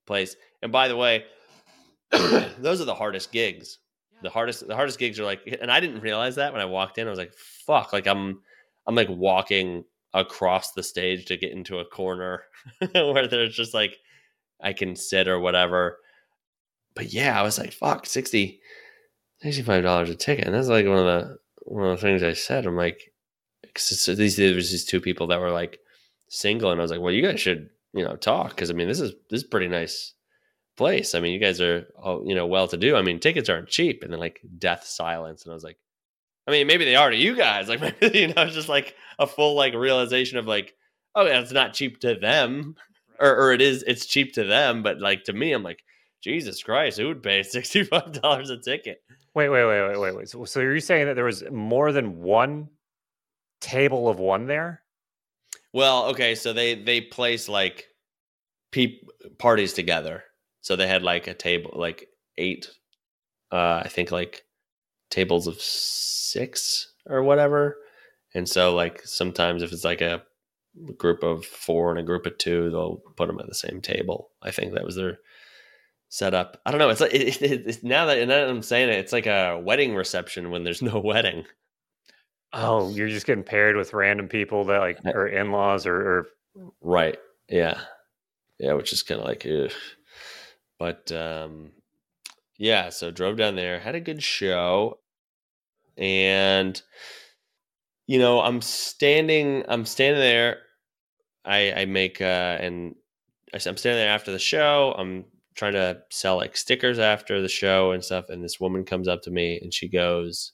place. 0.06 0.36
And 0.62 0.72
by 0.72 0.88
the 0.88 0.96
way 0.96 1.24
those 2.10 2.80
are 2.80 2.86
the 2.86 2.94
hardest 2.94 3.32
gigs. 3.32 3.78
The 4.22 4.30
hardest 4.30 4.66
the 4.66 4.76
hardest 4.76 4.98
gigs 4.98 5.18
are 5.18 5.24
like 5.24 5.40
and 5.60 5.70
i 5.70 5.80
didn't 5.80 6.00
realize 6.00 6.36
that 6.36 6.52
when 6.52 6.62
i 6.62 6.66
walked 6.66 6.98
in. 6.98 7.06
I 7.06 7.10
was 7.10 7.18
like 7.18 7.34
fuck 7.34 7.92
like 7.92 8.06
i'm 8.06 8.40
i'm 8.86 8.94
like 8.94 9.08
walking 9.10 9.84
across 10.14 10.72
the 10.72 10.82
stage 10.82 11.24
to 11.26 11.36
get 11.36 11.52
into 11.52 11.78
a 11.78 11.84
corner 11.84 12.44
where 12.92 13.26
there's 13.26 13.56
just 13.56 13.74
like 13.74 13.98
i 14.62 14.72
can 14.72 14.96
sit 14.96 15.28
or 15.28 15.40
whatever. 15.40 15.98
But 16.94 17.12
yeah 17.12 17.38
i 17.38 17.42
was 17.42 17.58
like 17.58 17.72
fuck 17.72 18.06
60 18.06 18.60
$65 19.44 20.08
a 20.08 20.14
ticket. 20.14 20.46
And 20.46 20.54
that's 20.54 20.68
like 20.68 20.86
one 20.86 20.98
of 20.98 21.04
the 21.04 21.38
one 21.64 21.90
of 21.90 22.00
the 22.00 22.02
things 22.02 22.22
i 22.22 22.32
said. 22.32 22.66
I'm 22.66 22.76
like 22.76 23.11
it's- 23.76 24.16
these 24.16 24.36
there 24.36 24.54
was 24.54 24.70
these 24.70 24.84
two 24.84 25.00
people 25.00 25.26
that 25.28 25.40
were 25.40 25.50
like 25.50 25.78
single 26.28 26.70
and 26.70 26.80
i 26.80 26.82
was 26.82 26.90
like 26.90 27.00
well 27.00 27.12
you 27.12 27.22
guys 27.22 27.40
should 27.40 27.68
you 27.92 28.04
know 28.04 28.16
talk 28.16 28.50
because 28.50 28.70
i 28.70 28.72
mean 28.72 28.88
this 28.88 29.00
is 29.00 29.12
this 29.28 29.42
is 29.42 29.46
pretty 29.48 29.68
nice 29.68 30.14
place. 30.76 31.14
I 31.14 31.20
mean, 31.20 31.32
you 31.32 31.38
guys 31.38 31.60
are, 31.60 31.86
all, 32.02 32.22
you 32.26 32.34
know, 32.34 32.46
well 32.46 32.68
to 32.68 32.76
do. 32.76 32.96
I 32.96 33.02
mean, 33.02 33.20
tickets 33.20 33.48
aren't 33.48 33.68
cheap. 33.68 34.02
And 34.02 34.12
then 34.12 34.20
like 34.20 34.40
death 34.58 34.84
silence. 34.84 35.44
And 35.44 35.52
I 35.52 35.54
was 35.54 35.64
like, 35.64 35.78
I 36.46 36.50
mean, 36.50 36.66
maybe 36.66 36.84
they 36.84 36.96
are 36.96 37.10
to 37.10 37.16
you 37.16 37.36
guys. 37.36 37.68
Like, 37.68 37.80
maybe, 37.80 38.18
you 38.18 38.28
know, 38.28 38.42
it's 38.42 38.54
just 38.54 38.68
like 38.68 38.94
a 39.18 39.26
full 39.26 39.54
like 39.54 39.74
realization 39.74 40.38
of 40.38 40.46
like, 40.46 40.74
oh, 41.14 41.26
yeah, 41.26 41.40
it's 41.40 41.52
not 41.52 41.74
cheap 41.74 42.00
to 42.00 42.14
them, 42.14 42.74
or, 43.20 43.36
or 43.36 43.52
it 43.52 43.60
is, 43.60 43.84
it's 43.86 44.06
cheap 44.06 44.32
to 44.34 44.44
them. 44.44 44.82
But 44.82 45.00
like 45.00 45.24
to 45.24 45.32
me, 45.32 45.52
I'm 45.52 45.62
like, 45.62 45.80
Jesus 46.22 46.62
Christ, 46.62 46.98
who 46.98 47.08
would 47.08 47.22
pay 47.22 47.40
$65 47.40 48.50
a 48.50 48.56
ticket? 48.62 49.02
Wait, 49.34 49.48
wait, 49.48 49.64
wait, 49.64 49.88
wait, 49.88 50.00
wait, 50.00 50.16
wait. 50.16 50.28
So, 50.28 50.44
so 50.44 50.60
are 50.60 50.74
you 50.74 50.80
saying 50.80 51.06
that 51.06 51.14
there 51.14 51.24
was 51.24 51.44
more 51.50 51.92
than 51.92 52.20
one 52.20 52.68
table 53.62 54.08
of 54.08 54.18
one 54.18 54.46
there? 54.46 54.82
Well, 55.72 56.06
okay, 56.06 56.34
so 56.34 56.52
they 56.52 56.74
they 56.74 57.00
place 57.00 57.48
like 57.48 57.86
peop 58.72 59.08
parties 59.38 59.72
together. 59.72 60.24
So 60.60 60.76
they 60.76 60.86
had 60.86 61.02
like 61.02 61.26
a 61.26 61.34
table, 61.34 61.72
like 61.74 62.08
eight, 62.36 62.68
uh, 63.50 63.82
I 63.84 63.88
think 63.88 64.12
like 64.12 64.42
tables 65.10 65.46
of 65.46 65.60
six 65.60 66.92
or 67.06 67.22
whatever. 67.22 67.76
And 68.34 68.48
so 68.48 68.74
like 68.74 69.02
sometimes 69.04 69.62
if 69.62 69.72
it's 69.72 69.84
like 69.84 70.00
a 70.00 70.22
group 70.96 71.22
of 71.22 71.44
four 71.44 71.90
and 71.90 71.98
a 71.98 72.04
group 72.04 72.26
of 72.26 72.38
two, 72.38 72.70
they'll 72.70 73.02
put 73.16 73.26
them 73.26 73.40
at 73.40 73.46
the 73.46 73.54
same 73.54 73.80
table. 73.80 74.30
I 74.42 74.50
think 74.50 74.72
that 74.74 74.84
was 74.84 74.96
their 74.96 75.18
setup. 76.08 76.60
I 76.64 76.70
don't 76.70 76.78
know. 76.78 76.90
It's 76.90 77.00
like 77.00 77.14
it, 77.14 77.42
it, 77.42 77.66
it's 77.66 77.82
now 77.82 78.06
that 78.06 78.18
now 78.20 78.26
that 78.26 78.48
I'm 78.48 78.62
saying 78.62 78.88
it, 78.88 78.98
it's 78.98 79.12
like 79.12 79.26
a 79.26 79.60
wedding 79.62 79.94
reception 79.94 80.50
when 80.50 80.64
there's 80.64 80.82
no 80.82 80.98
wedding. 81.04 81.44
Oh, 82.52 82.90
you're 82.90 83.08
just 83.08 83.26
getting 83.26 83.44
paired 83.44 83.76
with 83.76 83.94
random 83.94 84.28
people 84.28 84.64
that 84.64 84.78
like 84.78 84.98
are 85.06 85.26
in-laws 85.26 85.86
or, 85.86 85.96
or 85.96 86.26
Right. 86.80 87.18
Yeah. 87.48 87.80
Yeah, 88.58 88.74
which 88.74 88.92
is 88.92 89.02
kind 89.02 89.20
of 89.20 89.26
like, 89.26 89.46
ugh. 89.46 89.72
but 90.78 91.10
um, 91.12 91.72
yeah. 92.58 92.90
So 92.90 93.10
drove 93.10 93.36
down 93.36 93.56
there, 93.56 93.80
had 93.80 93.94
a 93.94 94.00
good 94.00 94.22
show, 94.22 94.98
and 95.96 96.80
you 98.06 98.18
know, 98.18 98.40
I'm 98.40 98.60
standing, 98.60 99.64
I'm 99.68 99.84
standing 99.84 100.20
there. 100.20 100.58
I 101.44 101.72
I 101.82 101.86
make 101.86 102.20
uh, 102.20 102.58
and 102.60 102.94
I'm 103.54 103.60
standing 103.60 103.98
there 104.00 104.10
after 104.10 104.32
the 104.32 104.38
show. 104.38 104.94
I'm 104.98 105.26
trying 105.56 105.74
to 105.74 106.02
sell 106.10 106.36
like 106.36 106.56
stickers 106.56 106.98
after 106.98 107.42
the 107.42 107.48
show 107.48 107.92
and 107.92 108.04
stuff, 108.04 108.26
and 108.30 108.44
this 108.44 108.60
woman 108.60 108.84
comes 108.84 109.08
up 109.08 109.22
to 109.24 109.30
me 109.30 109.60
and 109.62 109.74
she 109.74 109.88
goes, 109.88 110.52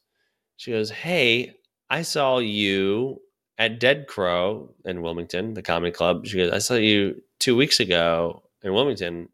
she 0.56 0.72
goes, 0.72 0.90
"Hey, 0.90 1.54
I 1.90 2.02
saw 2.02 2.38
you 2.38 3.20
at 3.58 3.80
Dead 3.80 4.06
Crow 4.06 4.74
in 4.84 5.02
Wilmington, 5.02 5.54
the 5.54 5.62
comedy 5.62 5.90
club. 5.90 6.26
She 6.26 6.36
goes, 6.36 6.52
I 6.52 6.58
saw 6.58 6.74
you 6.74 7.20
two 7.38 7.56
weeks 7.56 7.80
ago 7.80 8.42
in 8.62 8.72
Wilmington 8.72 9.28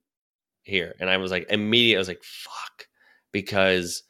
here. 0.62 0.94
And 1.00 1.10
I 1.10 1.16
was 1.18 1.30
like, 1.30 1.46
immediately, 1.50 1.96
I 1.96 1.98
was 1.98 2.08
like, 2.08 2.22
fuck. 2.22 2.86
Because 3.32 4.02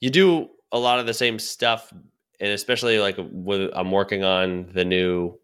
you 0.00 0.10
do 0.10 0.50
a 0.72 0.78
lot 0.78 0.98
of 0.98 1.06
the 1.06 1.14
same 1.14 1.38
stuff. 1.38 1.92
And 2.40 2.50
especially 2.50 2.98
like 2.98 3.16
with, 3.18 3.70
I'm 3.74 3.92
working 3.92 4.24
on 4.24 4.70
the 4.72 4.84
new, 4.84 5.38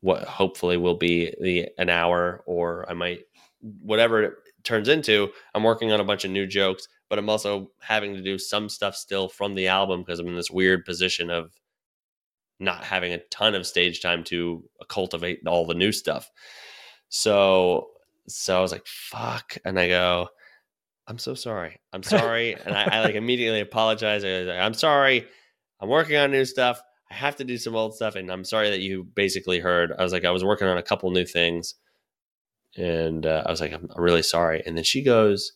what 0.00 0.24
hopefully 0.24 0.76
will 0.76 0.96
be 0.96 1.32
the 1.40 1.68
an 1.78 1.88
hour 1.88 2.42
or 2.46 2.84
I 2.90 2.94
might, 2.94 3.20
whatever 3.60 4.42
turns 4.64 4.88
into, 4.88 5.30
I'm 5.54 5.62
working 5.62 5.92
on 5.92 6.00
a 6.00 6.04
bunch 6.04 6.24
of 6.24 6.30
new 6.30 6.46
jokes, 6.46 6.88
but 7.08 7.18
I'm 7.18 7.28
also 7.28 7.70
having 7.80 8.14
to 8.14 8.22
do 8.22 8.38
some 8.38 8.68
stuff 8.68 8.96
still 8.96 9.28
from 9.28 9.54
the 9.54 9.68
album 9.68 10.00
because 10.00 10.18
I'm 10.18 10.28
in 10.28 10.36
this 10.36 10.50
weird 10.50 10.84
position 10.84 11.30
of 11.30 11.52
not 12.58 12.84
having 12.84 13.12
a 13.12 13.18
ton 13.30 13.54
of 13.54 13.66
stage 13.66 14.00
time 14.00 14.24
to 14.24 14.64
uh, 14.80 14.84
cultivate 14.84 15.40
all 15.46 15.66
the 15.66 15.74
new 15.74 15.92
stuff. 15.92 16.30
So 17.08 17.88
so 18.28 18.56
I 18.56 18.60
was 18.60 18.72
like, 18.72 18.86
fuck. 18.86 19.58
And 19.64 19.78
I 19.78 19.88
go, 19.88 20.28
I'm 21.06 21.18
so 21.18 21.34
sorry. 21.34 21.80
I'm 21.92 22.02
sorry. 22.02 22.54
and 22.54 22.74
I, 22.74 22.84
I 22.84 23.00
like 23.02 23.14
immediately 23.14 23.60
apologize. 23.60 24.24
I 24.24 24.42
like, 24.42 24.58
I'm 24.58 24.74
sorry. 24.74 25.26
I'm 25.80 25.88
working 25.88 26.16
on 26.16 26.30
new 26.30 26.44
stuff. 26.44 26.80
I 27.10 27.14
have 27.14 27.36
to 27.36 27.44
do 27.44 27.58
some 27.58 27.74
old 27.74 27.94
stuff. 27.94 28.14
And 28.14 28.30
I'm 28.30 28.44
sorry 28.44 28.70
that 28.70 28.80
you 28.80 29.04
basically 29.04 29.58
heard. 29.58 29.92
I 29.98 30.02
was 30.02 30.12
like, 30.12 30.24
I 30.24 30.30
was 30.30 30.44
working 30.44 30.68
on 30.68 30.78
a 30.78 30.82
couple 30.82 31.10
new 31.10 31.26
things. 31.26 31.74
And 32.76 33.26
uh, 33.26 33.42
I 33.46 33.50
was 33.50 33.60
like, 33.60 33.72
I'm, 33.72 33.88
really 33.96 34.22
sorry. 34.22 34.62
And 34.64 34.76
then 34.76 34.84
she 34.84 35.02
goes, 35.02 35.52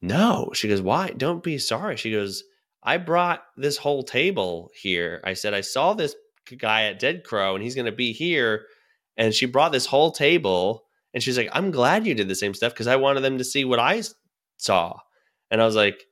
No. 0.00 0.50
She 0.54 0.68
goes, 0.68 0.82
Why? 0.82 1.10
Don't 1.10 1.42
be 1.42 1.58
sorry. 1.58 1.96
She 1.96 2.10
goes, 2.10 2.42
I 2.82 2.96
brought 2.96 3.44
this 3.56 3.76
whole 3.76 4.02
table 4.02 4.70
here. 4.74 5.20
I 5.24 5.34
said, 5.34 5.54
I 5.54 5.60
saw 5.60 5.94
this 5.94 6.16
guy 6.58 6.84
at 6.84 6.98
Dead 6.98 7.22
Crow 7.24 7.54
and 7.54 7.62
he's 7.62 7.76
going 7.76 7.86
to 7.86 7.92
be 7.92 8.12
here. 8.12 8.66
And 9.16 9.32
she 9.32 9.46
brought 9.46 9.72
this 9.72 9.86
whole 9.86 10.10
table 10.10 10.84
and 11.14 11.22
she's 11.22 11.36
like, 11.36 11.50
I'm 11.52 11.70
glad 11.70 12.06
you 12.06 12.14
did 12.14 12.28
the 12.28 12.34
same 12.34 12.54
stuff 12.54 12.72
because 12.72 12.86
I 12.86 12.96
wanted 12.96 13.20
them 13.20 13.38
to 13.38 13.44
see 13.44 13.64
what 13.64 13.78
I 13.78 14.02
saw. 14.56 14.98
And 15.50 15.60
I 15.60 15.64
was 15.64 15.76
like, 15.76 16.02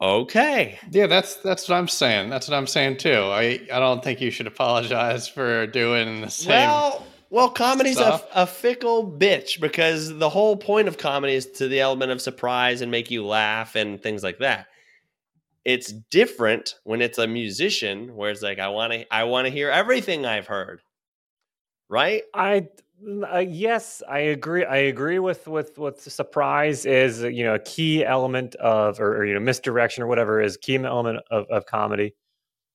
okay. 0.00 0.78
Yeah, 0.90 1.06
that's 1.06 1.36
that's 1.36 1.68
what 1.68 1.76
I'm 1.76 1.88
saying. 1.88 2.30
That's 2.30 2.48
what 2.48 2.56
I'm 2.56 2.66
saying 2.66 2.96
too. 2.96 3.28
I 3.30 3.60
I 3.72 3.78
don't 3.78 4.02
think 4.02 4.20
you 4.20 4.30
should 4.30 4.46
apologize 4.46 5.28
for 5.28 5.66
doing 5.66 6.22
the 6.22 6.30
same. 6.30 6.50
Well, 6.50 7.06
well, 7.36 7.50
comedy's 7.50 7.98
a, 7.98 8.18
a 8.34 8.46
fickle 8.46 9.06
bitch 9.06 9.60
because 9.60 10.16
the 10.16 10.30
whole 10.30 10.56
point 10.56 10.88
of 10.88 10.96
comedy 10.96 11.34
is 11.34 11.44
to 11.44 11.68
the 11.68 11.80
element 11.80 12.10
of 12.10 12.22
surprise 12.22 12.80
and 12.80 12.90
make 12.90 13.10
you 13.10 13.26
laugh 13.26 13.76
and 13.76 14.02
things 14.02 14.22
like 14.22 14.38
that. 14.38 14.68
It's 15.62 15.92
different 16.10 16.76
when 16.84 17.02
it's 17.02 17.18
a 17.18 17.26
musician 17.26 18.16
where 18.16 18.30
it's 18.30 18.40
like 18.40 18.58
I 18.58 18.68
want 18.68 18.94
to 18.94 19.14
I 19.14 19.24
want 19.24 19.46
to 19.46 19.52
hear 19.52 19.68
everything 19.68 20.24
I've 20.24 20.46
heard. 20.46 20.80
Right? 21.90 22.22
I 22.32 22.68
uh, 23.30 23.44
yes, 23.46 24.02
I 24.08 24.20
agree. 24.20 24.64
I 24.64 24.78
agree 24.78 25.18
with 25.18 25.46
with 25.46 25.76
with 25.76 26.00
surprise 26.00 26.86
is 26.86 27.20
you 27.20 27.44
know 27.44 27.56
a 27.56 27.58
key 27.58 28.02
element 28.02 28.54
of 28.54 28.98
or, 28.98 29.14
or 29.14 29.26
you 29.26 29.34
know 29.34 29.40
misdirection 29.40 30.02
or 30.02 30.06
whatever 30.06 30.40
is 30.40 30.56
key 30.56 30.76
element 30.76 31.18
of, 31.30 31.44
of 31.50 31.66
comedy. 31.66 32.14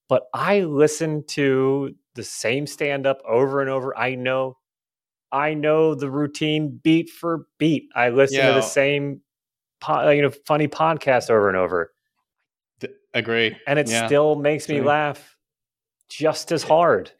But 0.07 0.27
I 0.35 0.59
listen 0.59 1.23
to 1.29 1.95
the 2.15 2.23
same 2.23 2.67
stand 2.67 3.05
up 3.05 3.21
over 3.27 3.61
and 3.61 3.69
over. 3.69 3.97
I 3.97 4.15
know, 4.15 4.57
I 5.31 5.53
know 5.53 5.95
the 5.95 6.09
routine 6.09 6.79
beat 6.83 7.09
for 7.09 7.47
beat. 7.57 7.89
I 7.95 8.09
listen 8.09 8.45
to 8.45 8.53
the 8.53 8.61
same, 8.61 9.21
po- 9.79 10.07
uh, 10.07 10.09
you 10.11 10.21
know, 10.21 10.31
funny 10.45 10.67
podcast 10.67 11.29
over 11.29 11.47
and 11.47 11.57
over. 11.57 11.91
Th- 12.81 12.93
Agree. 13.13 13.55
and 13.67 13.79
it 13.79 13.89
Yeah. 13.89 14.07
still 14.07 14.35
makes 14.35 14.67
me 14.67 14.77
Same. 14.77 14.85
laugh 14.85 15.37
just 16.09 16.51
as 16.51 16.63
hard. 16.63 17.11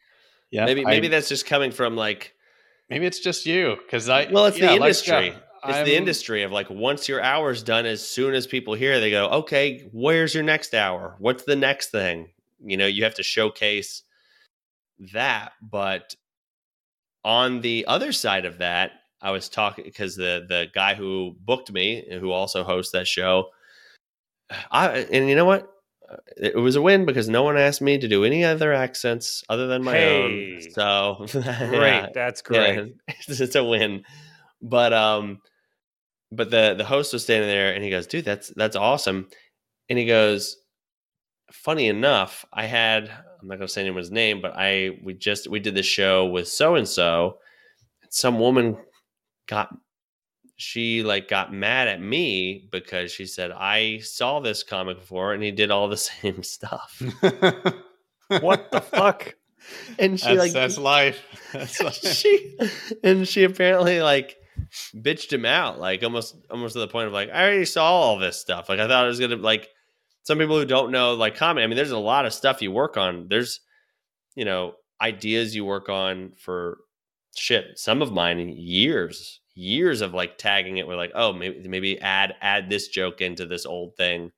Yeah. 0.50 0.66
maybe 0.66 0.86
I- 0.86 0.89
maybe 0.89 1.08
that's 1.08 1.30
just 1.30 1.46
coming 1.46 1.72
from 1.72 1.96
like 1.96 2.34
maybe 2.89 3.06
it's 3.06 3.20
just 3.20 3.46
you 3.46 3.78
because 3.86 4.10
I. 4.10 4.30
well, 4.32 4.48
it's 4.48 4.58
yeah, 4.60 4.66
the 4.68 4.72
like 4.74 4.82
industry. 4.89 5.30
Jeff, 5.30 5.42
it's 5.64 5.78
I'm- 5.78 5.86
the 5.86 5.96
industry 5.96 6.44
of 6.44 6.52
like 6.52 6.70
once 6.70 7.08
your 7.08 7.22
hour's 7.22 7.64
done, 7.64 7.86
as 7.86 8.06
soon 8.06 8.34
as 8.34 8.48
people 8.48 8.74
hear, 8.74 9.00
they 9.00 9.10
go, 9.12 9.28
"Okay, 9.30 9.88
where's 9.94 10.34
your 10.34 10.44
next 10.44 10.74
hour? 10.76 11.16
What's 11.20 11.44
the 11.46 11.56
next 11.56 11.92
thing?" 11.92 12.34
You 12.64 12.76
know, 12.76 12.86
you 12.88 13.06
have 13.06 13.16
to 13.16 13.24
showcase 13.24 14.04
that. 15.14 15.54
But 15.62 16.16
on 17.24 17.62
the 17.62 17.86
other 17.88 18.12
side 18.12 18.45
of 18.45 18.58
that, 18.60 18.91
I 19.22 19.32
was 19.32 19.49
talking 19.49 19.86
because 19.86 20.16
the 20.16 20.45
the 20.47 20.68
guy 20.74 20.95
who 20.95 21.36
booked 21.41 21.72
me, 21.72 22.06
who 22.20 22.32
also 22.32 22.64
hosts 22.64 22.91
that 22.93 23.08
show, 23.08 23.49
I 24.72 24.89
and 25.12 25.30
you 25.30 25.36
know 25.36 25.45
what, 25.45 25.68
Uh, 26.12 26.18
it 26.36 26.56
was 26.58 26.76
a 26.76 26.82
win 26.82 27.06
because 27.06 27.30
no 27.30 27.43
one 27.43 27.58
asked 27.58 27.82
me 27.82 27.97
to 27.97 28.08
do 28.08 28.26
any 28.26 28.43
other 28.43 28.74
accents 28.74 29.43
other 29.49 29.68
than 29.68 29.84
my 29.84 29.93
Hey. 29.93 30.24
own. 30.24 30.60
So 30.76 31.26
Great. 31.70 32.02
yeah, 32.02 32.08
That's 32.14 32.41
great. 32.41 32.76
yeah, 32.76 32.86
it's, 33.28 33.39
it's 33.39 33.56
a 33.56 33.64
win. 33.64 34.04
But 34.62 34.91
um 34.93 35.39
but 36.32 36.49
the 36.49 36.74
the 36.78 36.84
host 36.86 37.14
was 37.14 37.24
standing 37.24 37.47
there 37.49 37.74
and 37.74 37.84
he 37.84 37.89
goes, 37.89 38.08
"Dude, 38.08 38.26
that's 38.26 38.49
that's 38.56 38.76
awesome." 38.76 39.28
And 39.89 39.99
he 39.99 40.06
goes, 40.06 40.58
"Funny 41.52 41.88
enough, 41.88 42.45
I 42.54 42.66
had 42.66 43.12
I'm 43.42 43.48
not 43.48 43.56
going 43.58 43.68
to 43.68 43.74
say 43.74 43.82
anyone's 43.82 44.12
name, 44.12 44.42
but 44.42 44.54
I 44.56 45.00
we 45.04 45.14
just 45.14 45.48
we 45.48 45.60
did 45.60 45.76
this 45.76 45.86
show 45.86 46.26
with 46.26 46.48
so 46.48 46.76
and 46.76 46.88
so. 46.88 47.38
Some 48.10 48.39
woman 48.39 48.78
got 49.48 49.70
she 50.58 51.02
like 51.02 51.28
got 51.28 51.52
mad 51.52 51.88
at 51.88 52.02
me 52.02 52.68
because 52.72 53.12
she 53.12 53.26
said 53.26 53.52
I 53.52 54.00
saw 54.00 54.39
this 54.39 54.64
comic 54.64 55.00
before 55.00 55.34
and 55.34 55.42
he 55.42 55.52
did 55.52 55.72
all 55.72 55.88
the 55.88 55.98
same 55.98 56.44
stuff. 56.44 57.02
What 58.39 58.72
the 58.72 58.80
fuck? 58.80 59.36
And 60.00 60.18
she 60.20 60.26
that's, 60.26 60.39
like 60.39 60.54
that's 60.54 60.78
life. 60.78 61.22
That's 61.54 61.82
life. 61.82 61.96
she 61.96 62.58
and 63.04 63.28
she 63.28 63.44
apparently 63.44 64.02
like 64.02 64.38
bitched 64.96 65.34
him 65.34 65.46
out 65.46 65.80
like 65.80 66.02
almost 66.02 66.36
almost 66.50 66.74
to 66.74 66.80
the 66.80 66.88
point 66.88 67.08
of 67.08 67.14
like 67.14 67.30
i 67.30 67.42
already 67.44 67.66
saw 67.66 67.84
all 67.84 68.18
this 68.18 68.39
stuff 68.39 68.70
like 68.70 68.80
i 68.80 68.88
thought 68.88 69.04
it 69.04 69.08
was 69.08 69.20
gonna 69.20 69.36
like 69.36 69.68
some 70.24 70.38
people 70.38 70.58
who 70.58 70.66
don't 70.66 70.92
know 70.92 71.14
like 71.14 71.36
comment 71.36 71.64
i 71.64 71.68
mean 71.68 71.76
there's 71.76 71.92
a 71.92 71.98
lot 71.98 72.26
of 72.26 72.34
stuff 72.34 72.62
you 72.62 72.72
work 72.72 72.98
on. 72.98 73.28
There's 73.30 73.62
you 74.36 74.46
know 74.46 74.76
ideas 75.02 75.56
you 75.56 75.66
work 75.66 75.90
on 75.90 76.34
for 76.38 76.80
shit. 77.36 77.78
Some 77.80 78.02
of 78.02 78.12
mine 78.12 78.40
years 78.50 79.40
years 79.56 80.02
of 80.02 80.14
like 80.14 80.38
tagging 80.38 80.78
it 80.78 80.88
with 80.88 80.98
like 80.98 81.12
oh 81.14 81.34
maybe 81.34 81.68
maybe 81.68 82.00
add 82.00 82.36
add 82.42 82.70
this 82.70 82.88
joke 82.88 83.22
into 83.22 83.46
this 83.46 83.66
old 83.66 83.96
thing. 83.98 84.32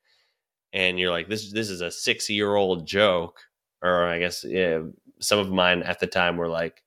And 0.73 0.99
you're 0.99 1.11
like 1.11 1.29
this 1.29 1.51
this 1.51 1.69
is 1.69 1.81
a 1.81 1.91
six 1.91 2.29
year 2.29 2.55
old 2.55 2.87
joke. 2.87 3.39
Or 3.81 4.05
i 4.05 4.17
guess 4.17 4.45
yeah 4.45 4.79
some 5.19 5.39
of 5.39 5.51
mine 5.51 5.83
at 5.83 5.99
the 5.99 6.07
time 6.07 6.37
were 6.37 6.47
like 6.47 6.81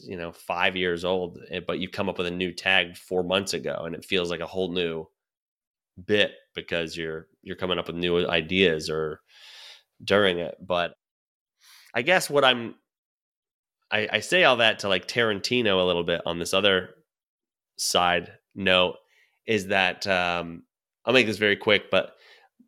you 0.00 0.16
know 0.16 0.30
five 0.30 0.76
years 0.76 1.04
old 1.04 1.38
eh, 1.50 1.60
but 1.66 1.78
you 1.78 1.88
come 1.88 2.08
up 2.08 2.18
with 2.18 2.26
a 2.26 2.30
new 2.30 2.52
tag 2.52 2.96
four 2.96 3.22
months 3.22 3.54
ago 3.54 3.82
and 3.86 3.94
it 3.94 4.04
feels 4.04 4.30
like 4.30 4.40
a 4.40 4.46
whole 4.46 4.70
new 4.72 5.06
bit 6.06 6.32
because 6.54 6.96
you're 6.96 7.26
you're 7.42 7.56
coming 7.56 7.78
up 7.78 7.86
with 7.86 7.96
new 7.96 8.26
ideas 8.28 8.88
or 8.88 9.20
during 10.02 10.38
it 10.38 10.56
but 10.60 10.94
i 11.94 12.02
guess 12.02 12.30
what 12.30 12.44
i'm 12.44 12.74
i, 13.90 14.08
I 14.12 14.20
say 14.20 14.44
all 14.44 14.56
that 14.56 14.80
to 14.80 14.88
like 14.88 15.06
tarantino 15.06 15.80
a 15.80 15.86
little 15.86 16.04
bit 16.04 16.22
on 16.24 16.38
this 16.38 16.54
other 16.54 16.90
side 17.76 18.32
note 18.54 18.96
is 19.46 19.68
that 19.68 20.06
um 20.06 20.62
i'll 21.04 21.14
make 21.14 21.26
this 21.26 21.38
very 21.38 21.56
quick 21.56 21.90
but 21.90 22.14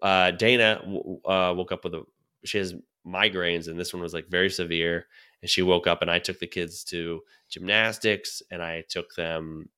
uh 0.03 0.31
dana 0.33 0.81
w- 0.83 1.21
uh 1.25 1.55
woke 1.57 1.73
up 1.73 1.85
with 1.85 1.95
a 1.95 2.03
she 2.45 2.59
has 2.59 2.75
migraines 3.07 3.69
and 3.69 3.79
this 3.79 3.93
one 3.93 4.03
was 4.03 4.15
like 4.15 4.29
very 4.29 4.51
severe 4.51 5.07
and 5.43 5.51
she 5.51 5.63
woke 5.63 5.87
up 5.87 6.03
and 6.03 6.11
I 6.11 6.19
took 6.19 6.39
the 6.39 6.47
kids 6.47 6.85
to 6.85 7.21
gymnastics 7.51 8.43
and 8.51 8.63
I 8.63 8.85
took 8.89 9.15
them 9.15 9.69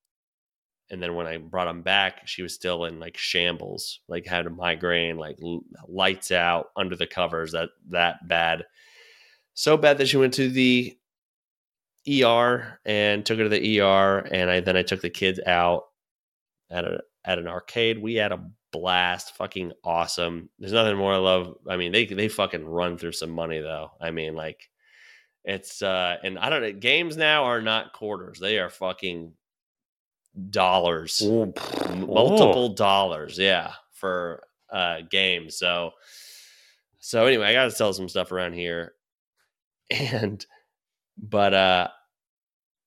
and 0.90 1.02
then 1.02 1.14
when 1.14 1.26
I 1.26 1.38
brought 1.38 1.66
them 1.66 1.82
back 1.82 2.26
she 2.26 2.42
was 2.42 2.54
still 2.54 2.84
in 2.84 3.00
like 3.00 3.16
shambles 3.16 4.00
like 4.08 4.26
had 4.26 4.46
a 4.46 4.50
migraine 4.50 5.16
like 5.16 5.38
lights 5.88 6.30
out 6.30 6.70
under 6.76 6.96
the 6.96 7.06
covers 7.06 7.52
that 7.52 7.70
that 7.90 8.26
bad. 8.28 8.64
So 9.54 9.76
bad 9.76 9.98
that 9.98 10.08
she 10.08 10.16
went 10.16 10.34
to 10.34 10.48
the 10.48 10.96
ER 12.08 12.80
and 12.84 13.24
took 13.24 13.38
her 13.38 13.44
to 13.44 13.48
the 13.48 13.80
ER 13.80 14.18
and 14.30 14.50
I 14.50 14.60
then 14.60 14.76
I 14.76 14.82
took 14.82 15.00
the 15.00 15.10
kids 15.10 15.40
out 15.46 15.84
at 16.70 16.84
a 16.84 17.00
at 17.24 17.38
an 17.38 17.48
arcade. 17.48 18.00
We 18.02 18.16
had 18.16 18.32
a 18.32 18.44
blast 18.72 19.36
fucking 19.36 19.72
awesome. 19.84 20.50
There's 20.58 20.72
nothing 20.72 20.96
more 20.96 21.14
I 21.14 21.18
love 21.18 21.56
I 21.68 21.76
mean 21.76 21.92
they 21.92 22.04
they 22.04 22.28
fucking 22.28 22.64
run 22.64 22.98
through 22.98 23.12
some 23.12 23.30
money 23.30 23.60
though. 23.60 23.92
I 24.00 24.10
mean 24.10 24.34
like 24.34 24.68
it's 25.44 25.82
uh 25.82 26.16
and 26.22 26.38
I 26.38 26.50
don't 26.50 26.62
know 26.62 26.72
games 26.72 27.16
now 27.16 27.44
are 27.44 27.62
not 27.62 27.92
quarters. 27.92 28.38
They 28.38 28.58
are 28.58 28.70
fucking 28.70 29.32
dollars. 30.50 31.20
Ooh, 31.24 31.52
Multiple 31.90 32.70
dollars, 32.70 33.38
yeah, 33.38 33.72
for 33.92 34.42
uh 34.70 34.98
games. 35.10 35.56
So 35.56 35.92
so 36.98 37.26
anyway, 37.26 37.46
I 37.46 37.52
got 37.52 37.64
to 37.64 37.70
sell 37.70 37.92
some 37.92 38.08
stuff 38.08 38.32
around 38.32 38.54
here. 38.54 38.94
And 39.90 40.44
but 41.18 41.54
uh 41.54 41.88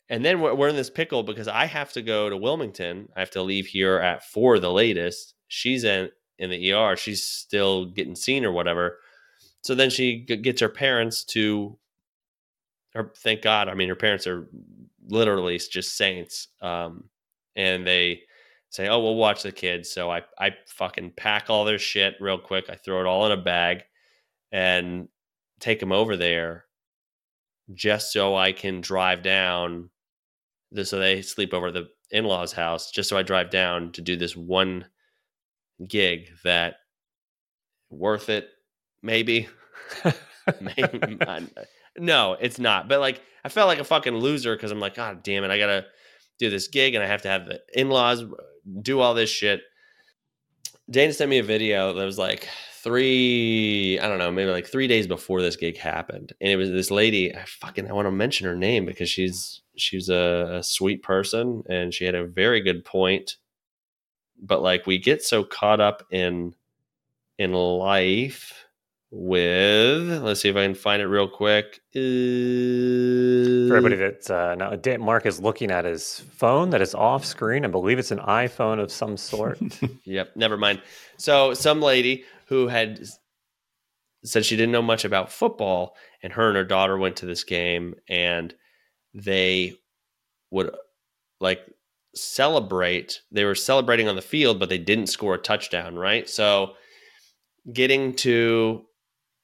and 0.09 0.23
then 0.23 0.39
we're, 0.41 0.53
we're 0.55 0.69
in 0.69 0.75
this 0.75 0.89
pickle 0.89 1.21
because 1.23 1.47
I 1.47 1.65
have 1.65 1.91
to 1.93 2.01
go 2.01 2.29
to 2.29 2.37
Wilmington. 2.37 3.09
I 3.15 3.19
have 3.19 3.31
to 3.31 3.41
leave 3.41 3.67
here 3.67 3.97
at 3.97 4.23
4 4.23 4.59
the 4.59 4.71
latest. 4.71 5.35
She's 5.47 5.83
in 5.83 6.09
in 6.39 6.49
the 6.49 6.71
ER. 6.73 6.95
She's 6.95 7.23
still 7.23 7.85
getting 7.85 8.15
seen 8.15 8.45
or 8.45 8.51
whatever. 8.51 8.99
So 9.61 9.75
then 9.75 9.89
she 9.89 10.25
g- 10.27 10.37
gets 10.37 10.61
her 10.61 10.69
parents 10.69 11.23
to 11.25 11.77
her 12.93 13.11
thank 13.17 13.41
god 13.41 13.69
i 13.69 13.73
mean 13.73 13.89
her 13.89 13.95
parents 13.95 14.25
are 14.25 14.47
literally 15.07 15.57
just 15.57 15.95
saints 15.97 16.47
um 16.61 17.03
and 17.57 17.85
they 17.85 18.21
say 18.69 18.87
oh 18.87 18.99
we'll 18.99 19.15
watch 19.15 19.43
the 19.43 19.51
kids. 19.51 19.91
So 19.91 20.09
i 20.09 20.21
i 20.39 20.51
fucking 20.67 21.11
pack 21.17 21.49
all 21.49 21.65
their 21.65 21.79
shit 21.79 22.15
real 22.21 22.37
quick. 22.39 22.69
I 22.69 22.75
throw 22.75 23.01
it 23.01 23.05
all 23.05 23.25
in 23.25 23.33
a 23.33 23.41
bag 23.41 23.83
and 24.53 25.09
take 25.59 25.81
them 25.81 25.91
over 25.91 26.15
there 26.15 26.63
just 27.73 28.13
so 28.13 28.33
i 28.33 28.53
can 28.53 28.79
drive 28.79 29.21
down 29.21 29.89
so 30.83 30.97
they 30.97 31.21
sleep 31.21 31.53
over 31.53 31.69
the 31.69 31.89
in-laws 32.11 32.53
house 32.53 32.91
just 32.91 33.09
so 33.09 33.17
i 33.17 33.23
drive 33.23 33.49
down 33.49 33.91
to 33.91 34.01
do 34.01 34.15
this 34.15 34.37
one 34.37 34.85
gig 35.85 36.29
that 36.45 36.75
worth 37.89 38.29
it 38.29 38.49
maybe? 39.01 39.47
Maybe- 40.61 41.19
no, 41.97 42.37
it's 42.39 42.59
not. 42.59 42.87
But 42.87 42.99
like, 42.99 43.21
I 43.43 43.49
felt 43.49 43.67
like 43.67 43.79
a 43.79 43.83
fucking 43.83 44.15
loser 44.15 44.55
because 44.55 44.71
I'm 44.71 44.79
like, 44.79 44.95
God 44.95 45.23
damn 45.23 45.43
it, 45.43 45.51
I 45.51 45.57
gotta 45.57 45.85
do 46.39 46.49
this 46.49 46.67
gig 46.67 46.95
and 46.95 47.03
I 47.03 47.07
have 47.07 47.21
to 47.23 47.29
have 47.29 47.45
the 47.45 47.61
in 47.73 47.89
laws 47.89 48.23
uh, 48.23 48.27
do 48.81 48.99
all 48.99 49.13
this 49.13 49.29
shit. 49.29 49.61
Dana 50.89 51.11
sent 51.13 51.29
me 51.29 51.39
a 51.39 51.43
video 51.43 51.93
that 51.93 52.05
was 52.05 52.17
like 52.17 52.47
three, 52.81 53.99
I 53.99 54.07
don't 54.07 54.19
know, 54.19 54.31
maybe 54.31 54.51
like 54.51 54.67
three 54.67 54.87
days 54.87 55.07
before 55.07 55.41
this 55.41 55.57
gig 55.57 55.77
happened, 55.77 56.33
and 56.39 56.49
it 56.49 56.55
was 56.55 56.69
this 56.69 56.91
lady. 56.91 57.35
I 57.35 57.43
fucking 57.45 57.89
I 57.89 57.93
want 57.93 58.07
to 58.07 58.11
mention 58.11 58.47
her 58.47 58.55
name 58.55 58.85
because 58.85 59.09
she's 59.09 59.61
she's 59.75 60.09
a, 60.09 60.59
a 60.59 60.63
sweet 60.63 61.03
person 61.03 61.63
and 61.69 61.93
she 61.93 62.05
had 62.05 62.15
a 62.15 62.25
very 62.25 62.61
good 62.61 62.85
point. 62.85 63.37
But 64.39 64.61
like, 64.61 64.85
we 64.85 64.97
get 64.97 65.23
so 65.23 65.43
caught 65.43 65.81
up 65.81 66.03
in 66.11 66.55
in 67.37 67.53
life 67.53 68.66
with 69.09 70.21
let's 70.21 70.41
see 70.41 70.49
if 70.49 70.55
I 70.55 70.63
can 70.63 70.75
find 70.75 71.01
it 71.01 71.07
real 71.07 71.27
quick. 71.29 71.79
Uh, 71.95 73.67
For 73.69 73.77
everybody 73.77 73.95
that's 73.95 74.29
uh, 74.29 74.55
now, 74.55 74.75
Mark 74.99 75.25
is 75.25 75.39
looking 75.39 75.71
at 75.71 75.85
his 75.85 76.19
phone 76.19 76.71
that 76.71 76.81
is 76.81 76.93
off 76.93 77.23
screen. 77.23 77.63
I 77.63 77.69
believe 77.69 77.99
it's 77.99 78.11
an 78.11 78.19
iPhone 78.19 78.79
of 78.81 78.91
some 78.91 79.17
sort. 79.17 79.59
Yep, 80.05 80.35
never 80.35 80.57
mind. 80.57 80.81
So 81.17 81.53
some 81.53 81.81
lady 81.81 82.23
who 82.47 82.67
had 82.67 83.05
said 84.23 84.45
she 84.45 84.55
didn't 84.55 84.71
know 84.71 84.81
much 84.81 85.05
about 85.05 85.31
football, 85.31 85.95
and 86.23 86.33
her 86.33 86.47
and 86.47 86.57
her 86.57 86.63
daughter 86.63 86.97
went 86.97 87.17
to 87.17 87.25
this 87.25 87.43
game, 87.43 87.95
and 88.09 88.53
they 89.13 89.73
would 90.51 90.73
like 91.39 91.61
celebrate. 92.15 93.21
They 93.31 93.43
were 93.45 93.55
celebrating 93.55 94.07
on 94.07 94.15
the 94.15 94.21
field, 94.21 94.59
but 94.59 94.69
they 94.69 94.77
didn't 94.77 95.07
score 95.07 95.35
a 95.35 95.39
touchdown. 95.39 95.95
Right, 95.95 96.29
so 96.29 96.73
getting 97.71 98.15
to 98.15 98.86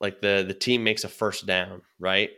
like 0.03 0.21
the 0.21 0.43
the 0.45 0.53
team 0.53 0.83
makes 0.83 1.03
a 1.03 1.09
first 1.09 1.47
down. 1.47 1.81
Right, 1.97 2.29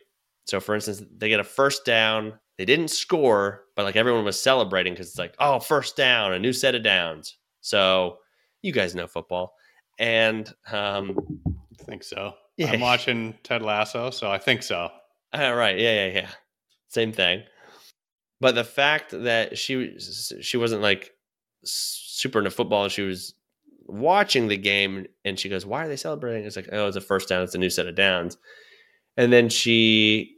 so 0.46 0.62
for 0.62 0.76
instance, 0.76 1.04
they 1.18 1.28
get 1.28 1.42
a 1.42 1.44
first 1.44 1.84
down. 1.84 2.40
They 2.58 2.64
didn't 2.64 2.90
score, 2.90 3.66
but 3.76 3.84
like 3.84 3.98
everyone 3.98 4.24
was 4.24 4.40
celebrating 4.40 4.94
because 4.94 5.10
it's 5.10 5.18
like, 5.18 5.36
oh, 5.40 5.60
first 5.60 5.98
down, 5.98 6.32
a 6.32 6.40
new 6.40 6.54
set 6.54 6.76
of 6.76 6.84
downs. 6.84 7.38
So 7.60 8.20
you 8.62 8.72
guys 8.72 8.96
know 8.96 9.08
football, 9.08 9.56
and 10.00 10.48
um, 10.72 11.18
I 11.48 11.84
think 11.84 12.04
so. 12.04 12.36
Yeah. 12.56 12.72
I'm 12.72 12.80
watching 12.80 13.36
Ted 13.44 13.62
Lasso, 13.62 14.12
so 14.12 14.32
I 14.32 14.38
think 14.38 14.64
so. 14.64 14.90
all 15.34 15.56
right, 15.56 15.78
yeah, 15.78 16.06
yeah, 16.06 16.14
yeah, 16.14 16.30
same 16.88 17.12
thing. 17.12 17.44
But 18.40 18.56
the 18.56 18.64
fact 18.64 19.12
that 19.12 19.58
she 19.58 19.76
was 19.76 20.32
she 20.42 20.58
wasn't 20.58 20.82
like 20.84 21.12
super 21.64 22.40
into 22.40 22.52
football, 22.52 22.88
she 22.90 23.02
was 23.02 23.34
watching 23.86 24.48
the 24.48 24.58
game 24.58 25.08
and 25.24 25.40
she 25.40 25.50
goes, 25.50 25.66
Why 25.66 25.86
are 25.86 25.88
they 25.88 25.96
celebrating? 25.96 26.46
It's 26.46 26.56
like, 26.56 26.70
Oh, 26.72 26.88
it's 26.88 26.98
a 26.98 27.02
first 27.02 27.30
down. 27.30 27.44
It's 27.44 27.56
a 27.56 27.60
new 27.60 27.70
set 27.70 27.88
of 27.88 27.96
downs. 27.96 28.38
And 29.18 29.32
then 29.32 29.50
she, 29.50 30.36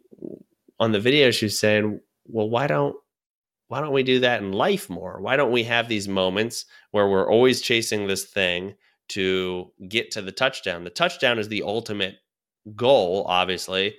on 0.79 0.91
the 0.91 0.99
video, 0.99 1.31
she's 1.31 1.59
saying, 1.59 1.99
Well, 2.25 2.49
why 2.49 2.67
don't, 2.67 2.95
why 3.67 3.81
don't 3.81 3.93
we 3.93 4.03
do 4.03 4.19
that 4.19 4.41
in 4.41 4.51
life 4.51 4.89
more? 4.89 5.19
Why 5.21 5.35
don't 5.35 5.51
we 5.51 5.63
have 5.63 5.87
these 5.87 6.07
moments 6.07 6.65
where 6.91 7.09
we're 7.09 7.29
always 7.29 7.61
chasing 7.61 8.07
this 8.07 8.25
thing 8.25 8.75
to 9.09 9.71
get 9.87 10.11
to 10.11 10.21
the 10.21 10.31
touchdown? 10.31 10.83
The 10.83 10.89
touchdown 10.89 11.39
is 11.39 11.49
the 11.49 11.63
ultimate 11.63 12.15
goal, 12.75 13.25
obviously, 13.27 13.95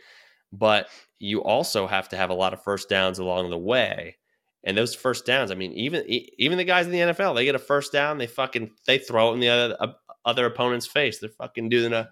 but 0.53 0.89
you 1.19 1.43
also 1.43 1.87
have 1.87 2.09
to 2.11 2.17
have 2.17 2.31
a 2.31 2.35
lot 2.35 2.53
of 2.53 2.63
first 2.63 2.89
downs 2.89 3.19
along 3.19 3.51
the 3.51 3.59
way. 3.59 4.17
And 4.65 4.77
those 4.77 4.95
first 4.95 5.25
downs, 5.25 5.51
I 5.51 5.55
mean, 5.55 5.73
even 5.73 6.05
even 6.07 6.59
the 6.59 6.65
guys 6.65 6.87
in 6.87 6.93
the 6.93 6.99
NFL, 6.99 7.35
they 7.35 7.45
get 7.45 7.55
a 7.55 7.61
first 7.61 7.93
down, 7.93 8.19
they 8.19 8.27
fucking 8.27 8.71
they 8.87 8.99
throw 8.99 9.31
it 9.31 9.35
in 9.35 9.41
the 9.41 9.49
other 9.49 9.77
uh, 9.81 9.93
other 10.25 10.47
opponent's 10.47 10.87
face. 10.87 11.19
They're 11.19 11.31
fucking 11.31 11.69
doing 11.69 11.93
a 11.93 12.11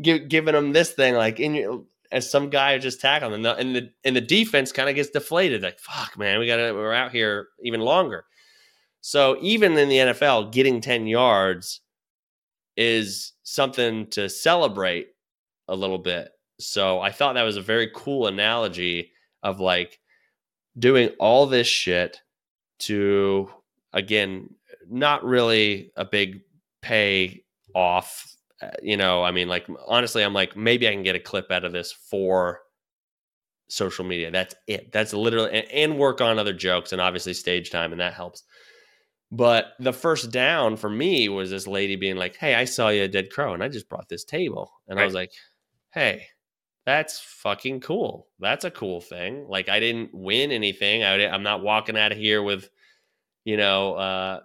give, 0.00 0.28
giving 0.28 0.54
them 0.54 0.72
this 0.72 0.92
thing 0.92 1.14
like 1.14 1.38
in 1.38 1.54
your 1.54 1.84
as 2.12 2.30
some 2.30 2.50
guy 2.50 2.78
just 2.78 3.00
tackling 3.00 3.42
them, 3.42 3.44
and 3.44 3.44
the 3.44 3.56
and 3.56 3.76
the, 3.76 3.90
and 4.04 4.16
the 4.16 4.20
defense 4.20 4.72
kind 4.72 4.88
of 4.88 4.94
gets 4.94 5.10
deflated. 5.10 5.62
Like 5.62 5.78
fuck, 5.78 6.18
man, 6.18 6.38
we 6.38 6.46
got 6.46 6.56
to 6.56 6.72
we're 6.72 6.94
out 6.94 7.12
here 7.12 7.48
even 7.62 7.80
longer. 7.80 8.24
So 9.00 9.36
even 9.40 9.76
in 9.76 9.88
the 9.88 9.98
NFL, 9.98 10.52
getting 10.52 10.80
ten 10.80 11.06
yards 11.06 11.80
is 12.76 13.32
something 13.42 14.06
to 14.08 14.28
celebrate 14.28 15.08
a 15.68 15.76
little 15.76 15.98
bit. 15.98 16.30
So 16.58 17.00
I 17.00 17.10
thought 17.10 17.34
that 17.34 17.42
was 17.42 17.56
a 17.56 17.62
very 17.62 17.90
cool 17.94 18.26
analogy 18.26 19.12
of 19.42 19.60
like 19.60 19.98
doing 20.78 21.10
all 21.18 21.46
this 21.46 21.66
shit 21.66 22.20
to 22.78 23.50
again 23.92 24.48
not 24.88 25.24
really 25.24 25.90
a 25.96 26.04
big 26.04 26.40
pay 26.82 27.42
off 27.74 28.36
uh, 28.62 28.68
you 28.82 28.96
know 28.96 29.22
i 29.22 29.30
mean 29.30 29.48
like 29.48 29.66
honestly 29.86 30.22
i'm 30.22 30.34
like 30.34 30.56
maybe 30.56 30.86
i 30.86 30.92
can 30.92 31.02
get 31.02 31.16
a 31.16 31.20
clip 31.20 31.50
out 31.50 31.64
of 31.64 31.72
this 31.72 31.92
for 31.92 32.60
social 33.68 34.04
media. 34.04 34.30
That's 34.30 34.54
it. 34.66 34.92
That's 34.92 35.12
literally 35.12 35.50
and, 35.52 35.70
and 35.70 35.98
work 35.98 36.20
on 36.20 36.38
other 36.38 36.52
jokes 36.52 36.92
and 36.92 37.00
obviously 37.00 37.34
stage 37.34 37.70
time 37.70 37.92
and 37.92 38.00
that 38.00 38.14
helps. 38.14 38.42
But 39.32 39.72
the 39.80 39.92
first 39.92 40.30
down 40.30 40.76
for 40.76 40.88
me 40.88 41.28
was 41.28 41.50
this 41.50 41.66
lady 41.66 41.96
being 41.96 42.16
like 42.16 42.36
hey 42.36 42.54
i 42.54 42.64
saw 42.64 42.88
you 42.88 43.02
a 43.02 43.08
dead 43.08 43.30
crow 43.30 43.54
and 43.54 43.62
i 43.62 43.68
just 43.68 43.88
brought 43.88 44.08
this 44.08 44.24
table. 44.24 44.70
And 44.88 45.00
i 45.00 45.04
was 45.04 45.14
like 45.14 45.32
hey 45.92 46.26
that's 46.86 47.18
fucking 47.18 47.80
cool. 47.80 48.28
That's 48.38 48.64
a 48.64 48.70
cool 48.70 49.00
thing. 49.00 49.46
Like 49.48 49.68
I 49.68 49.80
didn't 49.80 50.14
win 50.14 50.52
anything. 50.52 51.02
I, 51.02 51.26
I'm 51.26 51.42
not 51.42 51.62
walking 51.62 51.98
out 51.98 52.12
of 52.12 52.18
here 52.18 52.42
with, 52.42 52.70
you 53.44 53.56
know, 53.56 53.94
uh, 53.94 54.40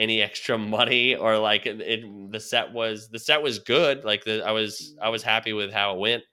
any 0.00 0.20
extra 0.20 0.58
money 0.76 1.14
or 1.14 1.38
like 1.38 1.66
it, 1.66 1.80
it, 1.80 2.32
the 2.32 2.40
set 2.40 2.72
was 2.72 3.08
the 3.08 3.18
set 3.18 3.40
was 3.40 3.60
good. 3.60 4.04
Like 4.04 4.24
the, 4.24 4.44
I 4.44 4.50
was 4.50 4.96
I 5.00 5.08
was 5.08 5.22
happy 5.22 5.52
with 5.52 5.72
how 5.72 5.94
it 5.94 6.00
went, 6.00 6.24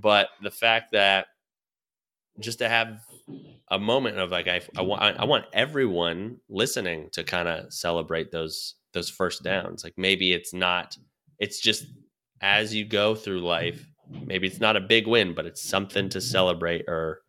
but 0.00 0.28
the 0.40 0.52
fact 0.52 0.92
that 0.92 1.26
just 2.38 2.60
to 2.60 2.68
have 2.68 3.00
a 3.72 3.78
moment 3.78 4.18
of 4.18 4.30
like 4.30 4.46
I 4.46 4.60
I 4.76 4.82
want 4.82 5.02
I 5.02 5.24
want 5.24 5.46
everyone 5.52 6.36
listening 6.48 7.08
to 7.12 7.24
kind 7.24 7.48
of 7.48 7.72
celebrate 7.72 8.30
those 8.30 8.76
those 8.92 9.10
first 9.10 9.42
downs. 9.42 9.82
Like 9.82 9.94
maybe 9.96 10.32
it's 10.32 10.54
not. 10.54 10.96
It's 11.40 11.60
just 11.60 11.86
as 12.40 12.72
you 12.72 12.84
go 12.84 13.14
through 13.16 13.40
life 13.40 13.84
maybe 14.10 14.46
it's 14.46 14.60
not 14.60 14.76
a 14.76 14.80
big 14.80 15.06
win, 15.06 15.34
but 15.34 15.46
it's 15.46 15.62
something 15.62 16.08
to 16.10 16.20
celebrate 16.20 16.84
or 16.88 17.20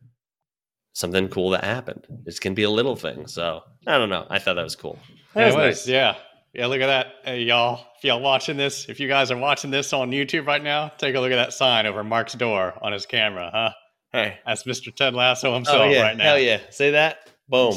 something 0.94 1.28
cool 1.30 1.52
that 1.52 1.64
happened. 1.64 2.06
This 2.26 2.40
can 2.40 2.54
be 2.54 2.64
a 2.64 2.70
little 2.70 2.96
thing. 2.96 3.28
So 3.28 3.62
I 3.86 3.98
don't 3.98 4.10
know. 4.10 4.26
I 4.30 4.40
thought 4.40 4.56
that 4.56 4.64
was 4.64 4.76
cool. 4.76 4.98
That 5.34 5.40
Yeah, 5.42 5.46
was 5.48 5.56
was, 5.56 5.64
nice. 5.66 5.88
yeah. 5.88 6.16
Yeah, 6.54 6.66
look 6.68 6.82
at 6.82 6.88
that. 6.88 7.08
Hey, 7.24 7.42
y'all. 7.44 7.86
If 7.98 8.04
y'all 8.04 8.22
watching 8.22 8.58
this, 8.58 8.90
if 8.90 9.00
you 9.00 9.08
guys 9.08 9.30
are 9.32 9.38
watching 9.38 9.70
this 9.70 9.94
on 9.94 10.10
YouTube 10.12 10.48
right 10.48 10.64
now, 10.64 10.92
take 10.98 11.14
a 11.16 11.20
look 11.20 11.32
at 11.32 11.36
that 11.36 11.54
sign 11.54 11.86
over 11.86 12.04
Mark's 12.04 12.34
door 12.34 12.74
on 12.82 12.94
his 12.94 13.06
camera, 13.06 13.50
huh? 13.54 13.70
Hey. 14.12 14.40
That's 14.46 14.64
Mr. 14.64 14.96
Ted 14.96 15.14
Lasso 15.14 15.54
himself 15.54 15.82
Oh 15.82 15.90
yeah. 15.90 16.02
right 16.02 16.18
now. 16.18 16.24
Hell 16.24 16.40
yeah. 16.40 16.62
Say 16.72 16.92
that. 16.92 17.30
Boom. 17.48 17.76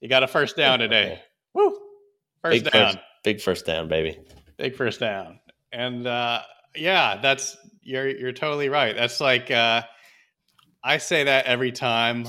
You 0.00 0.08
got 0.08 0.22
a 0.22 0.26
first 0.26 0.56
down 0.56 0.78
today. 0.78 1.20
Woo! 1.54 1.76
First 2.42 2.64
Big 2.64 2.72
down. 2.72 2.92
first, 2.92 2.98
big 3.24 3.40
first 3.40 3.66
down, 3.66 3.88
baby. 3.88 4.18
Big 4.58 4.76
first 4.76 5.00
down. 5.00 5.40
And 5.72 6.06
uh 6.06 6.42
yeah, 6.76 7.18
that's 7.20 7.56
you're 7.84 8.08
you're 8.08 8.32
totally 8.32 8.68
right. 8.68 8.94
That's 8.96 9.20
like 9.20 9.50
uh 9.50 9.82
I 10.82 10.98
say 10.98 11.24
that 11.24 11.46
every 11.46 11.72
time 11.72 12.26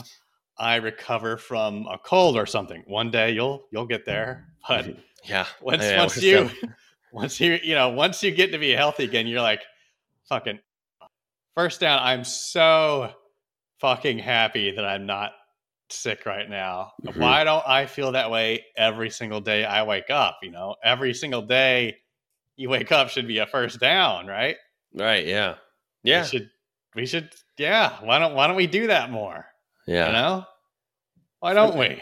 I 0.57 0.75
recover 0.75 1.37
from 1.37 1.85
a 1.87 1.97
cold 1.97 2.37
or 2.37 2.45
something. 2.45 2.83
One 2.87 3.11
day 3.11 3.31
you'll 3.31 3.65
you'll 3.71 3.87
get 3.87 4.05
there. 4.05 4.47
But 4.67 4.87
Yeah. 5.25 5.45
once 5.61 5.83
Yeah, 5.83 5.97
once 5.97 6.21
you 6.21 6.49
once 7.11 7.39
you 7.39 7.59
you 7.63 7.75
know 7.75 7.89
once 7.89 8.21
you 8.21 8.31
get 8.31 8.51
to 8.51 8.57
be 8.59 8.71
healthy 8.71 9.05
again 9.05 9.25
you're 9.25 9.41
like 9.41 9.61
fucking 10.27 10.59
first 11.55 11.79
down 11.79 11.99
i'm 12.03 12.23
so 12.23 13.09
fucking 13.79 14.19
happy 14.19 14.71
that 14.71 14.83
i'm 14.85 15.05
not 15.05 15.31
sick 15.89 16.25
right 16.25 16.49
now 16.49 16.91
Mhm. 17.05 17.21
why 17.21 17.43
don't 17.43 17.65
i 17.67 17.85
feel 17.85 18.11
that 18.11 18.29
way 18.29 18.65
every 18.75 19.09
single 19.09 19.39
day 19.39 19.63
i 19.63 19.81
wake 19.83 20.09
up 20.09 20.39
you 20.43 20.51
know 20.51 20.75
every 20.83 21.13
single 21.13 21.41
day 21.41 21.95
you 22.57 22.69
wake 22.69 22.91
up 22.91 23.09
should 23.09 23.27
be 23.27 23.37
a 23.37 23.47
first 23.47 23.79
down 23.79 24.27
right 24.27 24.57
Right. 24.95 25.25
Yeah. 25.25 25.55
we 26.03 26.11
Yeah. 26.11 26.23
should 26.25 26.49
we 26.95 27.05
should 27.05 27.29
yeah 27.57 27.97
why 28.03 28.19
don't 28.19 28.33
why 28.35 28.47
don't 28.47 28.55
we 28.55 28.67
do 28.67 28.87
that 28.87 29.11
more 29.11 29.45
Yeah. 29.87 30.07
you 30.07 30.13
know 30.13 30.45
why 31.39 31.53
don't 31.53 31.77
we 31.77 32.01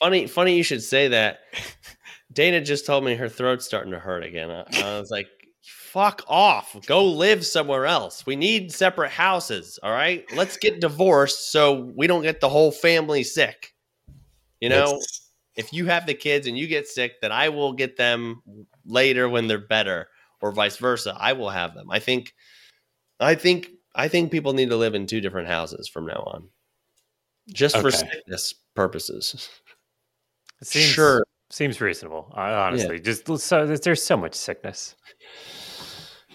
Funny, 0.00 0.28
funny 0.28 0.56
you 0.56 0.62
should 0.62 0.82
say 0.84 1.08
that. 1.08 1.40
Dana 2.32 2.60
just 2.60 2.86
told 2.86 3.02
me 3.04 3.16
her 3.16 3.28
throat's 3.28 3.64
starting 3.64 3.90
to 3.90 3.98
hurt 3.98 4.22
again. 4.22 4.48
I, 4.48 4.60
I 4.80 5.00
was 5.00 5.10
like, 5.10 5.26
fuck 5.64 6.22
off. 6.28 6.76
Go 6.86 7.04
live 7.10 7.44
somewhere 7.44 7.84
else. 7.84 8.24
We 8.24 8.36
need 8.36 8.70
separate 8.70 9.10
houses. 9.10 9.76
All 9.82 9.90
right. 9.90 10.24
Let's 10.36 10.56
get 10.56 10.80
divorced 10.80 11.50
so 11.50 11.90
we 11.96 12.06
don't 12.06 12.22
get 12.22 12.40
the 12.40 12.48
whole 12.48 12.70
family 12.70 13.24
sick. 13.24 13.72
You 14.60 14.68
know, 14.68 14.84
It's- 14.84 15.30
if 15.56 15.72
you 15.72 15.86
have 15.86 16.06
the 16.06 16.14
kids 16.14 16.46
and 16.46 16.56
you 16.56 16.68
get 16.68 16.86
sick, 16.86 17.20
then 17.20 17.32
I 17.32 17.48
will 17.48 17.72
get 17.72 17.96
them 17.96 18.40
later 18.86 19.28
when 19.28 19.48
they're 19.48 19.58
better, 19.58 20.06
or 20.40 20.52
vice 20.52 20.76
versa. 20.76 21.16
I 21.18 21.32
will 21.32 21.50
have 21.50 21.74
them. 21.74 21.90
I 21.90 21.98
think, 21.98 22.34
I 23.20 23.34
think, 23.34 23.70
I 23.94 24.08
think 24.08 24.30
people 24.30 24.52
need 24.52 24.70
to 24.70 24.76
live 24.76 24.94
in 24.94 25.06
two 25.06 25.20
different 25.20 25.48
houses 25.48 25.88
from 25.88 26.06
now 26.06 26.22
on, 26.26 26.48
just 27.52 27.76
for 27.76 27.90
sickness 27.90 28.54
purposes. 28.74 29.48
It 30.60 30.66
seems, 30.66 30.86
Sure. 30.86 31.24
Seems 31.50 31.80
reasonable. 31.80 32.30
I, 32.34 32.52
honestly, 32.52 33.00
just 33.00 33.26
so 33.40 33.66
there's 33.66 34.02
so 34.02 34.18
much 34.18 34.34
sickness. 34.34 34.94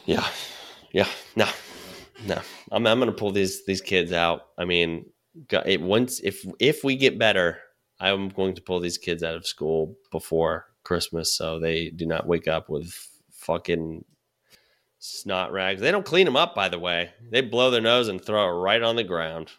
Yeah, 0.05 0.25
yeah, 0.91 1.07
no, 1.35 1.47
no. 2.25 2.41
I'm 2.71 2.87
I'm 2.87 2.97
gonna 2.97 3.11
pull 3.11 3.31
these 3.31 3.63
these 3.65 3.79
kids 3.79 4.11
out. 4.11 4.47
I 4.57 4.65
mean, 4.65 5.05
it, 5.51 5.81
once 5.81 6.19
if 6.21 6.43
if 6.59 6.83
we 6.83 6.95
get 6.95 7.19
better, 7.19 7.59
I'm 7.99 8.29
going 8.29 8.55
to 8.55 8.61
pull 8.61 8.79
these 8.79 8.97
kids 8.97 9.21
out 9.21 9.35
of 9.35 9.45
school 9.45 9.95
before 10.11 10.65
Christmas, 10.83 11.37
so 11.37 11.59
they 11.59 11.91
do 11.91 12.07
not 12.07 12.25
wake 12.27 12.47
up 12.47 12.67
with 12.67 13.07
fucking 13.43 14.05
snot 14.99 15.51
rags. 15.51 15.81
They 15.81 15.91
don't 15.91 16.05
clean 16.05 16.25
them 16.25 16.35
up, 16.35 16.55
by 16.55 16.69
the 16.69 16.79
way. 16.79 17.11
They 17.29 17.41
blow 17.41 17.71
their 17.71 17.81
nose 17.81 18.07
and 18.07 18.23
throw 18.23 18.47
it 18.47 18.61
right 18.61 18.81
on 18.81 18.95
the 18.95 19.03
ground. 19.03 19.51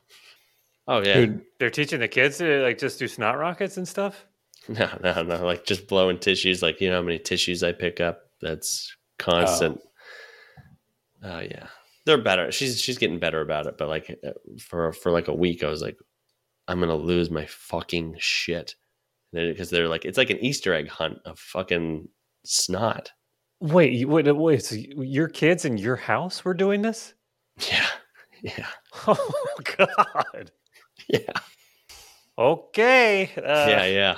Oh 0.87 1.03
yeah, 1.03 1.15
Dude, 1.15 1.43
They're 1.59 1.71
teaching 1.71 2.01
the 2.01 2.09
kids 2.09 2.39
to 2.39 2.63
like 2.63 2.79
just 2.79 2.99
do 2.99 3.09
snot 3.09 3.39
rockets 3.39 3.77
and 3.77 3.89
stuff. 3.89 4.27
no, 4.69 4.89
no, 5.03 5.23
no. 5.23 5.45
Like 5.45 5.65
just 5.65 5.89
blowing 5.89 6.19
tissues. 6.19 6.63
Like 6.63 6.81
you 6.81 6.89
know 6.91 6.97
how 6.97 7.03
many 7.03 7.19
tissues 7.19 7.63
I 7.63 7.73
pick 7.73 8.01
up? 8.01 8.21
That's 8.41 8.95
constant. 9.19 9.81
Oh 11.23 11.41
yeah, 11.41 11.69
they're 12.05 12.23
better. 12.23 12.53
She's 12.53 12.81
she's 12.81 12.99
getting 12.99 13.19
better 13.19 13.41
about 13.41 13.67
it. 13.67 13.79
But 13.79 13.89
like 13.89 14.19
uh, 14.27 14.33
for 14.59 14.93
for 14.93 15.11
like 15.11 15.29
a 15.29 15.35
week, 15.35 15.63
I 15.63 15.69
was 15.69 15.83
like, 15.83 15.99
I'm 16.69 16.81
gonna 16.81 16.97
lose 16.97 17.31
my 17.31 17.47
fucking 17.47 18.17
shit 18.19 18.75
because 19.33 19.71
they're 19.71 19.89
like 19.89 20.05
it's 20.05 20.19
like 20.19 20.31
an 20.31 20.45
Easter 20.45 20.75
egg 20.75 20.89
hunt 20.89 21.19
of 21.25 21.39
fucking 21.39 22.09
snot. 22.45 23.13
Wait, 23.61 24.07
wait, 24.09 24.31
wait. 24.37 24.63
So 24.65 24.75
your 24.77 25.29
kids 25.29 25.65
in 25.65 25.79
your 25.79 25.97
house 25.97 26.45
were 26.45 26.55
doing 26.55 26.83
this? 26.83 27.15
Yeah, 27.71 27.87
yeah, 28.43 28.67
Oh 29.07 29.47
God. 29.77 30.51
yeah, 31.09 31.21
Okay. 32.37 33.31
Uh, 33.37 33.67
yeah, 33.69 33.85
yeah. 33.87 34.17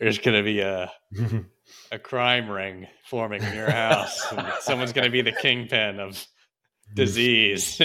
There's 0.00 0.18
gonna 0.18 0.42
be 0.42 0.60
a 0.60 0.90
a 1.92 1.98
crime 1.98 2.50
ring 2.50 2.86
forming 3.08 3.42
in 3.42 3.54
your 3.54 3.70
house. 3.70 4.26
someone's 4.60 4.92
gonna 4.92 5.10
be 5.10 5.22
the 5.22 5.32
kingpin 5.32 6.00
of 6.00 6.24
disease. 6.94 7.80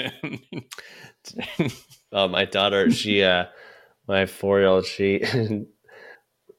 Oh, 2.11 2.27
my 2.27 2.45
daughter, 2.45 2.91
she, 2.91 3.23
uh, 3.23 3.45
my 4.07 4.25
four 4.25 4.59
year 4.59 4.67
old, 4.67 4.85
she 4.85 5.19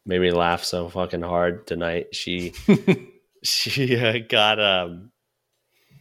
made 0.06 0.20
me 0.20 0.30
laugh 0.30 0.64
so 0.64 0.88
fucking 0.88 1.22
hard 1.22 1.66
tonight. 1.66 2.14
She, 2.14 2.52
she 3.42 3.96
uh, 3.96 4.18
got, 4.28 4.60
um, 4.60 5.10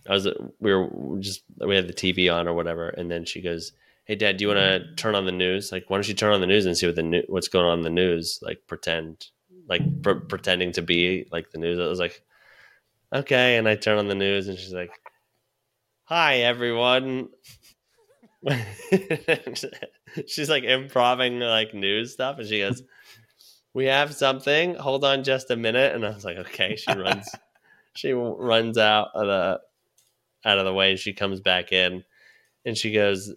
I 0.07 0.13
was, 0.13 0.27
we 0.59 0.73
were 0.73 1.19
just, 1.19 1.43
we 1.65 1.75
had 1.75 1.87
the 1.87 1.93
TV 1.93 2.33
on 2.33 2.47
or 2.47 2.53
whatever. 2.53 2.89
And 2.89 3.09
then 3.09 3.25
she 3.25 3.41
goes, 3.41 3.71
"Hey, 4.05 4.15
Dad, 4.15 4.37
do 4.37 4.43
you 4.43 4.49
want 4.49 4.59
to 4.59 4.95
turn 4.95 5.15
on 5.15 5.25
the 5.25 5.31
news? 5.31 5.71
Like, 5.71 5.89
why 5.89 5.97
don't 5.97 6.07
you 6.07 6.13
turn 6.13 6.33
on 6.33 6.41
the 6.41 6.47
news 6.47 6.65
and 6.65 6.77
see 6.77 6.85
what 6.85 6.95
the 6.95 7.03
new, 7.03 7.23
what's 7.27 7.47
going 7.47 7.65
on 7.65 7.79
in 7.79 7.83
the 7.83 7.89
news? 7.89 8.39
Like, 8.41 8.59
pretend, 8.67 9.27
like 9.67 10.01
pr- 10.01 10.25
pretending 10.27 10.73
to 10.73 10.81
be 10.81 11.27
like 11.31 11.51
the 11.51 11.57
news." 11.57 11.79
I 11.79 11.87
was 11.87 11.99
like, 11.99 12.21
"Okay," 13.13 13.55
and 13.57 13.67
I 13.67 13.75
turn 13.75 13.97
on 13.97 14.07
the 14.09 14.15
news, 14.15 14.49
and 14.49 14.57
she's 14.57 14.73
like, 14.73 14.91
"Hi, 16.03 16.39
everyone." 16.39 17.29
she's 20.27 20.49
like 20.49 20.63
improving 20.63 21.39
like 21.39 21.73
news 21.73 22.13
stuff, 22.13 22.39
and 22.39 22.47
she 22.47 22.59
goes, 22.59 22.83
"We 23.73 23.85
have 23.85 24.13
something. 24.13 24.75
Hold 24.75 25.05
on, 25.05 25.23
just 25.23 25.49
a 25.51 25.55
minute." 25.55 25.95
And 25.95 26.05
I 26.05 26.09
was 26.09 26.25
like, 26.25 26.37
"Okay." 26.37 26.75
She 26.75 26.93
runs, 26.93 27.29
she 27.95 28.11
runs 28.11 28.77
out 28.77 29.09
of 29.13 29.27
the 29.27 29.61
out 30.45 30.57
of 30.57 30.65
the 30.65 30.73
way, 30.73 30.91
and 30.91 30.99
she 30.99 31.13
comes 31.13 31.39
back 31.39 31.71
in, 31.71 32.03
and 32.65 32.77
she 32.77 32.91
goes, 32.91 33.33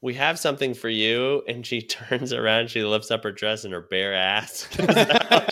"We 0.00 0.14
have 0.14 0.38
something 0.38 0.72
for 0.72 0.88
you." 0.88 1.42
And 1.46 1.66
she 1.66 1.82
turns 1.86 2.32
around, 2.32 2.70
she 2.70 2.82
lifts 2.84 3.10
up 3.10 3.22
her 3.24 3.32
dress, 3.32 3.64
and 3.64 3.74
her 3.74 3.82
bare 3.82 4.14
ass. 4.14 4.66
out. 4.80 5.50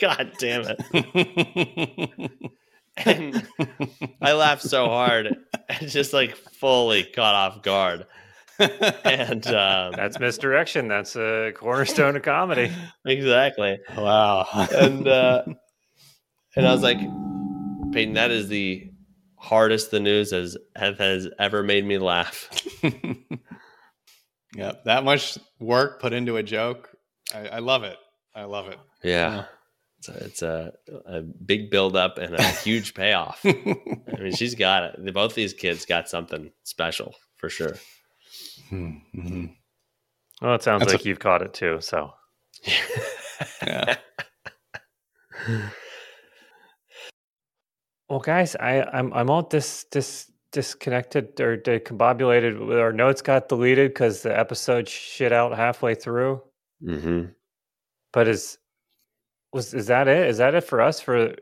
God 0.00 0.32
damn 0.38 0.64
it! 0.66 2.52
And 2.96 3.46
I 4.22 4.32
laughed 4.32 4.62
so 4.62 4.86
hard, 4.86 5.36
I 5.68 5.74
just 5.86 6.12
like 6.12 6.36
fully 6.36 7.04
caught 7.04 7.34
off 7.34 7.62
guard. 7.62 8.06
And 8.58 9.46
um, 9.48 9.92
That's 9.96 10.20
misdirection. 10.20 10.88
That's 10.88 11.16
a 11.16 11.52
cornerstone 11.56 12.16
of 12.16 12.22
comedy. 12.22 12.70
exactly. 13.04 13.78
wow. 13.96 14.46
And 14.52 15.08
uh, 15.08 15.42
and 16.54 16.66
I 16.66 16.72
was 16.72 16.82
like, 16.82 16.98
Peyton, 17.92 18.14
that 18.14 18.30
is 18.30 18.48
the 18.48 18.90
hardest 19.36 19.90
the 19.90 20.00
news 20.00 20.30
has 20.30 20.56
has 20.76 21.28
ever 21.38 21.62
made 21.62 21.84
me 21.84 21.98
laugh. 21.98 22.48
yep. 24.54 24.84
That 24.84 25.02
much 25.04 25.38
work 25.58 26.00
put 26.00 26.12
into 26.12 26.36
a 26.36 26.42
joke. 26.42 26.90
I, 27.34 27.48
I 27.48 27.58
love 27.58 27.84
it. 27.84 27.96
I 28.34 28.44
love 28.44 28.68
it. 28.68 28.78
Yeah. 29.02 29.40
It's 29.40 29.48
a, 30.08 30.24
it's 30.24 30.42
a, 30.42 30.72
a 31.06 31.22
big 31.22 31.70
build 31.70 31.96
up 31.96 32.18
and 32.18 32.34
a 32.34 32.42
huge 32.42 32.94
payoff. 33.02 33.40
I 33.44 33.52
mean, 34.20 34.32
she's 34.32 34.54
got 34.54 34.84
it. 34.84 35.14
Both 35.14 35.34
these 35.34 35.52
kids 35.52 35.86
got 35.86 36.08
something 36.08 36.50
special 36.64 37.14
for 37.36 37.48
sure. 37.48 37.76
Mhm. 38.70 39.54
Well, 40.40 40.54
it 40.54 40.62
sounds 40.62 40.80
That's 40.80 40.92
like 40.92 41.04
you've 41.04 41.18
caught 41.20 41.42
it 41.42 41.54
too. 41.54 41.78
So 41.80 42.12
Yeah. 43.62 43.96
Well, 48.08 48.20
guys, 48.20 48.54
I 48.56 48.82
I'm 48.82 49.10
I'm 49.14 49.30
all 49.30 49.42
dis 49.42 49.84
dis 49.90 50.30
disconnected 50.52 51.40
or 51.40 51.56
discombobulated. 51.56 52.78
Our 52.78 52.92
notes 52.92 53.22
got 53.22 53.48
deleted 53.48 53.88
because 53.94 54.20
the 54.22 54.38
episode 54.38 54.86
shit 54.86 55.32
out 55.32 55.56
halfway 55.56 55.94
through. 55.94 56.42
hmm 56.84 57.24
But 58.12 58.28
is 58.28 58.58
was 59.52 59.74
is 59.74 59.86
that 59.86 60.08
it? 60.08 60.28
Is 60.28 60.38
that 60.38 60.54
it 60.54 60.62
for 60.62 60.80
us? 60.80 61.00
For 61.00 61.34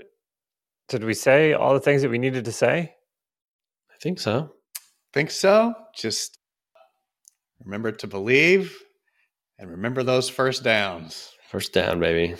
did 0.88 1.04
we 1.04 1.14
say 1.14 1.52
all 1.52 1.72
the 1.74 1.80
things 1.80 2.02
that 2.02 2.10
we 2.10 2.18
needed 2.18 2.44
to 2.46 2.52
say? 2.52 2.94
I 3.90 3.94
think 4.02 4.18
so. 4.18 4.52
Think 5.12 5.30
so? 5.30 5.74
Just 5.94 6.38
remember 7.64 7.92
to 7.92 8.06
believe 8.06 8.76
and 9.58 9.70
remember 9.70 10.02
those 10.02 10.28
first 10.28 10.64
downs. 10.64 11.30
First 11.50 11.72
down, 11.72 12.00
baby. 12.00 12.36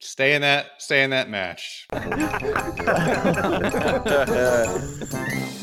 Stay 0.00 0.34
in 0.34 0.42
that 0.42 0.66
stay 0.78 1.02
in 1.02 1.10
that 1.10 1.30
match. 1.30 1.86